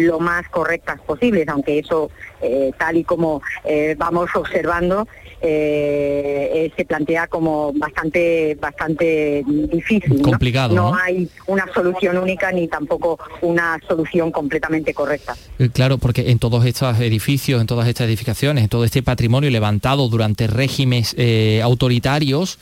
lo 0.00 0.18
más 0.18 0.48
correctas 0.48 1.00
posibles, 1.00 1.46
aunque 1.48 1.78
eso, 1.78 2.10
eh, 2.40 2.72
tal 2.78 2.96
y 2.96 3.04
como 3.04 3.42
eh, 3.64 3.94
vamos 3.98 4.30
observando, 4.34 5.06
eh, 5.42 6.70
se 6.76 6.84
plantea 6.84 7.26
como 7.26 7.72
bastante 7.72 8.56
bastante 8.60 9.44
difícil. 9.46 10.22
Complicado. 10.22 10.74
¿no? 10.74 10.94
hay 10.94 11.28
una 11.46 11.66
solución 11.72 12.18
única 12.18 12.52
ni 12.52 12.68
tampoco 12.68 13.18
una 13.42 13.78
solución 13.86 14.30
completamente 14.30 14.94
correcta. 14.94 15.36
Claro, 15.72 15.98
porque 15.98 16.30
en 16.30 16.38
todos 16.38 16.64
estos 16.64 16.98
edificios, 17.00 17.60
en 17.60 17.66
todas 17.66 17.88
estas 17.88 18.06
edificaciones, 18.06 18.64
en 18.64 18.68
todo 18.68 18.84
este 18.84 19.02
patrimonio 19.02 19.50
levantado 19.50 20.08
durante 20.08 20.46
regímenes 20.46 21.16
autoritarios, 21.62 22.58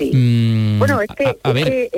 mm, 0.00 0.78
bueno, 0.78 1.00
es 1.00 1.08
que, 1.16 1.38
a, 1.42 1.52
ver, 1.52 1.90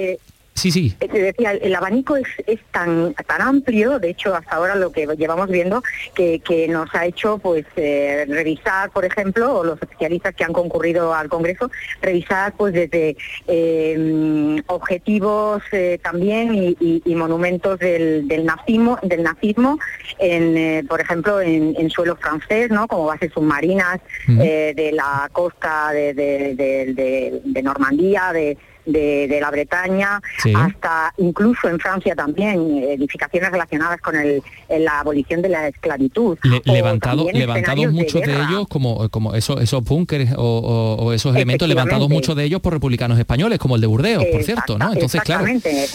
Sí, 0.55 0.71
sí. 0.71 0.97
Te 0.99 1.09
decía, 1.09 1.53
el 1.53 1.75
abanico 1.75 2.17
es, 2.17 2.27
tan, 2.71 3.13
tan 3.15 3.43
amplio, 3.43 3.99
de 3.99 4.11
hecho 4.11 4.35
hasta 4.35 4.55
ahora 4.55 4.77
lo 4.77 4.93
que 4.93 5.07
llevamos 5.19 5.49
viendo, 5.49 5.83
que, 6.15 6.41
nos 6.69 6.95
ha 6.95 7.07
hecho 7.07 7.39
pues 7.39 7.67
eh, 7.77 8.25
revisar, 8.29 8.91
por 8.91 9.05
ejemplo, 9.05 9.59
o 9.59 9.65
los 9.65 9.83
especialistas 9.83 10.35
que 10.35 10.45
han 10.45 10.53
concurrido 10.53 11.13
al 11.13 11.29
Congreso, 11.29 11.71
revisar 12.01 12.55
pues 12.57 12.73
desde 12.73 13.17
eh, 13.49 14.63
objetivos 14.67 15.63
eh, 15.73 15.99
también 16.03 16.77
y, 16.81 17.15
monumentos 17.15 17.79
del, 17.79 18.27
nazismo, 18.45 18.99
del 19.03 19.23
nazismo 19.23 19.79
en, 20.19 20.87
por 20.87 21.01
ejemplo, 21.01 21.41
en, 21.41 21.91
suelo 21.91 22.17
francés, 22.17 22.71
¿no? 22.71 22.87
como 22.87 23.07
bases 23.07 23.33
submarinas 23.33 24.01
de 24.27 24.91
la 24.93 25.29
costa 25.33 25.91
de, 25.93 26.15
de 26.15 27.63
Normandía, 27.63 28.33
de 28.33 28.57
de, 28.87 29.39
la 29.41 29.51
Bretaña, 29.51 30.21
hasta 30.55 31.13
incluso 31.19 31.69
en 31.69 31.79
Francia 31.79 32.15
también, 32.15 32.83
edificaciones 32.89 33.51
relacionadas 33.51 34.01
con 34.01 34.17
el, 34.17 34.43
la 34.69 35.01
abolición 35.01 35.43
de 35.43 35.49
la 35.49 35.69
esclavitud. 35.69 36.39
levantado, 36.65 37.27
levantados 37.33 37.93
muchos 37.93 38.23
de, 38.23 38.35
ellos 38.35 38.67
como, 38.69 39.09
como 39.09 39.35
esos, 39.35 39.61
esos 39.61 39.83
búnkeres 39.85 40.35
o, 40.37 41.13
esos 41.13 41.35
elementos, 41.35 41.69
levantados 41.69 42.09
muchos 42.09 42.37
de 42.37 42.45
ellos 42.45 42.61
por 42.61 42.73
republicanos 42.73 43.19
españoles, 43.19 43.59
como 43.59 43.77
el 43.77 43.81
de 43.81 43.87
Burdeos, 43.87 44.25
por 44.33 44.43
cierto, 44.43 44.79
¿no? 44.79 44.93
Entonces, 44.93 45.23
claro, 45.23 45.45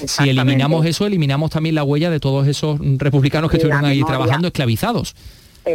si 0.05 0.29
eliminamos 0.29 0.85
eso, 0.85 1.05
eliminamos 1.05 1.51
también 1.51 1.75
la 1.75 1.83
huella 1.83 2.09
de 2.09 2.19
todos 2.19 2.47
esos 2.47 2.79
republicanos 2.97 3.49
que 3.51 3.57
estuvieron 3.57 3.85
ahí 3.85 4.03
trabajando 4.03 4.47
esclavizados. 4.47 5.15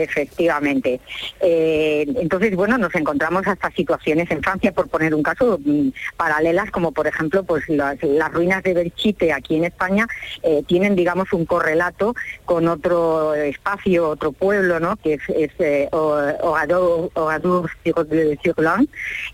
Efectivamente. 0.03 1.01
Eh, 1.41 2.05
entonces, 2.17 2.57
bueno, 2.57 2.79
nos 2.79 2.95
encontramos 2.97 3.47
hasta 3.47 3.71
situaciones 3.71 4.29
en 4.31 4.43
Francia, 4.43 4.73
por 4.73 4.89
poner 4.89 5.15
un 5.15 5.23
caso, 5.23 5.59
mm, 5.65 5.91
paralelas, 6.17 6.71
como 6.73 6.91
por 6.91 7.07
ejemplo, 7.07 7.45
pues 7.45 7.69
las, 7.69 7.99
ruinas 8.33 8.63
de 8.65 8.75
Belchite 8.75 9.33
aquí 9.33 9.57
en 9.57 9.65
España 9.65 10.09
eh, 10.43 10.65
tienen, 10.67 10.97
digamos, 10.97 11.33
un 11.33 11.47
correlato 11.47 12.15
con 12.45 12.67
otro 12.67 13.35
espacio, 13.35 14.09
otro 14.09 14.33
pueblo, 14.33 14.81
¿no? 14.81 14.97
Que 14.97 15.15
es, 15.15 15.23
es 15.29 15.51
eh, 15.61 15.89
sur 18.43 18.65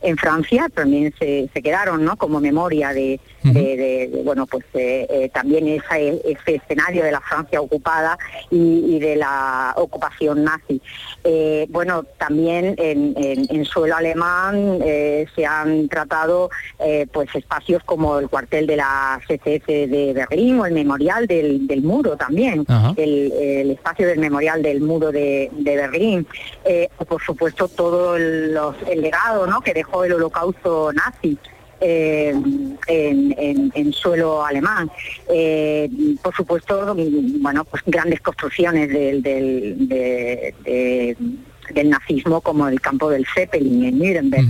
en 0.03 0.17
Francia, 0.17 0.69
también 0.75 1.15
se, 1.19 1.49
quedaron, 1.63 2.05
¿no? 2.05 2.17
Como 2.17 2.41
memoria 2.41 2.93
de, 2.93 3.19
bueno, 4.25 4.47
pues 4.47 4.65
también 5.33 5.69
ese 5.69 6.55
escenario 6.55 7.05
de 7.05 7.13
la 7.13 7.21
Francia 7.21 7.61
ocupada 7.61 8.19
y 8.51 8.99
de 8.99 9.17
la 9.17 9.75
ocupación 9.77 10.45
nazi. 10.45 10.81
Eh, 11.25 11.67
bueno, 11.69 12.05
también 12.19 12.75
en, 12.79 13.65
suelo 13.65 13.97
alemán 13.97 14.79
eh, 14.83 15.27
se 15.35 15.45
han 15.45 15.89
tratado 15.89 16.51
eh, 16.79 17.07
pues 17.13 17.29
espacios 17.35 17.83
como 17.85 18.19
el 18.19 18.29
cuartel 18.29 18.67
de 18.67 18.77
la 18.77 19.21
CCS 19.27 19.67
de 19.67 20.13
Berlín 20.15 20.61
o 20.61 20.67
el 20.67 20.73
memorial 20.73 21.27
del, 21.27 21.83
muro 21.83 22.17
también, 22.17 22.65
el, 22.97 23.71
espacio 23.71 24.07
del 24.07 24.19
memorial 24.19 24.63
del 24.63 24.81
muro 24.81 25.13
de, 25.13 25.51
Berlín, 25.63 26.27
o 26.99 27.05
por 27.05 27.23
supuesto 27.23 27.69
todo 27.69 28.17
el, 28.17 28.55
legado 28.97 29.47
¿no? 29.47 29.61
que 29.61 29.75
dejó 29.75 30.05
el 30.05 30.15
holocausto 30.15 30.93
nazi. 30.93 31.39
Eh, 31.83 32.35
en, 32.89 33.93
suelo 33.93 34.45
alemán. 34.45 34.91
Eh, 35.29 35.89
por 36.23 36.35
supuesto, 36.35 36.95
bueno, 37.41 37.65
pues 37.65 37.83
grandes 37.87 38.21
construcciones 38.21 38.91
del, 38.91 39.23
del, 39.23 41.17
nazismo 41.89 42.41
como 42.43 42.69
el 42.69 42.81
campo 42.81 43.09
del 43.11 43.27
Zeppelin 43.35 43.85
en 43.85 43.99
Nuremberg. 43.99 44.47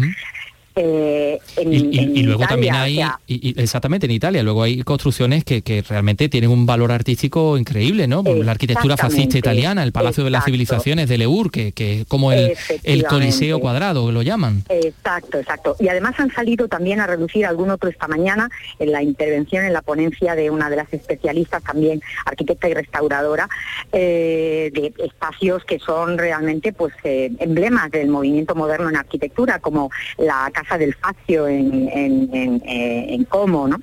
Eh, 0.82 1.38
y, 1.62 2.22
luego 2.22 2.46
también 2.46 2.74
hay, 2.74 3.00
exactamente 3.28 4.06
en 4.06 4.12
Italia, 4.12 4.42
luego 4.42 4.62
hay 4.62 4.82
construcciones 4.82 5.44
que, 5.44 5.84
realmente 5.88 6.28
tienen 6.28 6.50
un 6.50 6.66
valor 6.66 6.92
artístico 6.92 7.58
increíble, 7.58 8.06
¿no? 8.06 8.22
La 8.22 8.52
arquitectura 8.52 8.96
fascista 8.96 9.38
italiana, 9.38 9.82
el 9.82 9.92
Palacio 9.92 10.24
de 10.24 10.30
las 10.30 10.44
Civilizaciones 10.44 11.08
de 11.08 11.18
Leur, 11.18 11.50
que, 11.50 11.72
es 11.76 12.06
como 12.06 12.32
el, 12.32 12.56
el 12.82 13.04
Coliseo 13.04 13.60
Cuadrado, 13.60 14.10
lo 14.10 14.22
llaman. 14.22 14.64
Exacto, 14.68 15.38
exacto. 15.38 15.76
Y 15.78 15.88
además 15.88 16.18
han 16.18 16.32
salido 16.32 16.68
también 16.68 17.00
a 17.00 17.06
reducir 17.06 17.44
algún 17.46 17.70
otro 17.70 17.90
esta 17.90 18.08
mañana 18.08 18.50
en 18.78 18.92
la 18.92 19.02
intervención, 19.02 19.64
en 19.64 19.72
la 19.72 19.82
ponencia 19.82 20.34
de 20.34 20.50
una 20.50 20.70
de 20.70 20.76
las 20.76 20.92
especialistas, 20.92 21.62
también 21.62 22.02
arquitecta 22.24 22.68
y 22.68 22.74
restauradora, 22.74 23.48
eh, 23.92 24.70
de 24.72 24.94
espacios 25.04 25.64
que 25.64 25.78
son 25.78 26.16
realmente 26.16 26.72
pues 26.72 26.94
eh, 27.04 27.32
emblemas 27.38 27.90
del 27.90 28.08
movimiento 28.08 28.54
moderno 28.54 28.88
en 28.88 28.96
arquitectura, 28.96 29.58
como 29.58 29.90
la 30.18 30.50
Casa 30.52 30.69
del 30.78 30.94
Facio 30.94 31.48
en, 31.48 31.88
en, 31.92 33.24
Como, 33.24 33.68
¿no? 33.68 33.76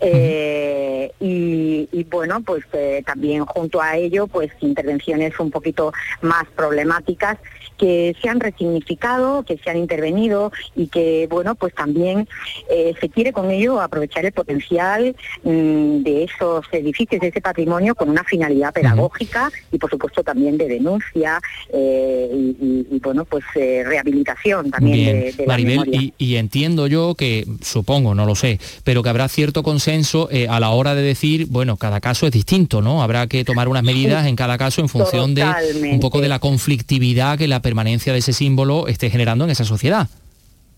Eh, 0.00 1.10
y, 1.20 2.04
bueno, 2.10 2.40
pues 2.42 2.64
eh, 2.72 3.02
también 3.06 3.44
junto 3.46 3.80
a 3.80 3.96
ello, 3.96 4.26
pues 4.26 4.50
intervenciones 4.60 5.38
un 5.38 5.50
poquito 5.50 5.92
más 6.22 6.44
problemáticas 6.56 7.38
que 7.80 8.14
se 8.20 8.28
han 8.28 8.40
resignificado, 8.40 9.42
que 9.42 9.56
se 9.56 9.70
han 9.70 9.78
intervenido 9.78 10.52
y 10.76 10.88
que, 10.88 11.26
bueno, 11.30 11.54
pues 11.54 11.74
también 11.74 12.28
eh, 12.70 12.92
se 13.00 13.08
quiere 13.08 13.32
con 13.32 13.50
ello 13.50 13.80
aprovechar 13.80 14.26
el 14.26 14.32
potencial 14.32 15.16
mm, 15.42 16.02
de 16.02 16.24
esos 16.24 16.66
edificios, 16.72 17.20
de 17.22 17.28
ese 17.28 17.40
patrimonio, 17.40 17.94
con 17.94 18.10
una 18.10 18.24
finalidad 18.24 18.74
pedagógica 18.74 19.50
y, 19.72 19.78
por 19.78 19.88
supuesto, 19.88 20.22
también 20.22 20.58
de 20.58 20.68
denuncia 20.68 21.40
y, 21.72 22.98
bueno, 23.02 23.24
pues 23.24 23.44
rehabilitación 23.54 24.70
también 24.70 25.34
de, 25.36 25.46
la 25.46 25.56
memoria. 25.56 26.12
y 26.18 26.36
entiendo 26.36 26.86
yo 26.86 27.14
que, 27.14 27.46
supongo, 27.62 28.14
no 28.14 28.26
lo 28.26 28.34
sé, 28.34 28.58
pero 28.84 29.02
que 29.02 29.08
habrá 29.08 29.28
cierto 29.28 29.62
consenso 29.62 30.28
eh, 30.30 30.46
a 30.48 30.60
la 30.60 30.70
hora 30.70 30.94
de 30.94 31.02
decir, 31.02 31.46
bueno, 31.48 31.76
cada 31.76 32.00
caso 32.00 32.26
es 32.26 32.32
distinto, 32.32 32.82
¿no? 32.82 33.02
Habrá 33.02 33.26
que 33.26 33.44
tomar 33.44 33.68
unas 33.68 33.82
medidas 33.82 34.26
en 34.26 34.36
cada 34.36 34.58
caso 34.58 34.80
en 34.80 34.88
función 34.88 35.34
de 35.34 35.44
un 35.92 36.00
poco 36.00 36.20
de 36.20 36.28
la 36.28 36.38
conflictividad 36.38 37.38
que 37.38 37.48
la 37.48 37.62
permanencia 37.70 38.12
de 38.12 38.18
ese 38.18 38.32
símbolo 38.32 38.88
esté 38.88 39.10
generando 39.10 39.44
en 39.44 39.50
esa 39.50 39.64
sociedad. 39.64 40.08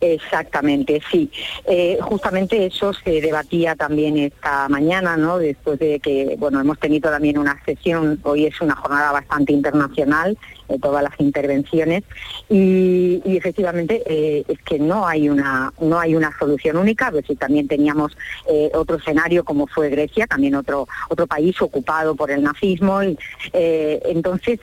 Exactamente, 0.02 1.00
sí. 1.10 1.30
Eh, 1.64 1.96
justamente 2.02 2.66
eso 2.66 2.92
se 2.92 3.20
debatía 3.20 3.76
también 3.76 4.18
esta 4.18 4.68
mañana, 4.68 5.16
¿no? 5.16 5.38
Después 5.38 5.78
de 5.78 6.00
que, 6.00 6.34
bueno, 6.38 6.60
hemos 6.60 6.78
tenido 6.78 7.08
también 7.08 7.38
una 7.38 7.56
sesión, 7.64 8.18
hoy 8.24 8.46
es 8.46 8.60
una 8.60 8.74
jornada 8.74 9.12
bastante 9.12 9.52
internacional, 9.52 10.36
de 10.72 10.78
todas 10.78 11.02
las 11.02 11.12
intervenciones, 11.18 12.02
y, 12.48 13.20
efectivamente 13.24 14.02
eh, 14.06 14.44
es 14.48 14.58
que 14.62 14.78
no 14.78 15.06
hay 15.06 15.28
una 15.28 15.72
no 15.80 15.98
hay 15.98 16.14
una 16.14 16.30
solución 16.38 16.76
única, 16.76 17.10
pues 17.10 17.26
si 17.26 17.34
también 17.34 17.66
teníamos 17.66 18.16
eh, 18.48 18.70
otro 18.74 18.96
escenario 18.96 19.44
como 19.44 19.66
fue 19.66 19.90
Grecia, 19.90 20.26
también 20.26 20.54
otro 20.54 20.86
otro 21.08 21.26
país 21.26 21.60
ocupado 21.60 22.14
por 22.14 22.30
el 22.30 22.42
nazismo, 22.42 23.02
y, 23.02 23.18
entonces 23.52 24.58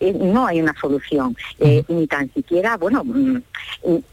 no 0.00 0.46
hay 0.46 0.60
una 0.60 0.74
solución, 0.80 1.36
ni 1.88 2.06
tan 2.06 2.32
siquiera, 2.32 2.76
bueno, 2.76 3.02
mm, 3.04 3.38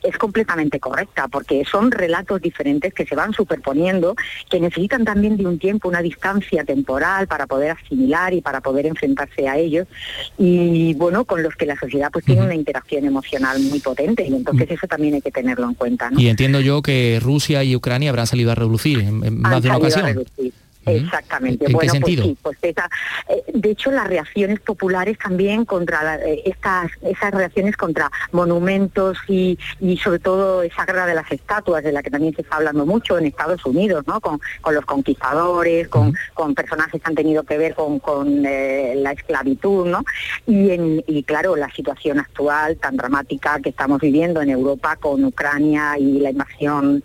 es 0.04 0.18
completamente 0.18 0.80
correcta, 0.80 1.28
porque 1.28 1.64
son 1.66 1.92
relatos 1.92 2.42
diferentes 2.42 2.94
que 2.94 3.06
se 3.06 3.16
van 3.16 3.34
superponiendo, 3.34 4.16
que 4.50 4.60
necesitan 4.60 5.06
también 5.06 5.38
de 5.38 5.46
un 5.46 5.60
tiempo, 5.60 5.88
una 5.88 6.02
distancia 6.02 6.64
temporal 6.64 7.28
para 7.28 7.48
poder 7.48 7.72
asimilar 7.72 8.34
y 8.34 8.42
para 8.42 8.62
poder 8.62 8.86
enfrentarse 8.86 9.48
a 9.48 9.58
ellos, 9.58 9.88
y 10.38 10.94
bueno, 10.96 11.26
con 11.30 11.44
los 11.44 11.56
que 11.56 11.68
la 11.68 11.78
sociedad 11.78 12.10
pues 12.12 12.26
tiene 12.26 12.42
una 12.42 12.56
interacción 12.56 13.06
emocional 13.06 13.62
muy 13.62 13.80
potente, 13.80 14.26
y 14.28 14.34
entonces 14.34 14.72
eso 14.72 14.88
también 14.88 15.14
hay 15.14 15.22
que 15.22 15.32
tenerlo 15.32 15.70
en 15.70 15.76
cuenta. 15.76 16.10
Y 16.18 16.28
entiendo 16.28 16.60
yo 16.60 16.82
que 16.82 17.20
Rusia 17.22 17.64
y 17.64 17.76
Ucrania 17.76 18.10
habrán 18.10 18.26
salido 18.26 18.52
a 18.52 18.56
reducir 18.56 19.00
en, 19.00 19.40
más 19.40 19.62
de 19.62 19.70
una 19.70 19.78
ocasión. 19.78 20.26
Exactamente. 20.86 21.66
bueno, 21.72 21.94
pues 22.02 22.16
sí, 22.16 22.38
pues 22.42 22.58
esa, 22.62 22.90
eh, 23.28 23.44
de 23.54 23.72
hecho 23.72 23.92
las 23.92 24.08
reacciones 24.08 24.60
populares 24.62 25.18
también 25.18 25.66
contra 25.66 26.16
eh, 26.16 26.42
estas 26.46 26.92
esas 27.02 27.32
reacciones 27.32 27.76
contra 27.76 28.12
monumentos 28.32 29.18
y, 29.28 29.58
y, 29.80 29.98
sobre 29.98 30.20
todo 30.20 30.64
esa 30.64 30.86
guerra 30.86 31.06
de 31.06 31.16
las 31.16 31.30
estatuas 31.32 31.84
de 31.84 31.92
la 31.92 32.02
que 32.02 32.10
también 32.10 32.34
se 32.34 32.42
está 32.42 32.58
hablando 32.58 32.86
mucho 32.86 33.18
en 33.18 33.26
Estados 33.26 33.66
Unidos, 33.66 34.06
¿no? 34.08 34.22
Con, 34.22 34.40
los 34.72 34.86
conquistadores, 34.86 35.88
con, 35.88 36.14
con, 36.34 36.54
personajes 36.54 37.02
que 37.02 37.10
han 37.10 37.16
tenido 37.16 37.44
que 37.44 37.58
ver 37.58 37.74
con, 37.74 38.00
con 38.00 38.46
eh, 38.46 38.94
la 38.96 39.12
esclavitud, 39.12 39.88
¿no? 39.88 40.04
Y, 40.46 40.70
en, 40.70 41.04
y 41.08 41.24
claro, 41.24 41.56
la 41.56 41.70
situación 41.72 42.20
actual 42.20 42.78
tan 42.78 42.96
dramática 42.98 43.60
que 43.62 43.70
estamos 43.70 44.00
viviendo 44.00 44.42
en 44.42 44.50
Europa 44.50 44.96
con 44.96 45.26
Ucrania 45.26 45.98
y 45.98 46.20
la 46.20 46.30
invasión 46.30 47.04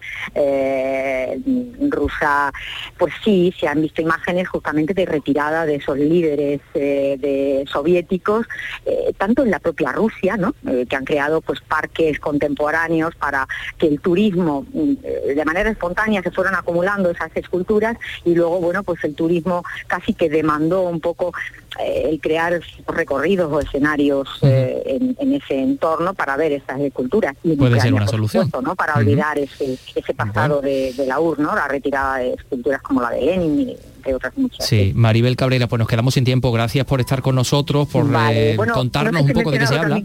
rusa, 1.91 2.53
pues 2.99 3.15
sí, 3.25 3.53
se 3.65 3.69
han 3.69 3.81
visto 3.81 4.03
imágenes 4.03 4.47
justamente 4.47 4.93
de 4.93 5.07
retirada 5.07 5.65
de 5.65 5.77
esos 5.77 5.97
líderes 5.97 6.61
eh, 6.75 7.65
soviéticos, 7.67 8.47
eh, 8.85 9.15
tanto 9.17 9.43
en 9.43 9.51
la 9.51 9.59
propia 9.59 9.91
Rusia, 9.91 10.37
¿no? 10.37 10.55
Eh, 10.69 10.85
que 10.87 10.97
han 10.97 11.07
creado 11.07 11.41
pues 11.41 11.63
parques 11.63 12.21
contemporáneos 12.21 13.15
para 13.15 13.49
que 13.79 13.87
el 13.87 14.01
turismo 14.01 14.67
mm, 14.71 14.93
de 15.35 15.45
manera 15.47 15.71
espontánea 15.71 16.21
se 16.23 16.31
fueran 16.31 16.55
acumulando 16.55 17.09
esas 17.09 17.35
esculturas 17.35 17.97
y 18.27 18.35
luego 18.35 18.61
bueno 18.61 18.83
pues 18.83 19.03
el 19.03 19.15
turismo 19.15 19.65
casi 19.87 20.13
que 20.13 20.29
demandó 20.29 20.83
un 20.83 21.01
poco 21.01 21.33
el 21.81 22.21
crear 22.21 22.61
recorridos 22.87 23.53
o 23.53 23.61
escenarios 23.61 24.29
en, 24.43 25.33
ese 25.33 25.61
entorno 25.61 26.15
para 26.15 26.37
ver 26.37 26.53
esas 26.53 26.81
esculturas. 26.81 27.35
Y 27.43 27.57
Puede 27.57 27.81
ser 27.81 27.93
una 27.93 28.07
solución. 28.07 28.51
¿no? 28.63 28.75
Para 28.75 28.95
olvidar 28.95 29.39
ese, 29.39 29.79
ese 29.95 30.15
pasado 30.15 30.61
de, 30.61 30.93
de, 30.93 31.07
la 31.07 31.21
URSS, 31.21 31.39
¿no? 31.41 31.55
la 31.55 31.69
retirada 31.69 32.19
de 32.19 32.35
esculturas 32.35 32.83
como 32.83 33.01
la 33.01 33.11
de 33.11 33.21
Lenin 33.23 33.77
entre 34.05 34.15
otras 34.15 34.37
muchas. 34.37 34.67
Sí, 34.67 34.93
Maribel 34.95 35.37
Cabrera, 35.37 35.67
pues 35.67 35.79
nos 35.79 35.89
quedamos 35.89 36.15
sin 36.15 36.25
tiempo. 36.25 36.53
Gracias 36.53 36.85
por 36.87 37.01
estar 37.01 37.23
con 37.23 37.35
nosotros, 37.35 37.89
por 37.89 38.07
eh, 38.31 38.57
contarnos 38.73 39.23
un 39.23 39.33
poco 39.33 39.51
de 39.51 39.59
qué 39.59 39.67
se 39.67 39.79
habla. 39.79 40.01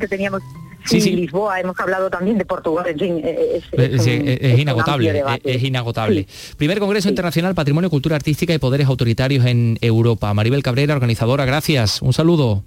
sí, 0.86 1.02
sí, 1.02 1.12
Lisboa, 1.12 1.60
hemos 1.60 1.78
hablado 1.80 2.10
también 2.10 2.38
de 2.38 2.46
Portugal, 2.46 2.86
en 2.88 3.00
fin, 3.00 3.22
es, 3.24 4.58
inagotable, 4.58 5.24
es, 5.44 5.64
inagotable. 5.64 6.28
Primer 6.58 6.80
Congreso 6.80 7.10
Internacional 7.10 7.54
Patrimonio, 7.56 7.90
Cultura 7.90 8.16
Artística 8.16 8.54
y 8.54 8.58
Poderes 8.58 8.88
Autoritarios 8.88 9.46
en 9.46 9.78
Europa. 9.82 10.34
Maribel 10.34 10.64
Cabrera, 10.64 10.94
organizadora, 10.94 11.46
gracias. 11.46 12.02
Un 12.02 12.14
saludo. 12.14 12.64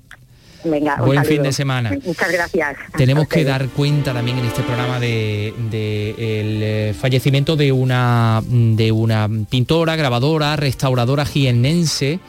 Venga, 0.64 0.96
Buen 0.96 1.24
fin 1.24 1.42
de 1.42 1.52
semana. 1.52 1.92
Muchas 2.04 2.30
gracias. 2.30 2.76
Tenemos 2.96 3.28
que 3.28 3.44
dar 3.44 3.68
cuenta 3.68 4.12
también 4.12 4.38
en 4.38 4.46
este 4.46 4.62
programa 4.62 5.00
de, 5.00 5.48
el 5.48 6.62
eh, 6.62 6.94
fallecimiento 6.98 7.56
de 7.56 7.72
una, 7.72 8.42
de 8.46 8.92
una 8.92 9.28
pintora, 9.48 9.96
grabadora, 9.96 10.56
restauradora 10.56 11.24
jiennense 11.24 12.20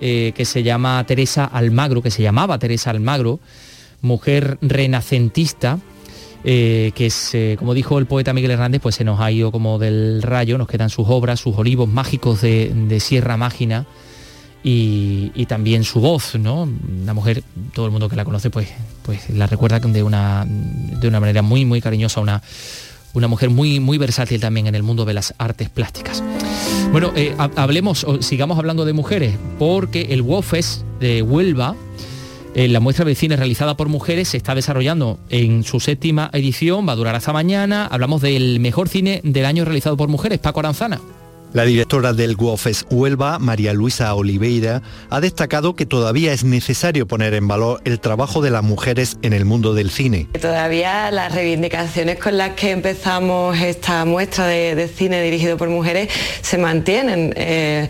eh, 0.00 0.32
que 0.34 0.44
se 0.44 0.62
llama 0.62 1.04
Teresa 1.06 1.44
Almagro, 1.44 2.02
que 2.02 2.10
se 2.10 2.22
llamaba 2.22 2.58
Teresa 2.58 2.90
Almagro, 2.90 3.40
mujer 4.02 4.58
renacentista. 4.60 5.78
Eh, 6.48 6.92
que 6.94 7.06
es, 7.06 7.36
como 7.58 7.74
dijo 7.74 7.98
el 7.98 8.06
poeta 8.06 8.32
Miguel 8.32 8.52
Hernández, 8.52 8.80
pues 8.80 8.94
se 8.94 9.02
nos 9.02 9.18
ha 9.20 9.32
ido 9.32 9.50
como 9.50 9.80
del 9.80 10.22
rayo, 10.22 10.58
nos 10.58 10.68
quedan 10.68 10.90
sus 10.90 11.08
obras, 11.08 11.40
sus 11.40 11.56
olivos 11.58 11.88
mágicos 11.88 12.40
de, 12.40 12.72
de 12.72 13.00
Sierra 13.00 13.36
Mágina, 13.36 13.84
y, 14.68 15.46
también 15.46 15.84
su 15.84 16.00
voz, 16.00 16.34
¿no? 16.34 16.64
Una 17.02 17.14
mujer, 17.14 17.44
todo 17.72 17.86
el 17.86 17.92
mundo 17.92 18.08
que 18.08 18.16
la 18.16 18.24
conoce, 18.24 18.50
pues, 18.50 18.66
pues 19.04 19.30
la 19.30 19.46
recuerda 19.46 19.78
de 19.78 20.02
una, 20.02 20.44
de 20.44 21.06
una 21.06 21.20
manera 21.20 21.40
muy, 21.40 21.64
muy 21.64 21.80
cariñosa, 21.80 22.20
una, 22.20 22.42
una 23.14 23.28
mujer 23.28 23.50
muy, 23.50 23.78
muy 23.78 23.96
versátil 23.96 24.40
también 24.40 24.66
en 24.66 24.74
el 24.74 24.82
mundo 24.82 25.04
de 25.04 25.14
las 25.14 25.34
artes 25.38 25.70
plásticas. 25.70 26.20
Bueno, 26.90 27.12
eh, 27.14 27.36
hablemos, 27.54 28.04
sigamos 28.18 28.58
hablando 28.58 28.84
de 28.84 28.92
mujeres, 28.92 29.36
porque 29.60 30.08
el 30.10 30.22
WOFES 30.22 30.84
de 30.98 31.22
Huelva, 31.22 31.76
eh, 32.56 32.66
la 32.66 32.80
muestra 32.80 33.04
de 33.04 33.14
cine 33.14 33.36
realizada 33.36 33.76
por 33.76 33.88
mujeres 33.88 34.30
se 34.30 34.36
está 34.36 34.56
desarrollando 34.56 35.20
en 35.28 35.62
su 35.62 35.78
séptima 35.78 36.28
edición, 36.32 36.88
va 36.88 36.92
a 36.92 36.96
durar 36.96 37.14
hasta 37.14 37.32
mañana. 37.32 37.86
Hablamos 37.86 38.20
del 38.20 38.58
mejor 38.58 38.88
cine 38.88 39.20
del 39.22 39.44
año 39.44 39.64
realizado 39.64 39.96
por 39.96 40.08
mujeres, 40.08 40.40
Paco 40.40 40.58
Aranzana. 40.58 41.00
La 41.56 41.64
directora 41.64 42.12
del 42.12 42.36
WOFES 42.36 42.84
Huelva, 42.90 43.38
María 43.38 43.72
Luisa 43.72 44.14
Oliveira, 44.14 44.82
ha 45.08 45.22
destacado 45.22 45.74
que 45.74 45.86
todavía 45.86 46.34
es 46.34 46.44
necesario 46.44 47.08
poner 47.08 47.32
en 47.32 47.48
valor 47.48 47.80
el 47.86 47.98
trabajo 47.98 48.42
de 48.42 48.50
las 48.50 48.62
mujeres 48.62 49.16
en 49.22 49.32
el 49.32 49.46
mundo 49.46 49.72
del 49.72 49.90
cine. 49.90 50.28
Todavía 50.38 51.10
las 51.10 51.34
reivindicaciones 51.34 52.18
con 52.18 52.36
las 52.36 52.50
que 52.50 52.72
empezamos 52.72 53.56
esta 53.56 54.04
muestra 54.04 54.46
de, 54.48 54.86
cine 54.94 55.22
dirigido 55.22 55.56
por 55.56 55.70
mujeres 55.70 56.10
se 56.42 56.58
mantienen. 56.58 57.32
Eh, 57.36 57.88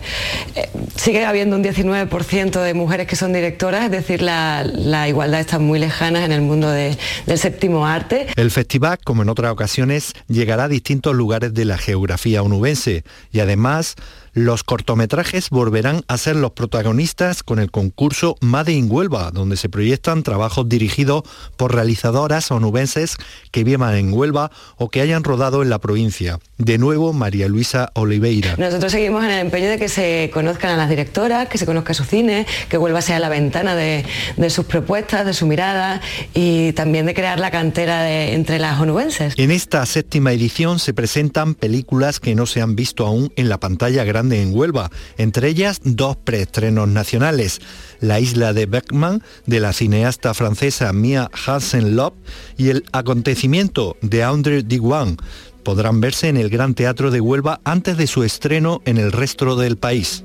eh, 0.55 0.69
sigue 0.95 1.25
habiendo 1.25 1.57
un 1.57 1.63
19% 1.65 2.61
de 2.61 2.73
mujeres 2.73 3.05
que 3.05 3.17
son 3.17 3.33
directoras, 3.33 3.83
es 3.83 3.91
decir, 3.91 4.21
la, 4.21 4.63
igualdad 5.09 5.41
está 5.41 5.59
muy 5.59 5.77
lejana 5.77 6.23
en 6.23 6.31
el 6.31 6.39
mundo 6.39 6.69
del 6.69 6.97
séptimo 7.35 7.85
arte. 7.85 8.27
El 8.37 8.49
festival, 8.49 8.97
como 9.03 9.23
en 9.23 9.29
otras 9.29 9.51
ocasiones, 9.51 10.13
llegará 10.29 10.63
a 10.63 10.69
distintos 10.69 11.13
lugares 11.13 11.53
de 11.53 11.65
la 11.65 11.77
geografía 11.77 12.41
onubense 12.41 13.03
y 13.33 13.41
además 13.41 13.56
Además, 13.57 13.95
los 14.37 14.63
cortometrajes 14.63 15.49
volverán 15.49 16.03
a 16.07 16.15
ser 16.15 16.35
los 16.35 16.51
protagonistas 16.51 17.41
con 17.41 17.57
el 17.57 17.71
concurso 17.71 18.35
Made 18.39 18.71
in 18.71 18.85
Huelva, 18.87 19.31
donde 19.31 19.57
se 19.57 19.67
proyectan 19.67 20.21
trabajos 20.21 20.69
dirigidos 20.69 21.23
por 21.55 21.73
realizadoras 21.73 22.51
onubenses 22.51 23.17
que 23.49 23.63
vivan 23.63 23.95
en 23.95 24.13
Huelva 24.13 24.51
o 24.77 24.89
que 24.89 25.01
hayan 25.01 25.23
rodado 25.23 25.63
en 25.63 25.71
la 25.71 25.79
provincia. 25.79 26.37
De 26.59 26.77
nuevo, 26.77 27.13
María 27.13 27.47
Luisa 27.47 27.89
Oliveira. 27.95 28.55
Nosotros 28.59 28.91
seguimos 28.91 29.23
en 29.23 29.31
el 29.31 29.39
empeño 29.39 29.69
de 29.69 29.79
que 29.79 29.89
se 29.89 30.29
conozcan 30.31 30.69
a 30.69 30.77
las 30.77 30.89
directoras, 30.89 31.49
que 31.49 31.57
se 31.57 31.65
conozca 31.65 31.95
su 31.95 32.03
cine, 32.03 32.45
que 32.69 32.77
Huelva 32.77 33.01
sea 33.01 33.17
la 33.17 33.29
ventana 33.29 33.75
de, 33.75 34.05
sus 34.49 34.65
propuestas, 34.65 35.25
de 35.25 35.33
su 35.33 35.47
mirada 35.47 35.99
y 36.35 36.73
también 36.73 37.07
de 37.07 37.15
crear 37.15 37.39
la 37.39 37.49
cantera 37.49 38.07
entre 38.11 38.59
las 38.59 38.79
onubenses. 38.79 39.33
En 39.37 39.49
esta 39.49 39.83
séptima 39.87 40.31
edición 40.31 40.77
se 40.77 40.93
presentan 40.93 41.55
películas 41.55 42.19
que 42.19 42.35
no 42.35 42.45
se 42.45 42.61
han 42.61 42.75
visto 42.75 43.07
aún 43.07 43.33
en 43.35 43.49
la 43.49 43.59
pantalla 43.59 44.03
grande 44.03 44.26
en 44.31 44.55
Huelva, 44.55 44.91
entre 45.17 45.49
ellas 45.49 45.79
dos 45.83 46.17
preestrenos 46.17 46.87
nacionales, 46.87 47.61
La 47.99 48.19
isla 48.19 48.53
de 48.53 48.65
Beckman 48.65 49.23
de 49.45 49.59
la 49.59 49.73
cineasta 49.73 50.33
francesa 50.33 50.93
Mia 50.93 51.29
Hansen-Lop 51.45 52.13
y 52.57 52.69
El 52.69 52.85
acontecimiento 52.91 53.97
de 54.01 54.23
André 54.23 54.63
Diwan. 54.63 55.17
Podrán 55.63 55.99
verse 55.99 56.29
en 56.29 56.37
el 56.37 56.49
Gran 56.49 56.75
Teatro 56.75 57.11
de 57.11 57.21
Huelva 57.21 57.59
antes 57.63 57.97
de 57.97 58.07
su 58.07 58.23
estreno 58.23 58.81
en 58.85 58.97
el 58.97 59.11
resto 59.11 59.55
del 59.55 59.77
país. 59.77 60.23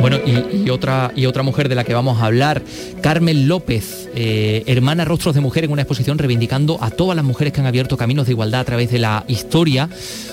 Bueno, 0.00 0.24
y, 0.24 0.70
otra, 0.70 1.12
y 1.14 1.26
otra 1.26 1.42
mujer 1.42 1.68
de 1.68 1.74
la 1.74 1.84
que 1.84 1.92
vamos 1.92 2.22
a 2.22 2.26
hablar, 2.26 2.62
Carmen 3.02 3.46
López, 3.46 4.07
eh, 4.20 4.64
hermana 4.66 5.04
Rostros 5.04 5.36
de 5.36 5.40
Mujer 5.40 5.62
en 5.62 5.70
una 5.70 5.82
exposición 5.82 6.18
reivindicando 6.18 6.82
a 6.82 6.90
todas 6.90 7.14
las 7.14 7.24
mujeres 7.24 7.52
que 7.52 7.60
han 7.60 7.68
abierto 7.68 7.96
caminos 7.96 8.26
de 8.26 8.32
igualdad 8.32 8.62
a 8.62 8.64
través 8.64 8.90
de 8.90 8.98
la 8.98 9.24
historia. 9.28 9.88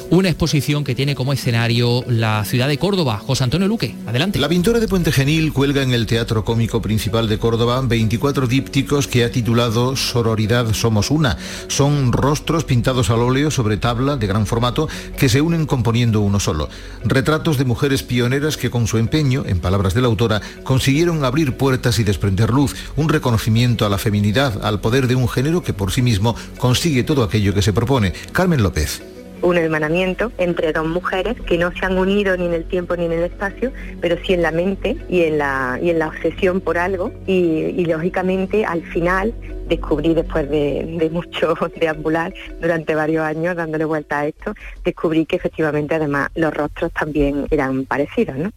una 0.09 0.29
exposición 0.29 0.83
que 0.83 0.95
tiene 0.95 1.13
como 1.13 1.33
escenario 1.33 2.03
la 2.07 2.45
ciudad 2.45 2.67
de 2.67 2.77
Córdoba. 2.77 3.19
José 3.19 3.43
Antonio 3.43 3.67
Luque, 3.67 3.95
adelante. 4.07 4.39
La 4.39 4.49
pintora 4.49 4.79
de 4.79 4.87
Puente 4.87 5.11
Genil 5.11 5.51
cuelga 5.51 5.83
en 5.83 5.93
el 5.93 6.05
Teatro 6.05 6.45
Cómico 6.45 6.81
Principal 6.81 7.27
de 7.27 7.37
Córdoba 7.37 7.81
24 7.81 8.47
dípticos 8.47 9.07
que 9.07 9.23
ha 9.23 9.31
titulado 9.31 9.95
Sororidad 9.95 10.73
Somos 10.73 11.11
Una. 11.11 11.37
Son 11.67 12.11
rostros 12.11 12.63
pintados 12.63 13.11
al 13.11 13.19
óleo 13.19 13.51
sobre 13.51 13.77
tabla 13.77 14.17
de 14.17 14.25
gran 14.25 14.47
formato 14.47 14.87
que 15.17 15.29
se 15.29 15.41
unen 15.41 15.65
componiendo 15.67 16.21
uno 16.21 16.39
solo. 16.39 16.69
Retratos 17.03 17.57
de 17.59 17.65
mujeres 17.65 18.01
pioneras 18.01 18.57
que 18.57 18.69
con 18.71 18.87
su 18.87 18.97
empeño, 18.97 19.43
en 19.45 19.59
palabras 19.59 19.93
de 19.93 20.01
la 20.01 20.07
autora, 20.07 20.41
consiguieron 20.63 21.23
abrir 21.23 21.57
puertas 21.57 21.99
y 21.99 22.03
desprender 22.03 22.51
luz, 22.51 22.75
un 22.95 23.09
reconocimiento 23.09 23.74
a 23.83 23.89
la 23.89 23.97
feminidad, 23.97 24.63
al 24.63 24.79
poder 24.79 25.07
de 25.07 25.15
un 25.15 25.27
género 25.27 25.63
que 25.63 25.73
por 25.73 25.91
sí 25.91 26.03
mismo 26.03 26.35
consigue 26.59 27.03
todo 27.03 27.23
aquello 27.23 27.53
que 27.53 27.63
se 27.63 27.73
propone. 27.73 28.13
Carmen 28.31 28.61
López 28.61 29.01
un 29.41 29.57
hermanamiento 29.57 30.31
entre 30.37 30.73
dos 30.73 30.87
mujeres 30.87 31.39
que 31.41 31.57
no 31.57 31.71
se 31.71 31.85
han 31.85 31.97
unido 31.97 32.35
ni 32.35 32.45
en 32.45 32.53
el 32.53 32.65
tiempo 32.65 32.95
ni 32.95 33.05
en 33.05 33.11
el 33.11 33.23
espacio, 33.23 33.71
pero 34.01 34.17
sí 34.25 34.33
en 34.33 34.41
la 34.41 34.51
mente 34.51 34.97
y 35.09 35.21
en 35.21 35.37
la, 35.37 35.79
y 35.81 35.91
en 35.91 35.99
la 35.99 36.07
obsesión 36.07 36.61
por 36.61 36.77
algo. 36.77 37.11
Y, 37.27 37.85
lógicamente 37.85 38.65
al 38.65 38.81
final 38.81 39.33
descubrí 39.67 40.15
después 40.15 40.49
de, 40.49 40.97
de 40.99 41.09
mucho 41.11 41.53
deambular 41.79 42.33
durante 42.59 42.95
varios 42.95 43.23
años 43.23 43.55
dándole 43.55 43.85
vuelta 43.85 44.21
a 44.21 44.27
esto, 44.27 44.53
descubrí 44.83 45.25
que 45.25 45.35
efectivamente 45.35 45.93
además 45.93 46.29
los 46.33 46.53
rostros 46.53 46.91
también 46.93 47.45
eran 47.51 47.85
parecidos, 47.85 48.37
¿no? 48.37 48.51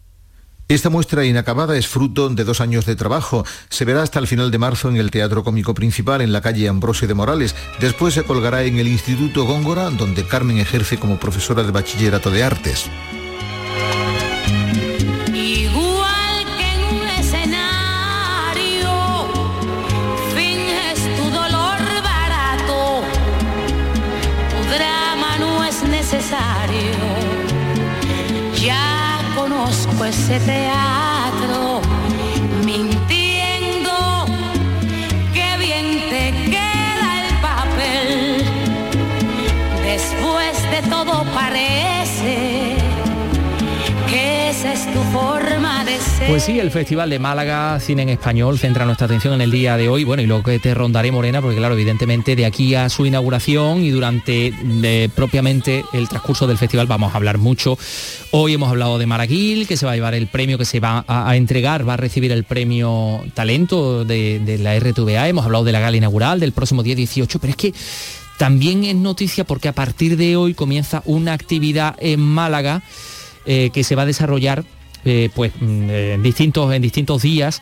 Esta 0.69 0.91
muestra 0.91 1.25
inacabada 1.25 1.75
es 1.77 1.87
fruto 1.87 2.29
de 2.29 2.43
dos 2.43 2.61
años 2.61 2.85
de 2.85 2.95
trabajo. 2.95 3.43
Se 3.69 3.85
verá 3.85 4.03
hasta 4.03 4.19
el 4.19 4.27
final 4.27 4.51
de 4.51 4.59
marzo 4.59 4.87
en 4.87 4.97
el 4.97 5.09
Teatro 5.09 5.43
Cómico 5.43 5.73
Principal 5.73 6.21
en 6.21 6.31
la 6.31 6.41
calle 6.41 6.69
Ambrosio 6.69 7.07
de 7.07 7.15
Morales. 7.15 7.55
Después 7.79 8.13
se 8.13 8.21
colgará 8.21 8.61
en 8.61 8.77
el 8.77 8.87
Instituto 8.87 9.45
Góngora, 9.45 9.89
donde 9.89 10.27
Carmen 10.27 10.59
ejerce 10.59 10.99
como 10.99 11.19
profesora 11.19 11.63
de 11.63 11.71
bachillerato 11.71 12.29
de 12.29 12.43
artes. 12.43 12.85
Igual 15.33 16.29
conozco 29.99 30.05
ese 30.05 30.39
teatro, 30.39 31.81
mintiendo, 32.65 34.25
que 35.33 35.57
bien 35.57 36.09
te 36.09 36.31
queda 36.49 37.27
el 37.27 37.35
papel. 37.41 38.45
Después 39.83 40.63
de 40.71 40.89
todo 40.89 41.25
parece 41.33 42.77
que 44.09 44.49
esa 44.49 44.73
es 44.73 44.85
tu 44.93 45.01
forma. 45.11 45.38
Pues 46.29 46.43
sí, 46.43 46.59
el 46.59 46.69
Festival 46.69 47.09
de 47.09 47.17
Málaga, 47.17 47.79
Cine 47.79 48.03
en 48.03 48.09
Español, 48.09 48.59
centra 48.59 48.85
nuestra 48.85 49.05
atención 49.05 49.33
en 49.33 49.41
el 49.41 49.49
día 49.49 49.77
de 49.77 49.89
hoy. 49.89 50.03
Bueno, 50.03 50.21
y 50.21 50.27
lo 50.27 50.43
que 50.43 50.59
te 50.59 50.75
rondaré, 50.75 51.11
Morena, 51.11 51.41
porque 51.41 51.57
claro, 51.57 51.73
evidentemente 51.73 52.35
de 52.35 52.45
aquí 52.45 52.75
a 52.75 52.87
su 52.89 53.07
inauguración 53.07 53.83
y 53.83 53.89
durante 53.89 54.53
eh, 54.83 55.09
propiamente 55.15 55.83
el 55.91 56.07
transcurso 56.07 56.45
del 56.45 56.59
festival 56.59 56.85
vamos 56.85 57.13
a 57.13 57.17
hablar 57.17 57.39
mucho. 57.39 57.79
Hoy 58.29 58.53
hemos 58.53 58.69
hablado 58.69 58.99
de 58.99 59.07
Maraguil, 59.07 59.67
que 59.67 59.75
se 59.75 59.87
va 59.87 59.93
a 59.93 59.95
llevar 59.95 60.13
el 60.13 60.27
premio 60.27 60.59
que 60.59 60.65
se 60.65 60.79
va 60.79 61.03
a, 61.07 61.35
entregar, 61.35 61.89
va 61.89 61.95
a 61.95 61.97
recibir 61.97 62.31
el 62.31 62.43
premio 62.43 63.23
Talento 63.33 64.05
de, 64.05 64.39
de 64.39 64.59
la 64.59 64.79
RTVA. 64.79 65.27
Hemos 65.27 65.45
hablado 65.45 65.63
de 65.63 65.71
la 65.71 65.79
gala 65.79 65.97
inaugural 65.97 66.39
del 66.39 66.51
próximo 66.51 66.83
día 66.83 66.93
18, 66.93 67.39
pero 67.39 67.49
es 67.49 67.57
que 67.57 67.73
también 68.37 68.83
es 68.83 68.95
noticia 68.95 69.45
porque 69.45 69.67
a 69.67 69.73
partir 69.73 70.15
de 70.15 70.37
hoy 70.37 70.53
comienza 70.53 71.01
una 71.05 71.33
actividad 71.33 71.95
en 71.99 72.19
Málaga 72.19 72.83
eh, 73.47 73.71
que 73.73 73.83
se 73.83 73.95
va 73.95 74.03
a 74.03 74.05
desarrollar 74.05 74.63
eh, 75.05 75.29
pues 75.33 75.53
mm, 75.59 75.89
en 75.89 76.23
distintos 76.23 76.73
en 76.73 76.81
distintos 76.81 77.21
días 77.21 77.61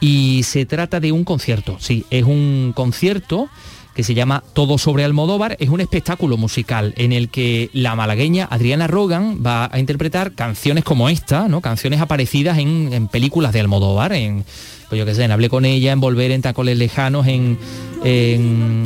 y 0.00 0.42
se 0.44 0.66
trata 0.66 1.00
de 1.00 1.12
un 1.12 1.24
concierto 1.24 1.76
sí 1.80 2.04
es 2.10 2.24
un 2.24 2.72
concierto 2.74 3.48
que 3.96 4.02
se 4.02 4.12
llama 4.12 4.44
Todo 4.52 4.76
sobre 4.76 5.04
Almodóvar, 5.04 5.56
es 5.58 5.70
un 5.70 5.80
espectáculo 5.80 6.36
musical 6.36 6.92
en 6.98 7.14
el 7.14 7.30
que 7.30 7.70
la 7.72 7.96
malagueña 7.96 8.46
Adriana 8.50 8.86
Rogan 8.86 9.42
va 9.44 9.70
a 9.72 9.78
interpretar 9.78 10.32
canciones 10.32 10.84
como 10.84 11.08
esta, 11.08 11.48
¿no? 11.48 11.62
Canciones 11.62 12.02
aparecidas 12.02 12.58
en, 12.58 13.08
películas 13.08 13.54
de 13.54 13.60
Almodóvar, 13.60 14.12
en, 14.12 14.44
pues 14.90 14.98
yo 14.98 15.06
qué 15.06 15.14
sé, 15.14 15.24
en 15.24 15.30
Hablé 15.30 15.48
con 15.48 15.64
ella, 15.64 15.92
en 15.92 16.00
Volver 16.00 16.30
en 16.30 16.42
Tacoles 16.42 16.76
Lejanos, 16.76 17.26
en, 17.26 17.56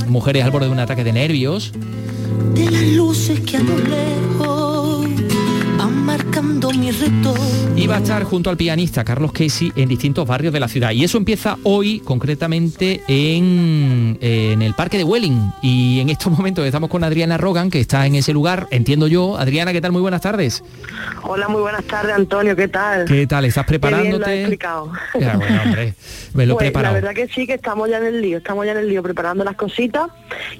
Mujeres 0.06 0.44
al 0.44 0.52
borde 0.52 0.66
de 0.66 0.72
un 0.72 0.78
ataque 0.78 1.02
de 1.02 1.12
nervios. 1.12 1.72
de 2.54 2.70
las 2.70 2.84
luces 2.84 3.40
que 3.40 3.56
a 3.56 3.60
mi. 6.78 6.90
Y 7.76 7.86
va 7.86 7.96
a 7.96 7.98
estar 7.98 8.22
junto 8.24 8.50
al 8.50 8.56
pianista 8.56 9.02
Carlos 9.04 9.32
Casey 9.32 9.72
en 9.74 9.88
distintos 9.88 10.26
barrios 10.26 10.52
de 10.52 10.60
la 10.60 10.68
ciudad. 10.68 10.90
Y 10.92 11.02
eso 11.04 11.18
empieza 11.18 11.56
hoy, 11.64 12.00
concretamente, 12.00 13.02
en, 13.08 14.18
en 14.20 14.62
el 14.62 14.74
Parque 14.74 14.98
de 14.98 15.04
Welling. 15.04 15.52
Y 15.62 16.00
en 16.00 16.10
estos 16.10 16.30
momentos 16.32 16.64
estamos 16.66 16.90
con 16.90 17.02
Adriana 17.02 17.38
Rogan, 17.38 17.70
que 17.70 17.80
está 17.80 18.06
en 18.06 18.14
ese 18.14 18.32
lugar, 18.32 18.66
entiendo 18.70 19.06
yo. 19.06 19.36
Adriana, 19.38 19.72
¿qué 19.72 19.80
tal? 19.80 19.92
Muy 19.92 20.02
buenas 20.02 20.20
tardes. 20.20 20.62
Hola, 21.22 21.48
muy 21.48 21.60
buenas 21.62 21.84
tardes, 21.84 22.14
Antonio, 22.14 22.54
¿qué 22.54 22.68
tal? 22.68 23.04
¿Qué 23.06 23.26
tal? 23.26 23.44
¿Estás 23.46 23.66
Qué 23.66 23.78
bien 23.78 23.80
lo 23.80 23.86
has 23.88 24.00
preparándote? 24.00 24.40
explicado. 24.40 24.92
Ya, 25.18 25.36
bueno, 25.36 25.62
hombre, 25.64 25.94
me 26.34 26.46
lo 26.46 26.52
he 26.52 26.56
Pues, 26.56 26.64
preparado. 26.66 26.94
La 26.94 27.00
verdad 27.00 27.14
que 27.14 27.28
sí, 27.32 27.46
que 27.46 27.54
estamos 27.54 27.88
ya 27.88 27.98
en 27.98 28.06
el 28.06 28.20
lío, 28.20 28.38
estamos 28.38 28.66
ya 28.66 28.72
en 28.72 28.78
el 28.78 28.88
lío 28.88 29.02
preparando 29.02 29.44
las 29.44 29.56
cositas 29.56 30.10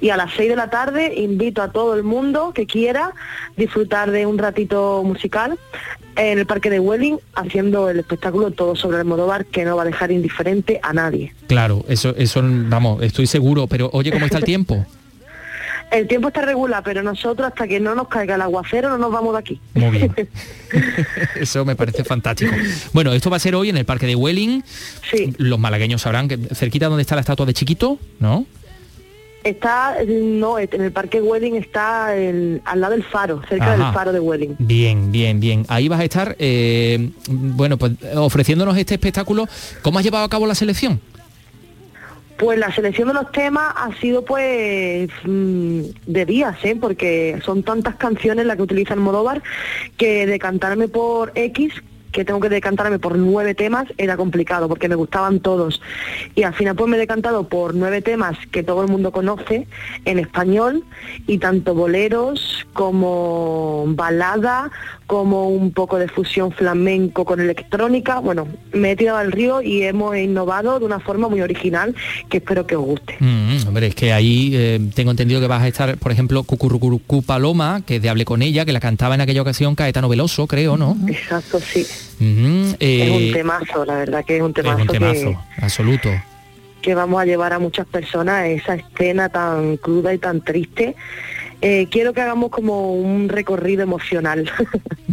y 0.01 0.09
a 0.09 0.17
las 0.17 0.31
6 0.35 0.49
de 0.49 0.55
la 0.55 0.69
tarde 0.69 1.13
invito 1.17 1.61
a 1.61 1.71
todo 1.71 1.93
el 1.95 2.03
mundo 2.03 2.51
que 2.53 2.65
quiera 2.65 3.13
disfrutar 3.57 4.11
de 4.11 4.25
un 4.25 4.37
ratito 4.37 5.03
musical 5.03 5.57
en 6.15 6.39
el 6.39 6.45
Parque 6.45 6.69
de 6.69 6.79
Welling 6.79 7.17
haciendo 7.35 7.89
el 7.89 7.99
espectáculo 7.99 8.51
Todo 8.51 8.75
sobre 8.75 8.97
Almodóvar 8.97 9.45
que 9.45 9.65
no 9.65 9.75
va 9.75 9.83
a 9.83 9.85
dejar 9.85 10.11
indiferente 10.11 10.79
a 10.83 10.93
nadie. 10.93 11.33
Claro, 11.47 11.85
eso, 11.87 12.15
eso, 12.17 12.41
vamos, 12.43 13.01
estoy 13.03 13.27
seguro. 13.27 13.67
Pero 13.67 13.89
oye, 13.93 14.11
¿cómo 14.11 14.25
está 14.25 14.37
el 14.37 14.43
tiempo? 14.43 14.85
El 15.91 16.07
tiempo 16.07 16.29
está 16.29 16.41
regular, 16.41 16.81
pero 16.85 17.03
nosotros 17.03 17.49
hasta 17.49 17.67
que 17.67 17.81
no 17.81 17.93
nos 17.95 18.07
caiga 18.07 18.35
el 18.35 18.41
aguacero 18.41 18.89
no 18.89 18.97
nos 18.97 19.11
vamos 19.11 19.33
de 19.33 19.39
aquí. 19.39 19.59
Muy 19.73 19.89
bien. 19.97 20.15
Eso 21.35 21.65
me 21.65 21.75
parece 21.75 22.05
fantástico. 22.05 22.53
Bueno, 22.93 23.11
esto 23.11 23.29
va 23.29 23.35
a 23.35 23.39
ser 23.41 23.55
hoy 23.55 23.69
en 23.69 23.75
el 23.75 23.83
Parque 23.83 24.07
de 24.07 24.15
Welling. 24.15 24.63
Los 25.37 25.59
malagueños 25.59 26.03
sabrán 26.03 26.29
que 26.29 26.37
cerquita 26.55 26.87
donde 26.87 27.01
está 27.01 27.15
la 27.15 27.21
estatua 27.21 27.45
de 27.45 27.53
Chiquito, 27.53 27.99
¿no? 28.21 28.45
Está, 29.43 29.95
no, 30.07 30.59
en 30.59 30.69
el 30.81 30.91
Parque 30.91 31.19
Welling 31.21 31.55
está 31.55 32.15
el- 32.15 32.61
al 32.63 32.79
lado 32.81 32.93
del 32.93 33.03
faro, 33.03 33.41
cerca 33.49 33.73
Ajá. 33.73 33.83
del 33.85 33.93
faro 33.93 34.13
de 34.13 34.19
Welling. 34.19 34.55
Bien, 34.59 35.11
bien, 35.11 35.39
bien. 35.39 35.65
Ahí 35.67 35.87
vas 35.87 35.99
a 35.99 36.03
estar, 36.03 36.35
eh, 36.37 37.09
bueno, 37.27 37.77
pues 37.77 37.93
ofreciéndonos 38.15 38.77
este 38.77 38.93
espectáculo. 38.95 39.47
¿Cómo 39.81 39.97
has 39.97 40.05
llevado 40.05 40.25
a 40.25 40.29
cabo 40.29 40.45
la 40.45 40.53
selección? 40.53 41.01
Pues 42.37 42.57
la 42.57 42.73
selección 42.73 43.07
de 43.07 43.13
los 43.13 43.31
temas 43.31 43.71
ha 43.75 43.91
sido 43.99 44.25
pues 44.25 45.09
mm, 45.25 45.81
de 46.07 46.25
días, 46.25 46.55
¿eh? 46.63 46.75
porque 46.79 47.39
son 47.45 47.61
tantas 47.61 47.95
canciones 47.97 48.45
las 48.47 48.55
que 48.57 48.63
utiliza 48.63 48.93
Almodóvar 48.95 49.43
que 49.97 50.25
decantarme 50.25 50.87
por 50.87 51.31
X, 51.35 51.73
que 52.11 52.25
tengo 52.25 52.39
que 52.39 52.49
decantarme 52.49 52.99
por 52.99 53.17
nueve 53.17 53.55
temas, 53.55 53.85
era 53.97 54.17
complicado 54.17 54.67
porque 54.67 54.89
me 54.89 54.95
gustaban 54.95 55.39
todos. 55.39 55.81
Y 56.35 56.43
al 56.43 56.53
final 56.53 56.75
pues 56.75 56.89
me 56.89 56.97
he 56.97 56.99
decantado 56.99 57.47
por 57.47 57.75
nueve 57.75 58.01
temas 58.01 58.37
que 58.51 58.63
todo 58.63 58.83
el 58.83 58.89
mundo 58.89 59.11
conoce 59.11 59.67
en 60.05 60.19
español 60.19 60.83
y 61.27 61.37
tanto 61.37 61.73
boleros 61.73 62.67
como 62.73 63.85
balada, 63.89 64.71
como 65.11 65.49
un 65.49 65.73
poco 65.73 65.99
de 65.99 66.07
fusión 66.07 66.53
flamenco 66.53 67.25
con 67.25 67.41
electrónica. 67.41 68.19
Bueno, 68.19 68.47
me 68.71 68.91
he 68.91 68.95
tirado 68.95 69.17
al 69.17 69.33
río 69.33 69.61
y 69.61 69.83
hemos 69.83 70.15
innovado 70.15 70.79
de 70.79 70.85
una 70.85 71.01
forma 71.01 71.27
muy 71.27 71.41
original 71.41 71.93
que 72.29 72.37
espero 72.37 72.65
que 72.65 72.77
os 72.77 72.85
guste. 72.85 73.17
Mm, 73.19 73.67
hombre, 73.67 73.87
es 73.87 73.95
que 73.95 74.13
ahí 74.13 74.51
eh, 74.55 74.79
tengo 74.95 75.11
entendido 75.11 75.41
que 75.41 75.47
vas 75.47 75.63
a 75.63 75.67
estar, 75.67 75.97
por 75.97 76.13
ejemplo, 76.13 76.43
Cucurrucurucú 76.43 77.23
Paloma, 77.23 77.81
que 77.85 77.99
de 77.99 78.07
Hablé 78.07 78.23
con 78.23 78.41
ella, 78.41 78.63
que 78.63 78.71
la 78.71 78.79
cantaba 78.79 79.13
en 79.15 79.19
aquella 79.19 79.41
ocasión 79.41 79.75
Caetano 79.75 80.07
Veloso, 80.07 80.47
creo, 80.47 80.77
¿no? 80.77 80.95
Exacto, 81.09 81.59
sí. 81.59 81.81
Es 81.81 82.77
eh, 82.79 83.11
un 83.11 83.33
temazo, 83.33 83.83
la 83.83 83.95
verdad 83.95 84.23
que 84.23 84.37
es 84.37 84.41
un 84.41 84.53
temazo, 84.53 84.77
es 84.77 84.81
un 84.83 84.87
temazo, 84.87 85.43
Que, 85.57 85.65
absoluto. 85.65 86.09
que 86.81 86.95
vamos 86.95 87.21
a 87.21 87.25
llevar 87.25 87.51
a 87.51 87.59
muchas 87.59 87.85
personas 87.85 88.45
esa 88.45 88.75
escena 88.75 89.27
tan 89.27 89.75
cruda 89.75 90.13
y 90.13 90.19
tan 90.19 90.39
triste. 90.39 90.95
Eh, 91.61 91.87
quiero 91.91 92.13
que 92.13 92.21
hagamos 92.21 92.49
como 92.49 92.93
un 92.93 93.29
recorrido 93.29 93.83
emocional. 93.83 94.49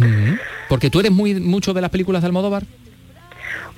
Porque 0.68 0.90
tú 0.90 1.00
eres 1.00 1.12
muy 1.12 1.34
mucho 1.34 1.74
de 1.74 1.80
las 1.80 1.90
películas 1.90 2.22
de 2.22 2.26
Almodóvar. 2.26 2.64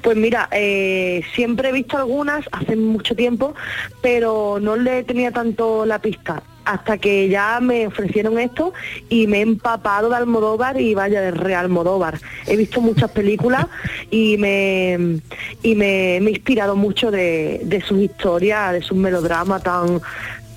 Pues 0.02 0.16
mira, 0.16 0.48
eh, 0.52 1.22
siempre 1.34 1.68
he 1.68 1.72
visto 1.72 1.96
algunas 1.98 2.46
hace 2.52 2.74
mucho 2.76 3.14
tiempo, 3.14 3.54
pero 4.00 4.58
no 4.60 4.76
le 4.76 5.02
tenía 5.04 5.30
tanto 5.30 5.84
la 5.84 5.98
pista. 5.98 6.42
Hasta 6.64 6.98
que 6.98 7.28
ya 7.28 7.58
me 7.60 7.86
ofrecieron 7.86 8.38
esto 8.38 8.72
y 9.08 9.26
me 9.26 9.38
he 9.38 9.40
empapado 9.42 10.08
de 10.08 10.16
Almodóvar 10.16 10.80
y 10.80 10.94
vaya 10.94 11.20
de 11.20 11.32
Real 11.32 11.64
Almodóvar. 11.64 12.20
He 12.46 12.56
visto 12.56 12.80
muchas 12.80 13.10
películas 13.10 13.66
y 14.10 14.36
me 14.38 15.20
y 15.62 15.74
me, 15.74 16.18
me 16.20 16.30
he 16.30 16.30
inspirado 16.30 16.76
mucho 16.76 17.10
de, 17.10 17.60
de 17.64 17.80
sus 17.80 18.00
historias, 18.00 18.72
de 18.72 18.82
sus 18.82 18.96
melodramas 18.96 19.62
tan 19.62 20.00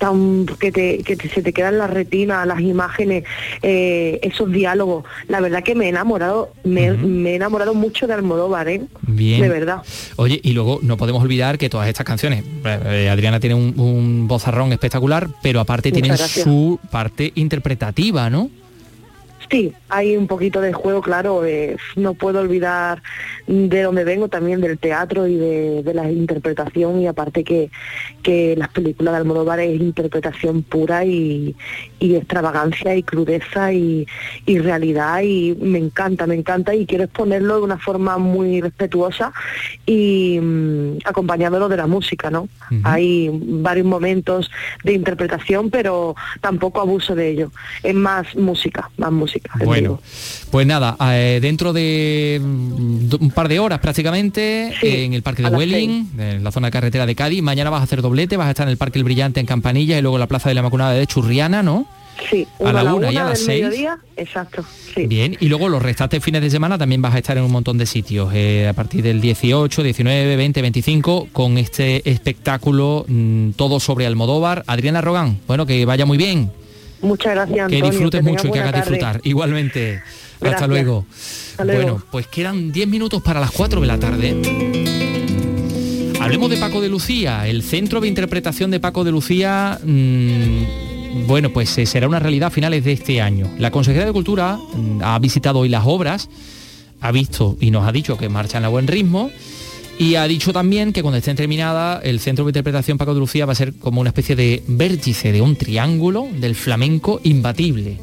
tan 0.04 0.44
que, 0.58 0.70
te, 0.70 0.98
que 0.98 1.16
te- 1.16 1.30
se 1.30 1.40
te 1.42 1.52
quedan 1.54 1.72
en 1.74 1.78
la 1.78 1.86
retina, 1.86 2.44
las 2.44 2.60
imágenes, 2.60 3.24
eh, 3.62 4.18
esos 4.22 4.52
diálogos. 4.52 5.04
La 5.28 5.40
verdad 5.40 5.62
que 5.62 5.74
me 5.74 5.86
he 5.86 5.88
enamorado, 5.88 6.52
me, 6.62 6.90
me 6.92 7.30
he 7.30 7.36
enamorado 7.36 7.72
mucho 7.72 8.06
de 8.06 8.12
Almodóvar, 8.12 8.68
¿eh? 8.68 8.82
Bien. 9.06 9.40
De 9.40 9.48
verdad. 9.48 9.78
Oye, 10.16 10.40
y 10.42 10.52
luego 10.52 10.78
no 10.82 10.98
podemos 10.98 11.22
olvidar 11.22 11.56
que 11.56 11.70
todas 11.70 11.88
estas 11.88 12.04
canciones, 12.04 12.44
eh, 12.64 13.08
Adriana 13.10 13.40
tiene 13.40 13.54
un, 13.54 13.72
un 13.80 14.28
vozarrón 14.28 14.72
espectacular, 14.72 15.28
pero 15.42 15.58
aparte 15.60 15.88
Muchas 15.88 16.02
tienen 16.02 16.16
gracias. 16.18 16.44
su 16.44 16.78
parte 16.90 17.32
interpretativa, 17.34 18.28
¿no? 18.28 18.50
Sí, 19.54 19.72
hay 19.88 20.16
un 20.16 20.26
poquito 20.26 20.60
de 20.60 20.72
juego, 20.72 21.00
claro. 21.00 21.44
eh, 21.46 21.76
no 21.94 22.14
puedo 22.14 22.40
olvidar 22.40 23.04
de 23.46 23.82
donde 23.82 24.02
vengo 24.02 24.26
también 24.26 24.60
del 24.60 24.80
teatro 24.80 25.28
y 25.28 25.36
de, 25.36 25.84
de 25.84 25.94
la 25.94 26.10
interpretación 26.10 27.00
y 27.00 27.06
aparte 27.06 27.44
que, 27.44 27.70
que 28.24 28.56
las 28.56 28.70
películas 28.70 29.14
de 29.14 29.18
Almodóvar 29.18 29.60
es 29.60 29.80
interpretación 29.80 30.64
pura 30.64 31.04
y, 31.04 31.54
y 32.00 32.16
extravagancia 32.16 32.96
y 32.96 33.04
crudeza 33.04 33.72
y, 33.72 34.08
y 34.44 34.58
realidad 34.58 35.22
y 35.22 35.54
me 35.60 35.78
encanta, 35.78 36.26
me 36.26 36.34
encanta 36.34 36.74
y 36.74 36.84
quiero 36.84 37.04
exponerlo 37.04 37.58
de 37.58 37.62
una 37.62 37.78
forma 37.78 38.18
muy 38.18 38.60
respetuosa 38.60 39.32
y 39.86 40.40
mm, 40.42 40.98
acompañándolo 41.04 41.68
de 41.68 41.76
la 41.76 41.86
música, 41.86 42.28
¿no? 42.28 42.48
Hay 42.82 43.30
varios 43.32 43.86
momentos 43.86 44.50
de 44.82 44.94
interpretación, 44.94 45.70
pero 45.70 46.16
tampoco 46.40 46.80
abuso 46.80 47.14
de 47.14 47.28
ello. 47.28 47.52
Es 47.84 47.94
más 47.94 48.34
música, 48.34 48.90
más 48.96 49.12
música. 49.12 49.43
En 49.58 49.66
Bueno, 49.66 50.00
pues 50.50 50.66
nada, 50.66 50.96
eh, 51.12 51.38
dentro 51.40 51.72
de 51.72 52.40
mm, 52.42 53.14
un 53.20 53.30
par 53.30 53.48
de 53.48 53.58
horas 53.58 53.78
prácticamente 53.80 54.72
en 54.82 55.14
el 55.14 55.22
Parque 55.22 55.42
de 55.42 55.48
Welling, 55.48 56.10
en 56.18 56.44
la 56.44 56.50
zona 56.50 56.68
de 56.68 56.72
carretera 56.72 57.06
de 57.06 57.14
Cádiz, 57.14 57.42
mañana 57.42 57.70
vas 57.70 57.80
a 57.80 57.84
hacer 57.84 58.02
doblete, 58.02 58.36
vas 58.36 58.48
a 58.48 58.50
estar 58.50 58.66
en 58.66 58.72
el 58.72 58.76
Parque 58.76 58.98
El 58.98 59.04
Brillante 59.04 59.40
en 59.40 59.46
Campanilla 59.46 59.98
y 59.98 60.02
luego 60.02 60.16
en 60.16 60.20
la 60.20 60.26
Plaza 60.26 60.48
de 60.48 60.54
la 60.54 60.60
Inmaculada 60.60 60.92
de 60.92 61.06
Churriana, 61.06 61.62
¿no? 61.62 61.86
Sí, 62.30 62.46
a 62.64 62.72
la 62.72 62.94
una 62.94 63.12
y 63.12 63.16
a 63.16 63.24
las 63.24 63.40
seis. 63.40 63.64
mediodía, 63.64 63.98
exacto. 64.16 64.64
Sí. 64.94 65.06
Bien, 65.06 65.36
y 65.40 65.48
luego 65.48 65.68
los 65.68 65.82
restantes 65.82 66.22
fines 66.22 66.40
de 66.42 66.50
semana 66.50 66.78
también 66.78 67.02
vas 67.02 67.14
a 67.14 67.18
estar 67.18 67.36
en 67.36 67.44
un 67.44 67.50
montón 67.50 67.76
de 67.76 67.86
sitios, 67.86 68.30
eh, 68.32 68.68
a 68.68 68.72
partir 68.72 69.02
del 69.02 69.20
18, 69.20 69.82
19, 69.82 70.36
20, 70.36 70.62
25, 70.62 71.28
con 71.32 71.58
este 71.58 72.08
espectáculo 72.08 73.04
mm, 73.08 73.50
todo 73.50 73.80
sobre 73.80 74.06
Almodóvar. 74.06 74.62
Adriana 74.66 75.00
Rogán, 75.00 75.38
bueno, 75.46 75.66
que 75.66 75.84
vaya 75.84 76.06
muy 76.06 76.16
bien, 76.16 76.52
Muchas 77.04 77.34
gracias, 77.34 77.68
que 77.68 77.82
disfrutes 77.82 78.22
mucho 78.22 78.48
y 78.48 78.50
que 78.50 78.58
hagas 78.58 78.72
tarde. 78.72 78.90
disfrutar. 78.90 79.20
Igualmente, 79.24 80.02
hasta 80.34 80.48
Gracias. 80.48 80.68
luego. 80.68 81.06
Hasta 81.50 81.64
luego. 81.64 81.82
Bueno, 81.82 82.04
pues 82.10 82.26
quedan 82.26 82.72
10 82.72 82.88
minutos 82.88 83.22
para 83.22 83.40
las 83.40 83.50
4 83.50 83.80
de 83.80 83.86
la 83.86 83.98
tarde. 83.98 84.34
Hablemos 86.20 86.48
de 86.50 86.56
Paco 86.56 86.80
de 86.80 86.88
Lucía. 86.88 87.46
El 87.46 87.62
centro 87.62 88.00
de 88.00 88.08
interpretación 88.08 88.70
de 88.70 88.80
Paco 88.80 89.04
de 89.04 89.10
Lucía, 89.10 89.78
mm, 89.84 91.26
bueno, 91.26 91.50
pues 91.50 91.76
eh, 91.78 91.86
será 91.86 92.08
una 92.08 92.18
realidad 92.18 92.46
a 92.48 92.50
finales 92.50 92.82
de 92.84 92.92
este 92.92 93.20
año. 93.20 93.50
La 93.58 93.70
Consejería 93.70 94.06
de 94.06 94.12
Cultura 94.12 94.56
mm, 94.56 95.02
ha 95.02 95.18
visitado 95.18 95.58
hoy 95.60 95.68
las 95.68 95.84
obras, 95.86 96.30
ha 97.00 97.12
visto 97.12 97.56
y 97.60 97.70
nos 97.70 97.86
ha 97.86 97.92
dicho 97.92 98.16
que 98.16 98.28
marchan 98.30 98.64
a 98.64 98.68
buen 98.68 98.86
ritmo. 98.86 99.30
Y 99.98 100.16
ha 100.16 100.26
dicho 100.26 100.52
también 100.52 100.92
que 100.92 101.02
cuando 101.02 101.18
estén 101.18 101.36
terminada, 101.36 102.00
el 102.02 102.18
Centro 102.18 102.44
de 102.44 102.50
Interpretación 102.50 102.98
Paco 102.98 103.14
de 103.14 103.20
Lucía 103.20 103.46
va 103.46 103.52
a 103.52 103.56
ser 103.56 103.74
como 103.74 104.00
una 104.00 104.10
especie 104.10 104.34
de 104.34 104.62
vértice 104.66 105.30
de 105.30 105.40
un 105.40 105.54
triángulo 105.54 106.28
del 106.40 106.56
flamenco 106.56 107.20
imbatible. 107.22 107.98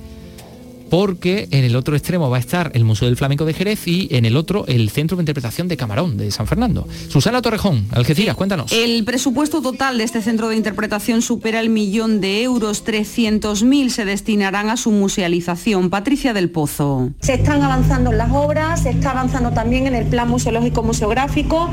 Porque 0.92 1.48
en 1.52 1.64
el 1.64 1.78
otro 1.78 1.96
extremo 1.96 2.30
va 2.30 2.36
a 2.36 2.40
estar 2.42 2.72
el 2.76 2.84
Museo 2.84 3.08
del 3.08 3.16
Flamenco 3.16 3.46
de 3.46 3.54
Jerez 3.54 3.88
y 3.88 4.10
en 4.12 4.26
el 4.26 4.36
otro 4.36 4.66
el 4.68 4.90
Centro 4.90 5.16
de 5.16 5.22
Interpretación 5.22 5.70
de 5.70 5.78
Camarón 5.78 6.18
de 6.18 6.30
San 6.32 6.48
Fernando. 6.48 6.86
Susana 7.08 7.42
Torrejón, 7.42 7.88
Algeciras, 7.92 8.36
cuéntanos. 8.36 8.74
El 8.74 9.06
presupuesto 9.06 9.62
total 9.62 9.98
de 9.98 10.04
este 10.04 10.22
centro 10.22 10.50
de 10.50 10.58
interpretación 10.58 11.22
supera 11.22 11.62
el 11.62 11.70
millón 11.70 12.20
de 12.20 12.44
euros, 12.44 12.84
300.000 12.84 13.88
se 13.88 14.04
destinarán 14.04 14.70
a 14.70 14.76
su 14.76 14.92
musealización. 14.92 15.90
Patricia 15.90 16.34
del 16.34 16.50
Pozo. 16.50 17.12
Se 17.22 17.36
están 17.36 17.62
avanzando 17.62 18.12
en 18.12 18.18
las 18.18 18.34
obras, 18.34 18.84
se 18.84 18.90
está 18.90 19.12
avanzando 19.12 19.52
también 19.52 19.88
en 19.88 19.96
el 19.96 20.08
plan 20.08 20.28
museológico 20.28 20.84
museográfico 20.84 21.70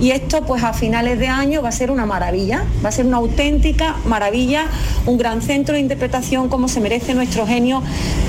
y 0.00 0.12
esto 0.12 0.46
pues 0.46 0.64
a 0.64 0.72
finales 0.72 1.18
de 1.18 1.28
año 1.28 1.60
va 1.60 1.68
a 1.68 1.72
ser 1.72 1.90
una 1.90 2.06
maravilla, 2.06 2.64
va 2.82 2.88
a 2.88 2.92
ser 2.92 3.04
una 3.04 3.18
auténtica 3.18 3.96
maravilla, 4.06 4.64
un 5.04 5.18
gran 5.18 5.42
centro 5.42 5.74
de 5.74 5.80
interpretación 5.80 6.48
como 6.48 6.68
se 6.68 6.80
merece 6.80 7.12
nuestro 7.12 7.46
genio 7.46 7.82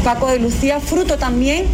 Paco 0.03 0.27
de 0.27 0.32
Lucía, 0.39 0.79
fruto 0.79 1.17
también 1.17 1.65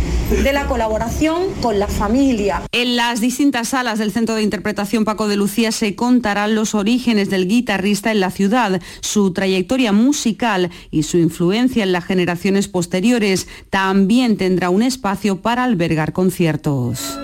de 0.43 0.53
la 0.53 0.65
colaboración 0.67 1.53
con 1.61 1.79
la 1.79 1.87
familia. 1.87 2.61
En 2.71 2.95
las 2.95 3.19
distintas 3.19 3.69
salas 3.69 3.99
del 3.99 4.11
Centro 4.11 4.35
de 4.35 4.43
Interpretación 4.43 5.05
Paco 5.05 5.27
de 5.27 5.35
Lucía 5.35 5.71
se 5.71 5.95
contarán 5.95 6.55
los 6.55 6.75
orígenes 6.75 7.29
del 7.29 7.47
guitarrista 7.47 8.11
en 8.11 8.19
la 8.19 8.31
ciudad, 8.31 8.81
su 9.01 9.33
trayectoria 9.33 9.91
musical 9.91 10.69
y 10.91 11.03
su 11.03 11.17
influencia 11.17 11.83
en 11.83 11.91
las 11.91 12.05
generaciones 12.05 12.67
posteriores. 12.67 13.47
También 13.69 14.37
tendrá 14.37 14.69
un 14.69 14.83
espacio 14.83 15.41
para 15.41 15.63
albergar 15.63 16.13
conciertos. 16.13 17.17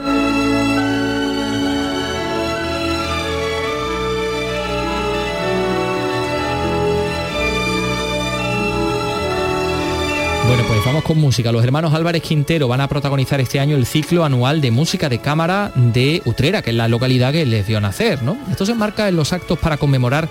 Bueno, 10.56 10.70
pues 10.70 10.86
vamos 10.86 11.04
con 11.04 11.18
música. 11.18 11.52
Los 11.52 11.66
hermanos 11.66 11.94
Álvarez 11.94 12.22
Quintero 12.22 12.70
van 12.70 12.80
a 12.80 12.88
protagonizar 12.88 13.42
este 13.42 13.60
año 13.60 13.76
el 13.76 13.86
ciclo 13.86 14.24
anual 14.24 14.62
de 14.62 14.72
música 14.72 15.10
de 15.10 15.20
cámara 15.20 15.74
de 15.76 16.22
Utrera, 16.24 16.62
que 16.62 16.70
es 16.70 16.76
la 16.78 16.88
localidad 16.88 17.34
que 17.34 17.46
les 17.46 17.68
vio 17.68 17.82
nacer, 17.82 18.24
¿no? 18.24 18.38
Esto 18.50 18.66
se 18.66 18.72
enmarca 18.72 19.10
en 19.10 19.18
los 19.18 19.34
actos 19.34 19.60
para 19.60 19.76
conmemorar 19.76 20.30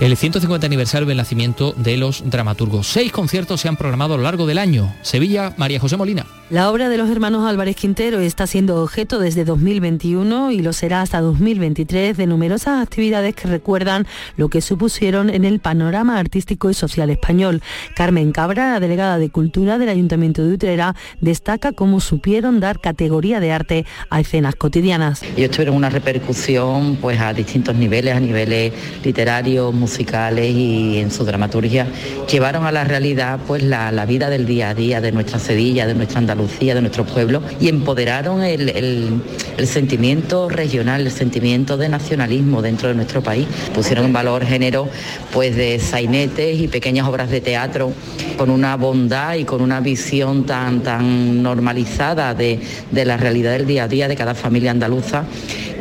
el 0.00 0.16
150 0.16 0.66
aniversario 0.66 1.06
del 1.06 1.18
nacimiento 1.18 1.74
de 1.76 1.98
los 1.98 2.22
dramaturgos. 2.24 2.86
Seis 2.86 3.12
conciertos 3.12 3.60
se 3.60 3.68
han 3.68 3.76
programado 3.76 4.14
a 4.14 4.16
lo 4.16 4.22
largo 4.22 4.46
del 4.46 4.56
año. 4.56 4.94
Sevilla, 5.02 5.52
María 5.58 5.78
José 5.78 5.98
Molina. 5.98 6.24
La 6.48 6.70
obra 6.70 6.88
de 6.88 6.96
los 6.96 7.08
hermanos 7.10 7.46
Álvarez 7.46 7.76
Quintero 7.76 8.18
está 8.18 8.46
siendo 8.46 8.82
objeto 8.82 9.20
desde 9.20 9.44
2021 9.44 10.50
y 10.52 10.60
lo 10.60 10.72
será 10.72 11.02
hasta 11.02 11.20
2023 11.20 12.16
de 12.16 12.26
numerosas 12.26 12.82
actividades 12.82 13.36
que 13.36 13.46
recuerdan 13.46 14.06
lo 14.36 14.48
que 14.48 14.62
supusieron 14.62 15.28
en 15.30 15.44
el 15.44 15.60
panorama 15.60 16.18
artístico 16.18 16.70
y 16.70 16.74
social 16.74 17.10
español. 17.10 17.62
Carmen 17.94 18.32
Cabra, 18.32 18.72
la 18.72 18.80
delegada 18.80 19.18
de 19.18 19.28
Cultura 19.28 19.78
del 19.78 19.90
Ayuntamiento 19.90 20.42
de 20.42 20.54
Utrera, 20.54 20.96
destaca 21.20 21.72
cómo 21.72 22.00
supieron 22.00 22.58
dar 22.58 22.80
categoría 22.80 23.38
de 23.38 23.52
arte 23.52 23.86
a 24.08 24.18
escenas 24.18 24.56
cotidianas. 24.56 25.22
Ellos 25.36 25.50
tuvieron 25.50 25.76
una 25.76 25.90
repercusión 25.90 26.96
pues 26.96 27.20
a 27.20 27.32
distintos 27.32 27.76
niveles, 27.76 28.16
a 28.16 28.20
niveles 28.20 28.72
literarios, 29.04 29.72
musicales 29.72 29.89
y 29.98 30.98
en 30.98 31.10
su 31.10 31.24
dramaturgia. 31.24 31.86
Llevaron 32.30 32.64
a 32.66 32.72
la 32.72 32.84
realidad 32.84 33.38
pues 33.46 33.62
la, 33.62 33.90
la 33.92 34.06
vida 34.06 34.30
del 34.30 34.46
día 34.46 34.70
a 34.70 34.74
día 34.74 35.00
de 35.00 35.12
nuestra 35.12 35.38
Sevilla, 35.38 35.86
de 35.86 35.94
nuestra 35.94 36.18
Andalucía, 36.18 36.74
de 36.74 36.80
nuestro 36.80 37.04
pueblo 37.04 37.42
y 37.60 37.68
empoderaron 37.68 38.42
el, 38.42 38.68
el- 38.70 39.22
el 39.58 39.66
sentimiento 39.66 40.48
regional, 40.48 41.02
el 41.02 41.10
sentimiento 41.12 41.76
de 41.76 41.88
nacionalismo 41.88 42.62
dentro 42.62 42.88
de 42.88 42.94
nuestro 42.94 43.22
país. 43.22 43.46
Pusieron 43.74 44.06
en 44.06 44.12
valor 44.12 44.44
género 44.46 44.88
pues 45.32 45.54
de 45.56 45.78
sainetes 45.78 46.58
y 46.60 46.68
pequeñas 46.68 47.06
obras 47.06 47.30
de 47.30 47.40
teatro 47.40 47.92
con 48.38 48.48
una 48.50 48.76
bondad 48.76 49.34
y 49.34 49.44
con 49.44 49.60
una 49.60 49.80
visión 49.80 50.46
tan, 50.46 50.82
tan 50.82 51.42
normalizada 51.42 52.32
de, 52.34 52.58
de 52.90 53.04
la 53.04 53.16
realidad 53.18 53.52
del 53.52 53.66
día 53.66 53.84
a 53.84 53.88
día 53.88 54.08
de 54.08 54.16
cada 54.16 54.34
familia 54.34 54.70
andaluza 54.70 55.24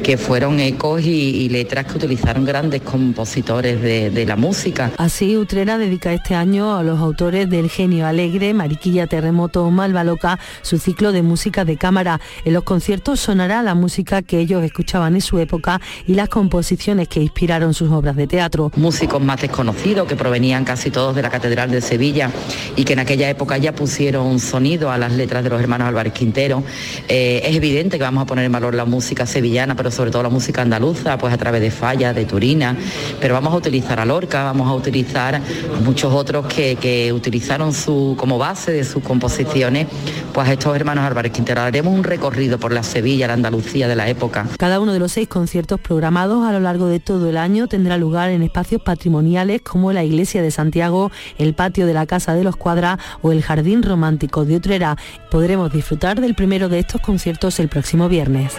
que 0.04 0.18
fueron 0.18 0.60
ecos 0.60 1.02
y, 1.02 1.10
y 1.10 1.50
letras 1.50 1.86
que 1.86 1.98
utilizaron 1.98 2.46
grandes 2.46 2.82
compositores 2.82 3.82
de, 3.82 4.10
de 4.10 4.26
la 4.26 4.36
música. 4.36 4.92
Así, 4.98 5.38
Utrera 5.38 5.78
dedica 5.78 6.14
este 6.14 6.36
año 6.36 6.76
a 6.76 6.84
los 6.84 7.00
autores 7.00 7.50
del 7.50 7.70
Genio 7.70 8.06
Alegre, 8.06 8.54
Mariquilla 8.54 9.08
Terremoto 9.08 9.66
o 9.66 9.72
Malva 9.72 10.04
Loca 10.04 10.40
su 10.62 10.78
ciclo 10.78 11.12
de 11.12 11.22
música 11.22 11.66
de 11.66 11.78
cámara. 11.78 12.20
En 12.46 12.54
los 12.54 12.64
conciertos 12.64 13.20
sonará 13.20 13.62
la 13.64 13.76
música 13.76 14.22
que 14.22 14.40
ellos 14.40 14.64
escuchaban 14.64 15.16
en 15.16 15.22
su 15.22 15.40
época 15.40 15.82
y 16.08 16.14
las 16.14 16.30
composiciones 16.30 17.08
que 17.08 17.22
inspiraron 17.22 17.74
sus 17.74 17.92
obras 17.92 18.16
de 18.16 18.28
teatro. 18.28 18.72
Músicos 18.76 19.22
más 19.22 19.42
desconocidos 19.42 20.08
que 20.08 20.16
provenían 20.16 20.66
casi 20.66 20.92
todos 20.92 21.16
de 21.16 21.22
la 21.22 21.30
Catedral 21.30 21.72
de 21.72 21.82
Sevilla 21.82 22.32
y 22.76 22.86
que 22.86 22.94
en 22.94 23.00
aquella 23.00 23.30
época 23.30 23.58
ya 23.58 23.74
pusieron 23.74 24.40
sonido 24.40 24.92
a 24.92 24.98
las 24.98 25.14
letras 25.14 25.44
de 25.44 25.50
los 25.50 25.62
hermanos 25.62 25.88
Álvarez 25.88 26.14
Quintero. 26.14 26.64
Eh, 27.08 27.42
es 27.46 27.56
evidente 27.56 27.98
que 27.98 28.04
vamos 28.04 28.24
a 28.24 28.26
poner 28.26 28.46
en 28.46 28.52
valor 28.52 28.76
la 28.76 28.86
música 28.86 29.26
sevillana, 29.26 29.76
pero 29.76 29.89
sobre 29.92 30.12
todo 30.12 30.24
la 30.24 30.30
música 30.30 30.62
andaluza, 30.62 31.18
pues 31.18 31.34
a 31.34 31.38
través 31.38 31.62
de 31.62 31.72
Falla, 31.72 32.14
de 32.14 32.26
Turina, 32.26 32.76
pero 33.20 33.34
vamos 33.34 33.54
a 33.54 33.58
utilizar 33.58 34.00
a 34.00 34.06
Lorca, 34.06 34.44
vamos 34.44 34.68
a 34.68 34.74
utilizar 34.74 35.42
muchos 35.84 36.14
otros 36.14 36.46
que, 36.48 36.76
que 36.76 37.12
utilizaron 37.14 37.74
su, 37.74 38.16
como 38.18 38.38
base 38.38 38.72
de 38.72 38.84
sus 38.84 39.04
composiciones, 39.04 39.88
pues 40.34 40.48
a 40.48 40.54
estos 40.54 40.76
hermanos 40.76 41.06
Álvarez 41.06 41.32
Quintero. 41.32 41.62
Haremos 41.62 41.94
un 41.94 42.04
recorrido 42.04 42.60
por 42.60 42.74
la 42.74 42.84
Sevilla, 42.84 43.28
la 43.28 43.34
Andalucía 43.34 43.88
de 43.88 43.96
la 43.96 44.10
época. 44.10 44.48
Cada 44.58 44.80
uno 44.80 44.94
de 44.94 45.00
los 45.00 45.12
seis 45.12 45.28
conciertos 45.28 45.80
programados 45.80 46.46
a 46.46 46.52
lo 46.52 46.60
largo 46.60 46.88
de 46.88 47.00
todo 47.00 47.30
el 47.30 47.38
año 47.38 47.68
tendrá 47.68 47.98
lugar 47.98 48.30
en 48.30 48.42
espacios 48.42 48.82
patrimoniales 48.82 49.62
como 49.62 49.92
la 49.94 50.04
Iglesia 50.04 50.42
de 50.42 50.52
Santiago, 50.52 51.12
el 51.38 51.54
patio 51.54 51.86
de 51.86 51.94
la 51.94 52.06
Casa 52.06 52.34
de 52.34 52.44
los 52.44 52.56
Cuadras 52.56 53.00
o 53.22 53.32
el 53.32 53.42
Jardín 53.42 53.84
Romántico 53.84 54.46
de 54.46 54.56
Utrera. 54.56 54.98
Podremos 55.32 55.72
disfrutar 55.72 56.22
del 56.22 56.36
primero 56.36 56.70
de 56.70 56.80
estos 56.80 57.02
conciertos 57.02 57.60
el 57.60 57.70
próximo 57.70 58.10
viernes. 58.10 58.54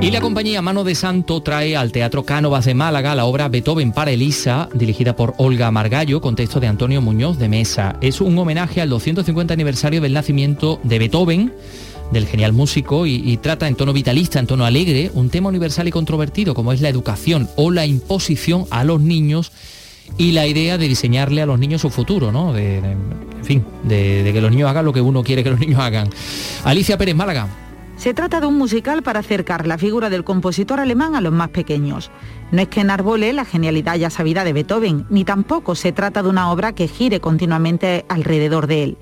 Y 0.00 0.12
la 0.12 0.20
compañía 0.20 0.62
Mano 0.62 0.84
de 0.84 0.94
Santo 0.94 1.42
trae 1.42 1.76
al 1.76 1.90
Teatro 1.90 2.22
Cánovas 2.22 2.64
de 2.64 2.74
Málaga 2.74 3.16
la 3.16 3.24
obra 3.24 3.48
Beethoven 3.48 3.90
para 3.90 4.12
Elisa, 4.12 4.68
dirigida 4.72 5.16
por 5.16 5.34
Olga 5.38 5.72
Margallo, 5.72 6.20
con 6.20 6.36
texto 6.36 6.60
de 6.60 6.68
Antonio 6.68 7.02
Muñoz 7.02 7.36
de 7.36 7.48
Mesa. 7.48 7.96
Es 8.00 8.20
un 8.20 8.38
homenaje 8.38 8.80
al 8.80 8.90
250 8.90 9.52
aniversario 9.52 10.00
del 10.00 10.12
nacimiento 10.12 10.78
de 10.84 11.00
Beethoven, 11.00 11.52
del 12.12 12.26
genial 12.26 12.52
músico, 12.52 13.06
y, 13.06 13.36
trata 13.38 13.66
en 13.66 13.74
tono 13.74 13.92
vitalista, 13.92 14.38
en 14.38 14.46
tono 14.46 14.64
alegre, 14.64 15.10
un 15.14 15.30
tema 15.30 15.48
universal 15.48 15.88
y 15.88 15.90
controvertido 15.90 16.54
como 16.54 16.72
es 16.72 16.80
la 16.80 16.88
educación 16.88 17.48
o 17.56 17.72
la 17.72 17.84
imposición 17.84 18.66
a 18.70 18.84
los 18.84 19.00
niños 19.00 19.50
y 20.16 20.30
la 20.30 20.46
idea 20.46 20.78
de 20.78 20.86
diseñarle 20.86 21.42
a 21.42 21.46
los 21.46 21.58
niños 21.58 21.80
su 21.80 21.90
futuro, 21.90 22.30
¿no? 22.30 22.52
De, 22.52 22.78
en 22.78 23.44
fin, 23.44 23.64
de 23.82 24.30
que 24.32 24.40
los 24.40 24.52
niños 24.52 24.70
hagan 24.70 24.84
lo 24.84 24.92
que 24.92 25.00
uno 25.00 25.24
quiere 25.24 25.42
que 25.42 25.50
los 25.50 25.58
niños 25.58 25.80
hagan. 25.80 26.08
Alicia 26.62 26.96
Pérez 26.96 27.16
Málaga. 27.16 27.67
Se 27.98 28.14
trata 28.14 28.40
de 28.40 28.46
un 28.46 28.56
musical 28.56 29.02
para 29.02 29.18
acercar 29.18 29.66
la 29.66 29.76
figura 29.76 30.08
del 30.08 30.22
compositor 30.22 30.78
alemán 30.78 31.16
a 31.16 31.20
los 31.20 31.32
más 31.32 31.48
pequeños. 31.48 32.12
No 32.52 32.62
es 32.62 32.68
que 32.68 32.80
enarbole 32.80 33.32
la 33.32 33.44
genialidad 33.44 33.96
ya 33.96 34.08
sabida 34.08 34.44
de 34.44 34.52
Beethoven, 34.52 35.04
ni 35.10 35.24
tampoco 35.24 35.74
se 35.74 35.90
trata 35.90 36.22
de 36.22 36.28
una 36.28 36.52
obra 36.52 36.76
que 36.76 36.86
gire 36.86 37.20
continuamente 37.20 38.06
alrededor 38.08 38.68
de 38.68 38.84
él. 38.84 38.98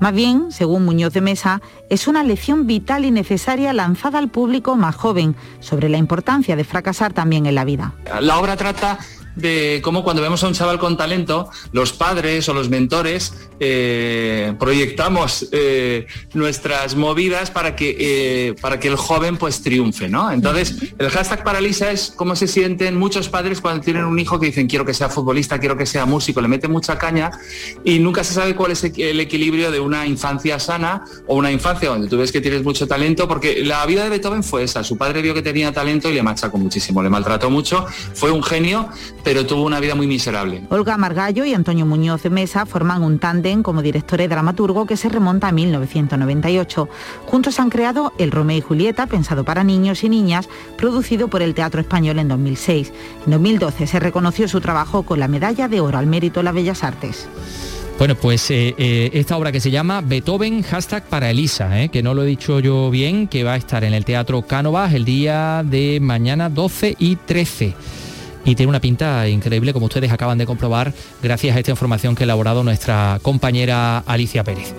Más 0.00 0.14
bien, 0.14 0.50
según 0.50 0.86
Muñoz 0.86 1.12
de 1.12 1.20
Mesa, 1.20 1.60
es 1.90 2.08
una 2.08 2.22
lección 2.22 2.66
vital 2.66 3.04
y 3.04 3.10
necesaria 3.10 3.74
lanzada 3.74 4.18
al 4.18 4.30
público 4.30 4.76
más 4.76 4.96
joven 4.96 5.36
sobre 5.60 5.90
la 5.90 5.98
importancia 5.98 6.56
de 6.56 6.64
fracasar 6.64 7.12
también 7.12 7.44
en 7.44 7.54
la 7.54 7.66
vida. 7.66 7.92
La 8.20 8.38
obra 8.38 8.56
trata 8.56 8.98
de 9.36 9.80
cómo 9.84 10.02
cuando 10.02 10.22
vemos 10.22 10.42
a 10.42 10.48
un 10.48 10.54
chaval 10.54 10.78
con 10.78 10.96
talento, 10.96 11.50
los 11.72 11.92
padres 11.92 12.48
o 12.48 12.54
los 12.54 12.70
mentores 12.70 13.47
eh, 13.60 14.54
proyectamos 14.58 15.48
eh, 15.50 16.06
nuestras 16.34 16.94
movidas 16.94 17.50
para 17.50 17.74
que, 17.74 17.96
eh, 17.98 18.54
para 18.60 18.78
que 18.78 18.88
el 18.88 18.96
joven 18.96 19.36
pues 19.36 19.62
triunfe, 19.62 20.08
¿no? 20.08 20.30
Entonces, 20.30 20.76
el 20.98 21.10
hashtag 21.10 21.42
Paralisa 21.42 21.90
es 21.90 22.12
cómo 22.14 22.36
se 22.36 22.46
sienten 22.46 22.96
muchos 22.96 23.28
padres 23.28 23.60
cuando 23.60 23.82
tienen 23.82 24.04
un 24.04 24.18
hijo 24.18 24.38
que 24.38 24.46
dicen 24.46 24.68
quiero 24.68 24.84
que 24.84 24.94
sea 24.94 25.08
futbolista, 25.08 25.58
quiero 25.58 25.76
que 25.76 25.86
sea 25.86 26.06
músico, 26.06 26.40
le 26.40 26.46
meten 26.46 26.70
mucha 26.70 26.98
caña 26.98 27.32
y 27.84 27.98
nunca 27.98 28.22
se 28.22 28.34
sabe 28.34 28.54
cuál 28.54 28.72
es 28.72 28.84
el 28.84 29.18
equilibrio 29.18 29.72
de 29.72 29.80
una 29.80 30.06
infancia 30.06 30.60
sana 30.60 31.04
o 31.26 31.36
una 31.36 31.50
infancia 31.50 31.88
donde 31.88 32.08
tú 32.08 32.16
ves 32.18 32.30
que 32.30 32.40
tienes 32.40 32.62
mucho 32.62 32.86
talento, 32.86 33.26
porque 33.26 33.64
la 33.64 33.84
vida 33.86 34.04
de 34.04 34.10
Beethoven 34.10 34.44
fue 34.44 34.62
esa, 34.62 34.84
su 34.84 34.96
padre 34.96 35.20
vio 35.20 35.34
que 35.34 35.42
tenía 35.42 35.72
talento 35.72 36.08
y 36.08 36.14
le 36.14 36.22
machacó 36.22 36.58
muchísimo, 36.58 37.02
le 37.02 37.10
maltrató 37.10 37.50
mucho, 37.50 37.86
fue 38.14 38.30
un 38.30 38.42
genio, 38.42 38.88
pero 39.24 39.46
tuvo 39.46 39.64
una 39.64 39.80
vida 39.80 39.96
muy 39.96 40.06
miserable. 40.06 40.62
Olga 40.70 40.96
Margallo 40.96 41.44
y 41.44 41.54
Antonio 41.54 41.86
Muñoz 41.86 42.22
de 42.22 42.30
Mesa 42.30 42.64
forman 42.64 43.02
un 43.02 43.18
tándem 43.18 43.47
como 43.62 43.82
director 43.82 44.20
y 44.20 44.26
dramaturgo 44.26 44.86
que 44.86 44.96
se 44.96 45.08
remonta 45.08 45.48
a 45.48 45.52
1998. 45.52 46.88
Juntos 47.26 47.58
han 47.60 47.70
creado 47.70 48.12
El 48.18 48.30
Romeo 48.30 48.58
y 48.58 48.60
Julieta, 48.60 49.06
pensado 49.06 49.44
para 49.44 49.64
niños 49.64 50.04
y 50.04 50.08
niñas, 50.08 50.48
producido 50.76 51.28
por 51.28 51.42
el 51.42 51.54
Teatro 51.54 51.80
Español 51.80 52.18
en 52.18 52.28
2006. 52.28 52.92
En 53.24 53.32
2012 53.32 53.86
se 53.86 54.00
reconoció 54.00 54.48
su 54.48 54.60
trabajo 54.60 55.02
con 55.02 55.18
la 55.18 55.28
Medalla 55.28 55.68
de 55.68 55.80
Oro 55.80 55.98
al 55.98 56.06
Mérito 56.06 56.40
en 56.40 56.44
las 56.44 56.54
Bellas 56.54 56.84
Artes. 56.84 57.28
Bueno, 57.98 58.14
pues 58.14 58.48
eh, 58.52 58.76
eh, 58.78 59.10
esta 59.14 59.36
obra 59.36 59.50
que 59.50 59.58
se 59.58 59.72
llama 59.72 60.02
Beethoven, 60.02 60.62
hashtag 60.62 61.02
para 61.04 61.30
Elisa, 61.30 61.82
eh, 61.82 61.88
que 61.88 62.00
no 62.00 62.14
lo 62.14 62.22
he 62.22 62.26
dicho 62.26 62.60
yo 62.60 62.90
bien, 62.90 63.26
que 63.26 63.42
va 63.42 63.54
a 63.54 63.56
estar 63.56 63.82
en 63.82 63.92
el 63.92 64.04
Teatro 64.04 64.42
Cánovas 64.42 64.94
el 64.94 65.04
día 65.04 65.64
de 65.64 65.98
mañana 66.00 66.48
12 66.48 66.94
y 66.96 67.16
13. 67.16 67.74
Y 68.48 68.54
tiene 68.54 68.70
una 68.70 68.80
pinta 68.80 69.28
increíble, 69.28 69.74
como 69.74 69.86
ustedes 69.86 70.10
acaban 70.10 70.38
de 70.38 70.46
comprobar, 70.46 70.94
gracias 71.22 71.54
a 71.54 71.58
esta 71.58 71.70
información 71.70 72.14
que 72.14 72.22
ha 72.22 72.24
elaborado 72.24 72.64
nuestra 72.64 73.18
compañera 73.20 73.98
Alicia 73.98 74.42
Pérez. 74.42 74.72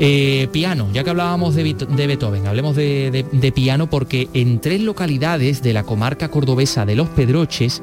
Eh, 0.00 0.48
piano, 0.50 0.88
ya 0.92 1.04
que 1.04 1.10
hablábamos 1.10 1.54
de, 1.54 1.62
Beethoven, 1.62 2.48
hablemos 2.48 2.74
de, 2.74 3.52
piano 3.54 3.88
porque 3.88 4.28
en 4.34 4.58
tres 4.58 4.80
localidades 4.80 5.62
de 5.62 5.72
la 5.72 5.84
comarca 5.84 6.28
cordobesa 6.30 6.84
de 6.84 6.96
Los 6.96 7.08
Pedroches, 7.10 7.80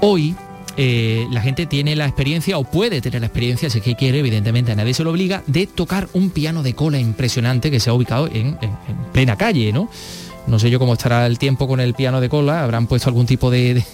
hoy 0.00 0.34
eh, 0.78 1.26
la 1.30 1.42
gente 1.42 1.66
tiene 1.66 1.94
la 1.94 2.06
experiencia 2.06 2.56
o 2.56 2.64
puede 2.64 3.02
tener 3.02 3.20
la 3.20 3.26
experiencia, 3.26 3.68
si 3.68 3.78
es 3.78 3.84
que 3.84 3.96
quiere, 3.96 4.20
evidentemente 4.20 4.72
a 4.72 4.76
nadie 4.76 4.94
se 4.94 5.04
lo 5.04 5.10
obliga, 5.10 5.42
de 5.46 5.66
tocar 5.66 6.08
un 6.14 6.30
piano 6.30 6.62
de 6.62 6.72
cola 6.74 6.98
impresionante 6.98 7.70
que 7.70 7.80
se 7.80 7.90
ha 7.90 7.92
ubicado 7.92 8.28
en- 8.28 8.56
en 8.62 8.96
plena 9.12 9.36
calle, 9.36 9.74
¿no? 9.74 9.90
No 10.46 10.58
sé 10.58 10.70
yo 10.70 10.78
cómo 10.78 10.92
estará 10.92 11.26
el 11.26 11.38
tiempo 11.38 11.66
con 11.66 11.80
el 11.80 11.94
piano 11.94 12.20
de 12.20 12.28
cola, 12.28 12.62
habrán 12.62 12.86
puesto 12.86 13.08
algún 13.08 13.26
tipo 13.26 13.50
de, 13.50 13.74
de- 13.74 13.84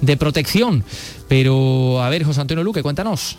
de 0.00 0.16
protección. 0.16 0.82
Pero, 1.28 2.02
a 2.02 2.08
ver, 2.08 2.24
José 2.24 2.40
Antonio 2.40 2.64
Luque, 2.64 2.82
cuéntanos. 2.82 3.36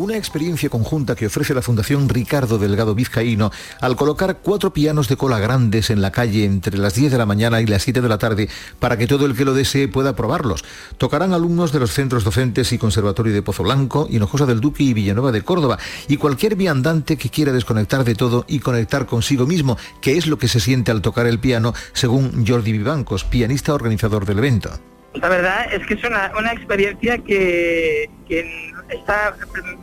Una 0.00 0.16
experiencia 0.16 0.70
conjunta 0.70 1.14
que 1.14 1.26
ofrece 1.26 1.52
la 1.52 1.60
Fundación 1.60 2.08
Ricardo 2.08 2.56
Delgado 2.56 2.94
Vizcaíno 2.94 3.50
al 3.82 3.96
colocar 3.96 4.38
cuatro 4.42 4.72
pianos 4.72 5.08
de 5.08 5.18
cola 5.18 5.38
grandes 5.38 5.90
en 5.90 6.00
la 6.00 6.10
calle 6.10 6.46
entre 6.46 6.78
las 6.78 6.94
10 6.94 7.12
de 7.12 7.18
la 7.18 7.26
mañana 7.26 7.60
y 7.60 7.66
las 7.66 7.82
7 7.82 8.00
de 8.00 8.08
la 8.08 8.16
tarde 8.16 8.48
para 8.78 8.96
que 8.96 9.06
todo 9.06 9.26
el 9.26 9.36
que 9.36 9.44
lo 9.44 9.52
desee 9.52 9.88
pueda 9.88 10.16
probarlos. 10.16 10.64
Tocarán 10.96 11.34
alumnos 11.34 11.70
de 11.70 11.80
los 11.80 11.92
centros 11.92 12.24
docentes 12.24 12.72
y 12.72 12.78
Conservatorio 12.78 13.34
de 13.34 13.42
Pozo 13.42 13.62
Blanco, 13.62 14.08
Hinojosa 14.10 14.46
del 14.46 14.62
Duque 14.62 14.84
y 14.84 14.94
Villanueva 14.94 15.32
de 15.32 15.42
Córdoba 15.42 15.78
y 16.08 16.16
cualquier 16.16 16.56
viandante 16.56 17.18
que 17.18 17.28
quiera 17.28 17.52
desconectar 17.52 18.02
de 18.02 18.14
todo 18.14 18.46
y 18.48 18.60
conectar 18.60 19.04
consigo 19.04 19.46
mismo, 19.46 19.76
que 20.00 20.16
es 20.16 20.26
lo 20.26 20.38
que 20.38 20.48
se 20.48 20.60
siente 20.60 20.90
al 20.90 21.02
tocar 21.02 21.26
el 21.26 21.40
piano, 21.40 21.74
según 21.92 22.46
Jordi 22.46 22.72
Vivancos, 22.72 23.24
pianista 23.24 23.74
organizador 23.74 24.24
del 24.24 24.38
evento. 24.38 24.70
La 25.12 25.28
verdad 25.28 25.66
es 25.74 25.86
que 25.86 25.94
es 25.94 26.04
una, 26.04 26.32
una 26.38 26.52
experiencia 26.52 27.18
que, 27.18 28.08
que 28.28 28.72
está, 28.90 29.36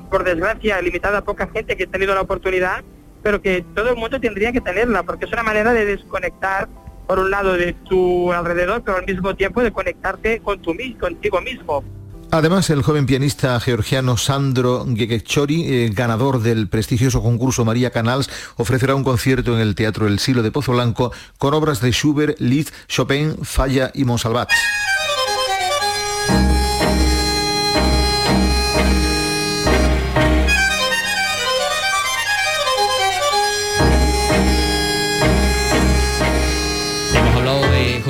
por 0.10 0.24
desgracia, 0.24 0.82
limitada 0.82 1.20
a 1.20 1.24
poca 1.24 1.48
gente 1.48 1.76
que 1.76 1.84
ha 1.84 1.88
tenido 1.88 2.14
la 2.16 2.22
oportunidad, 2.22 2.84
pero 3.24 3.42
que 3.42 3.64
todo 3.76 3.90
el 3.90 3.96
mundo 3.96 4.20
tendría 4.20 4.52
que 4.52 4.62
tenerla, 4.62 5.04
porque 5.04 5.26
es 5.26 5.34
una 5.34 5.44
manera 5.44 5.74
de 5.74 5.86
desconectar, 5.86 6.68
por 7.08 7.20
un 7.20 7.32
lado, 7.32 7.54
de 7.54 7.74
tu 7.74 8.32
alrededor, 8.32 8.84
pero 8.84 8.98
al 8.98 9.06
mismo 9.06 9.36
tiempo 9.36 9.62
de 9.62 9.72
conectarte 9.72 10.40
con 10.40 10.62
tu, 10.62 10.76
contigo 11.00 11.42
mismo. 11.42 11.84
Además, 12.30 12.70
el 12.70 12.84
joven 12.84 13.06
pianista 13.06 13.58
georgiano 13.62 14.18
Sandro 14.18 14.86
Gegechori, 14.86 15.64
eh, 15.66 15.90
ganador 15.94 16.42
del 16.42 16.68
prestigioso 16.68 17.22
concurso 17.22 17.64
María 17.64 17.92
Canals, 17.92 18.30
ofrecerá 18.58 18.96
un 18.96 19.06
concierto 19.06 19.56
en 19.56 19.62
el 19.62 19.76
Teatro 19.76 20.08
El 20.08 20.20
Silo 20.20 20.44
de 20.44 20.52
Pozo 20.52 20.74
Blanco 20.74 21.14
con 21.38 21.54
obras 21.54 21.80
de 21.80 21.92
Schubert, 21.92 22.38
Liszt, 22.40 22.74
Chopin, 22.90 23.38
Falla 23.44 23.92
y 23.94 24.04
Monsalvat. 24.04 24.50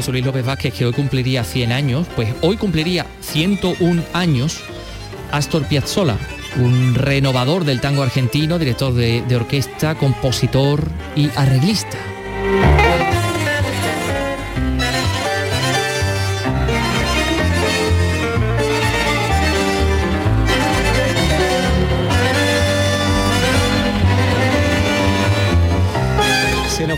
José 0.08 0.14
Luis 0.14 0.26
López 0.26 0.46
Vázquez, 0.46 0.74
que 0.74 0.86
hoy 0.86 0.94
cumpliría 0.94 1.44
100 1.44 1.74
años, 1.74 2.08
pues 2.16 2.34
hoy 2.40 2.56
cumpliría 2.56 3.06
101 3.20 4.02
años 4.14 4.62
Astor 5.34 5.66
Piazzolla, 5.66 6.18
un 6.56 6.96
renovador 6.96 7.66
del 7.66 7.82
tango 7.82 8.04
argentino, 8.04 8.58
director 8.58 8.94
de, 8.94 9.22
de 9.28 9.36
orquesta, 9.36 9.96
compositor 9.96 10.82
y 11.18 11.30
arreglista. 11.36 11.98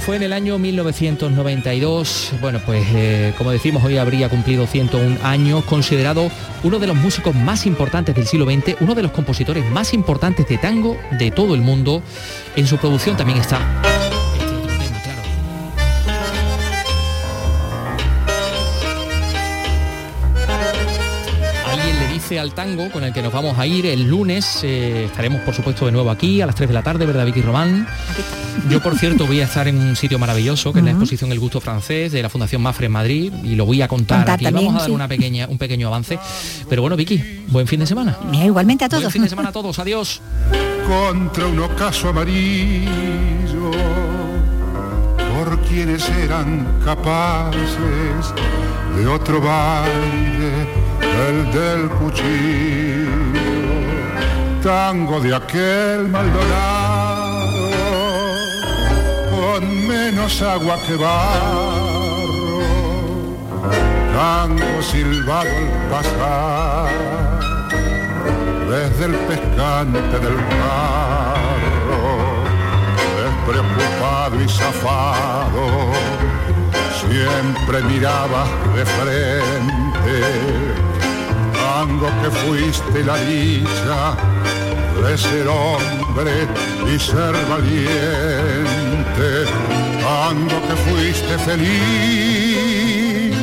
Fue 0.06 0.16
en 0.16 0.24
el 0.24 0.34
año 0.34 0.58
1992. 0.58 2.32
Bueno, 2.42 2.60
pues 2.66 2.84
eh, 2.94 3.34
como 3.38 3.52
decimos, 3.52 3.84
hoy 3.84 3.98
habría 3.98 4.30
cumplido 4.30 4.66
101 4.66 5.18
años, 5.24 5.64
considerado 5.66 6.32
uno 6.64 6.80
de 6.80 6.88
los 6.88 6.96
músicos 6.96 7.36
más 7.36 7.66
importantes 7.66 8.16
del 8.16 8.26
siglo 8.26 8.46
XX, 8.46 8.76
uno 8.82 8.96
de 8.96 9.04
los 9.04 9.12
compositores 9.12 9.66
más 9.72 9.94
importantes 9.94 10.48
de 10.48 10.58
tango 10.58 10.98
de 11.12 11.32
todo 11.32 11.54
el 11.54 11.62
mundo. 11.62 12.02
En 12.56 12.66
su 12.66 12.78
producción 12.78 13.18
también 13.18 13.40
está 13.40 14.09
Al 22.38 22.54
tango 22.54 22.92
con 22.92 23.04
el 23.04 23.12
que 23.12 23.22
nos 23.24 23.34
vamos 23.34 23.58
a 23.58 23.66
ir 23.66 23.86
el 23.88 24.04
lunes. 24.08 24.60
eh, 24.64 25.06
estaremos, 25.06 25.42
por 25.42 25.54
supuesto, 25.56 25.86
de 25.86 25.92
nuevo 25.92 26.12
aquí 26.12 26.42
a 26.42 26.46
las 26.46 26.54
3 26.56 26.68
de 26.70 26.74
la 26.74 26.84
tarde, 26.84 27.06
¿verdad, 27.06 27.26
Vicky 27.26 27.42
Román? 27.42 27.88
Yo, 28.70 28.82
por 28.84 28.98
cierto, 28.98 29.26
voy 29.26 29.42
a 29.42 29.46
estar 29.46 29.68
en 29.68 29.78
un 29.78 29.96
sitio 29.96 30.20
maravilloso, 30.20 30.72
que 30.74 30.80
es 30.80 30.86
la 30.86 30.92
exposición 30.92 31.32
El 31.32 31.40
Gusto 31.40 31.60
Francés 31.62 32.12
de 32.12 32.22
la 32.22 32.30
Fundación 32.30 32.62
Mafre 32.62 32.86
en 32.88 32.92
Madrid, 32.92 33.34
y 33.44 33.56
lo 33.56 33.66
voy 33.66 33.82
a 33.82 33.88
contar, 33.88 34.20
Contar 34.20 34.36
aquí. 34.36 34.44
también, 34.46 34.66
Vamos 34.68 34.80
a 34.80 34.84
dar 34.84 34.90
sí. 34.90 34.96
una 34.96 35.08
pequeña, 35.08 35.48
un 35.48 35.58
pequeño 35.58 35.88
avance. 35.88 36.20
Pero 36.70 36.82
bueno, 36.82 36.96
Vicky, 36.96 37.46
buen 37.48 37.66
fin 37.68 37.80
de 37.80 37.86
semana. 37.88 38.18
Mira, 38.30 38.46
igualmente 38.46 38.86
a 38.86 38.90
todos. 38.90 39.04
Buen 39.04 39.12
fin 39.14 39.24
de 39.24 39.30
semana 39.30 39.50
a 39.50 39.52
todos. 39.52 39.80
Adiós. 39.80 40.22
contra 40.88 41.46
un 41.48 41.60
ocaso 41.60 42.10
amarillo 42.10 43.72
por 45.36 45.60
quienes 45.62 46.08
eran 46.10 46.68
capaces 46.84 48.34
de 48.98 49.08
otro 49.08 49.40
baile, 49.42 50.68
el 51.28 51.52
del 51.52 51.90
cuchillo, 51.90 53.12
tango 54.64 55.20
de 55.20 55.36
aquel 55.36 56.08
Maldonado, 56.08 57.70
con 59.32 59.88
menos 59.88 60.42
agua 60.42 60.78
que 60.88 60.96
barro, 60.96 62.62
tango 64.14 64.82
silbado 64.82 65.50
al 65.50 65.70
pasar, 65.92 66.90
desde 68.70 69.06
el 69.06 69.16
pescante 69.30 70.20
del 70.20 70.38
carro, 70.62 72.04
despreocupado 73.20 74.36
y 74.42 74.48
zafado, 74.48 75.66
siempre 77.02 77.82
miraba 77.84 78.46
de 78.76 78.86
frente, 78.86 80.16
tango 81.80 82.10
que 82.22 82.30
fuiste 82.44 83.00
la 83.06 83.16
dicha 83.24 84.00
de 85.02 85.18
ser 85.18 85.48
hombre 85.48 86.36
y 86.94 87.00
ser 87.00 87.34
valiente, 87.54 89.30
tango 90.04 90.58
que 90.68 90.76
fuiste 90.88 91.34
feliz, 91.48 93.34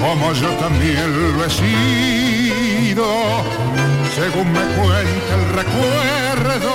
como 0.00 0.32
yo 0.32 0.50
también 0.64 1.08
lo 1.36 1.44
he 1.44 1.50
sido, 1.50 3.06
según 4.16 4.46
me 4.52 4.64
cuenta 4.78 5.32
el 5.38 5.44
recuerdo, 5.60 6.74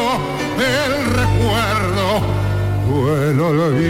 el 0.86 0.94
recuerdo, 1.22 2.08
el 3.30 3.38
olvido. 3.42 3.88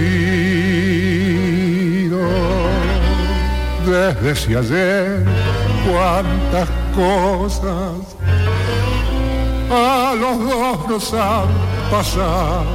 Desde 3.86 4.36
si 4.36 4.56
ayer, 4.56 5.24
cuántas 5.88 6.87
cosas 6.98 8.18
a 9.70 10.16
los 10.20 10.40
dos 10.40 10.90
nos 10.90 11.14
han 11.14 11.48
pasado. 11.92 12.66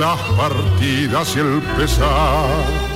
Las 0.00 0.18
partidas 0.38 1.36
y 1.36 1.40
el 1.40 1.60
pesar 1.76 2.87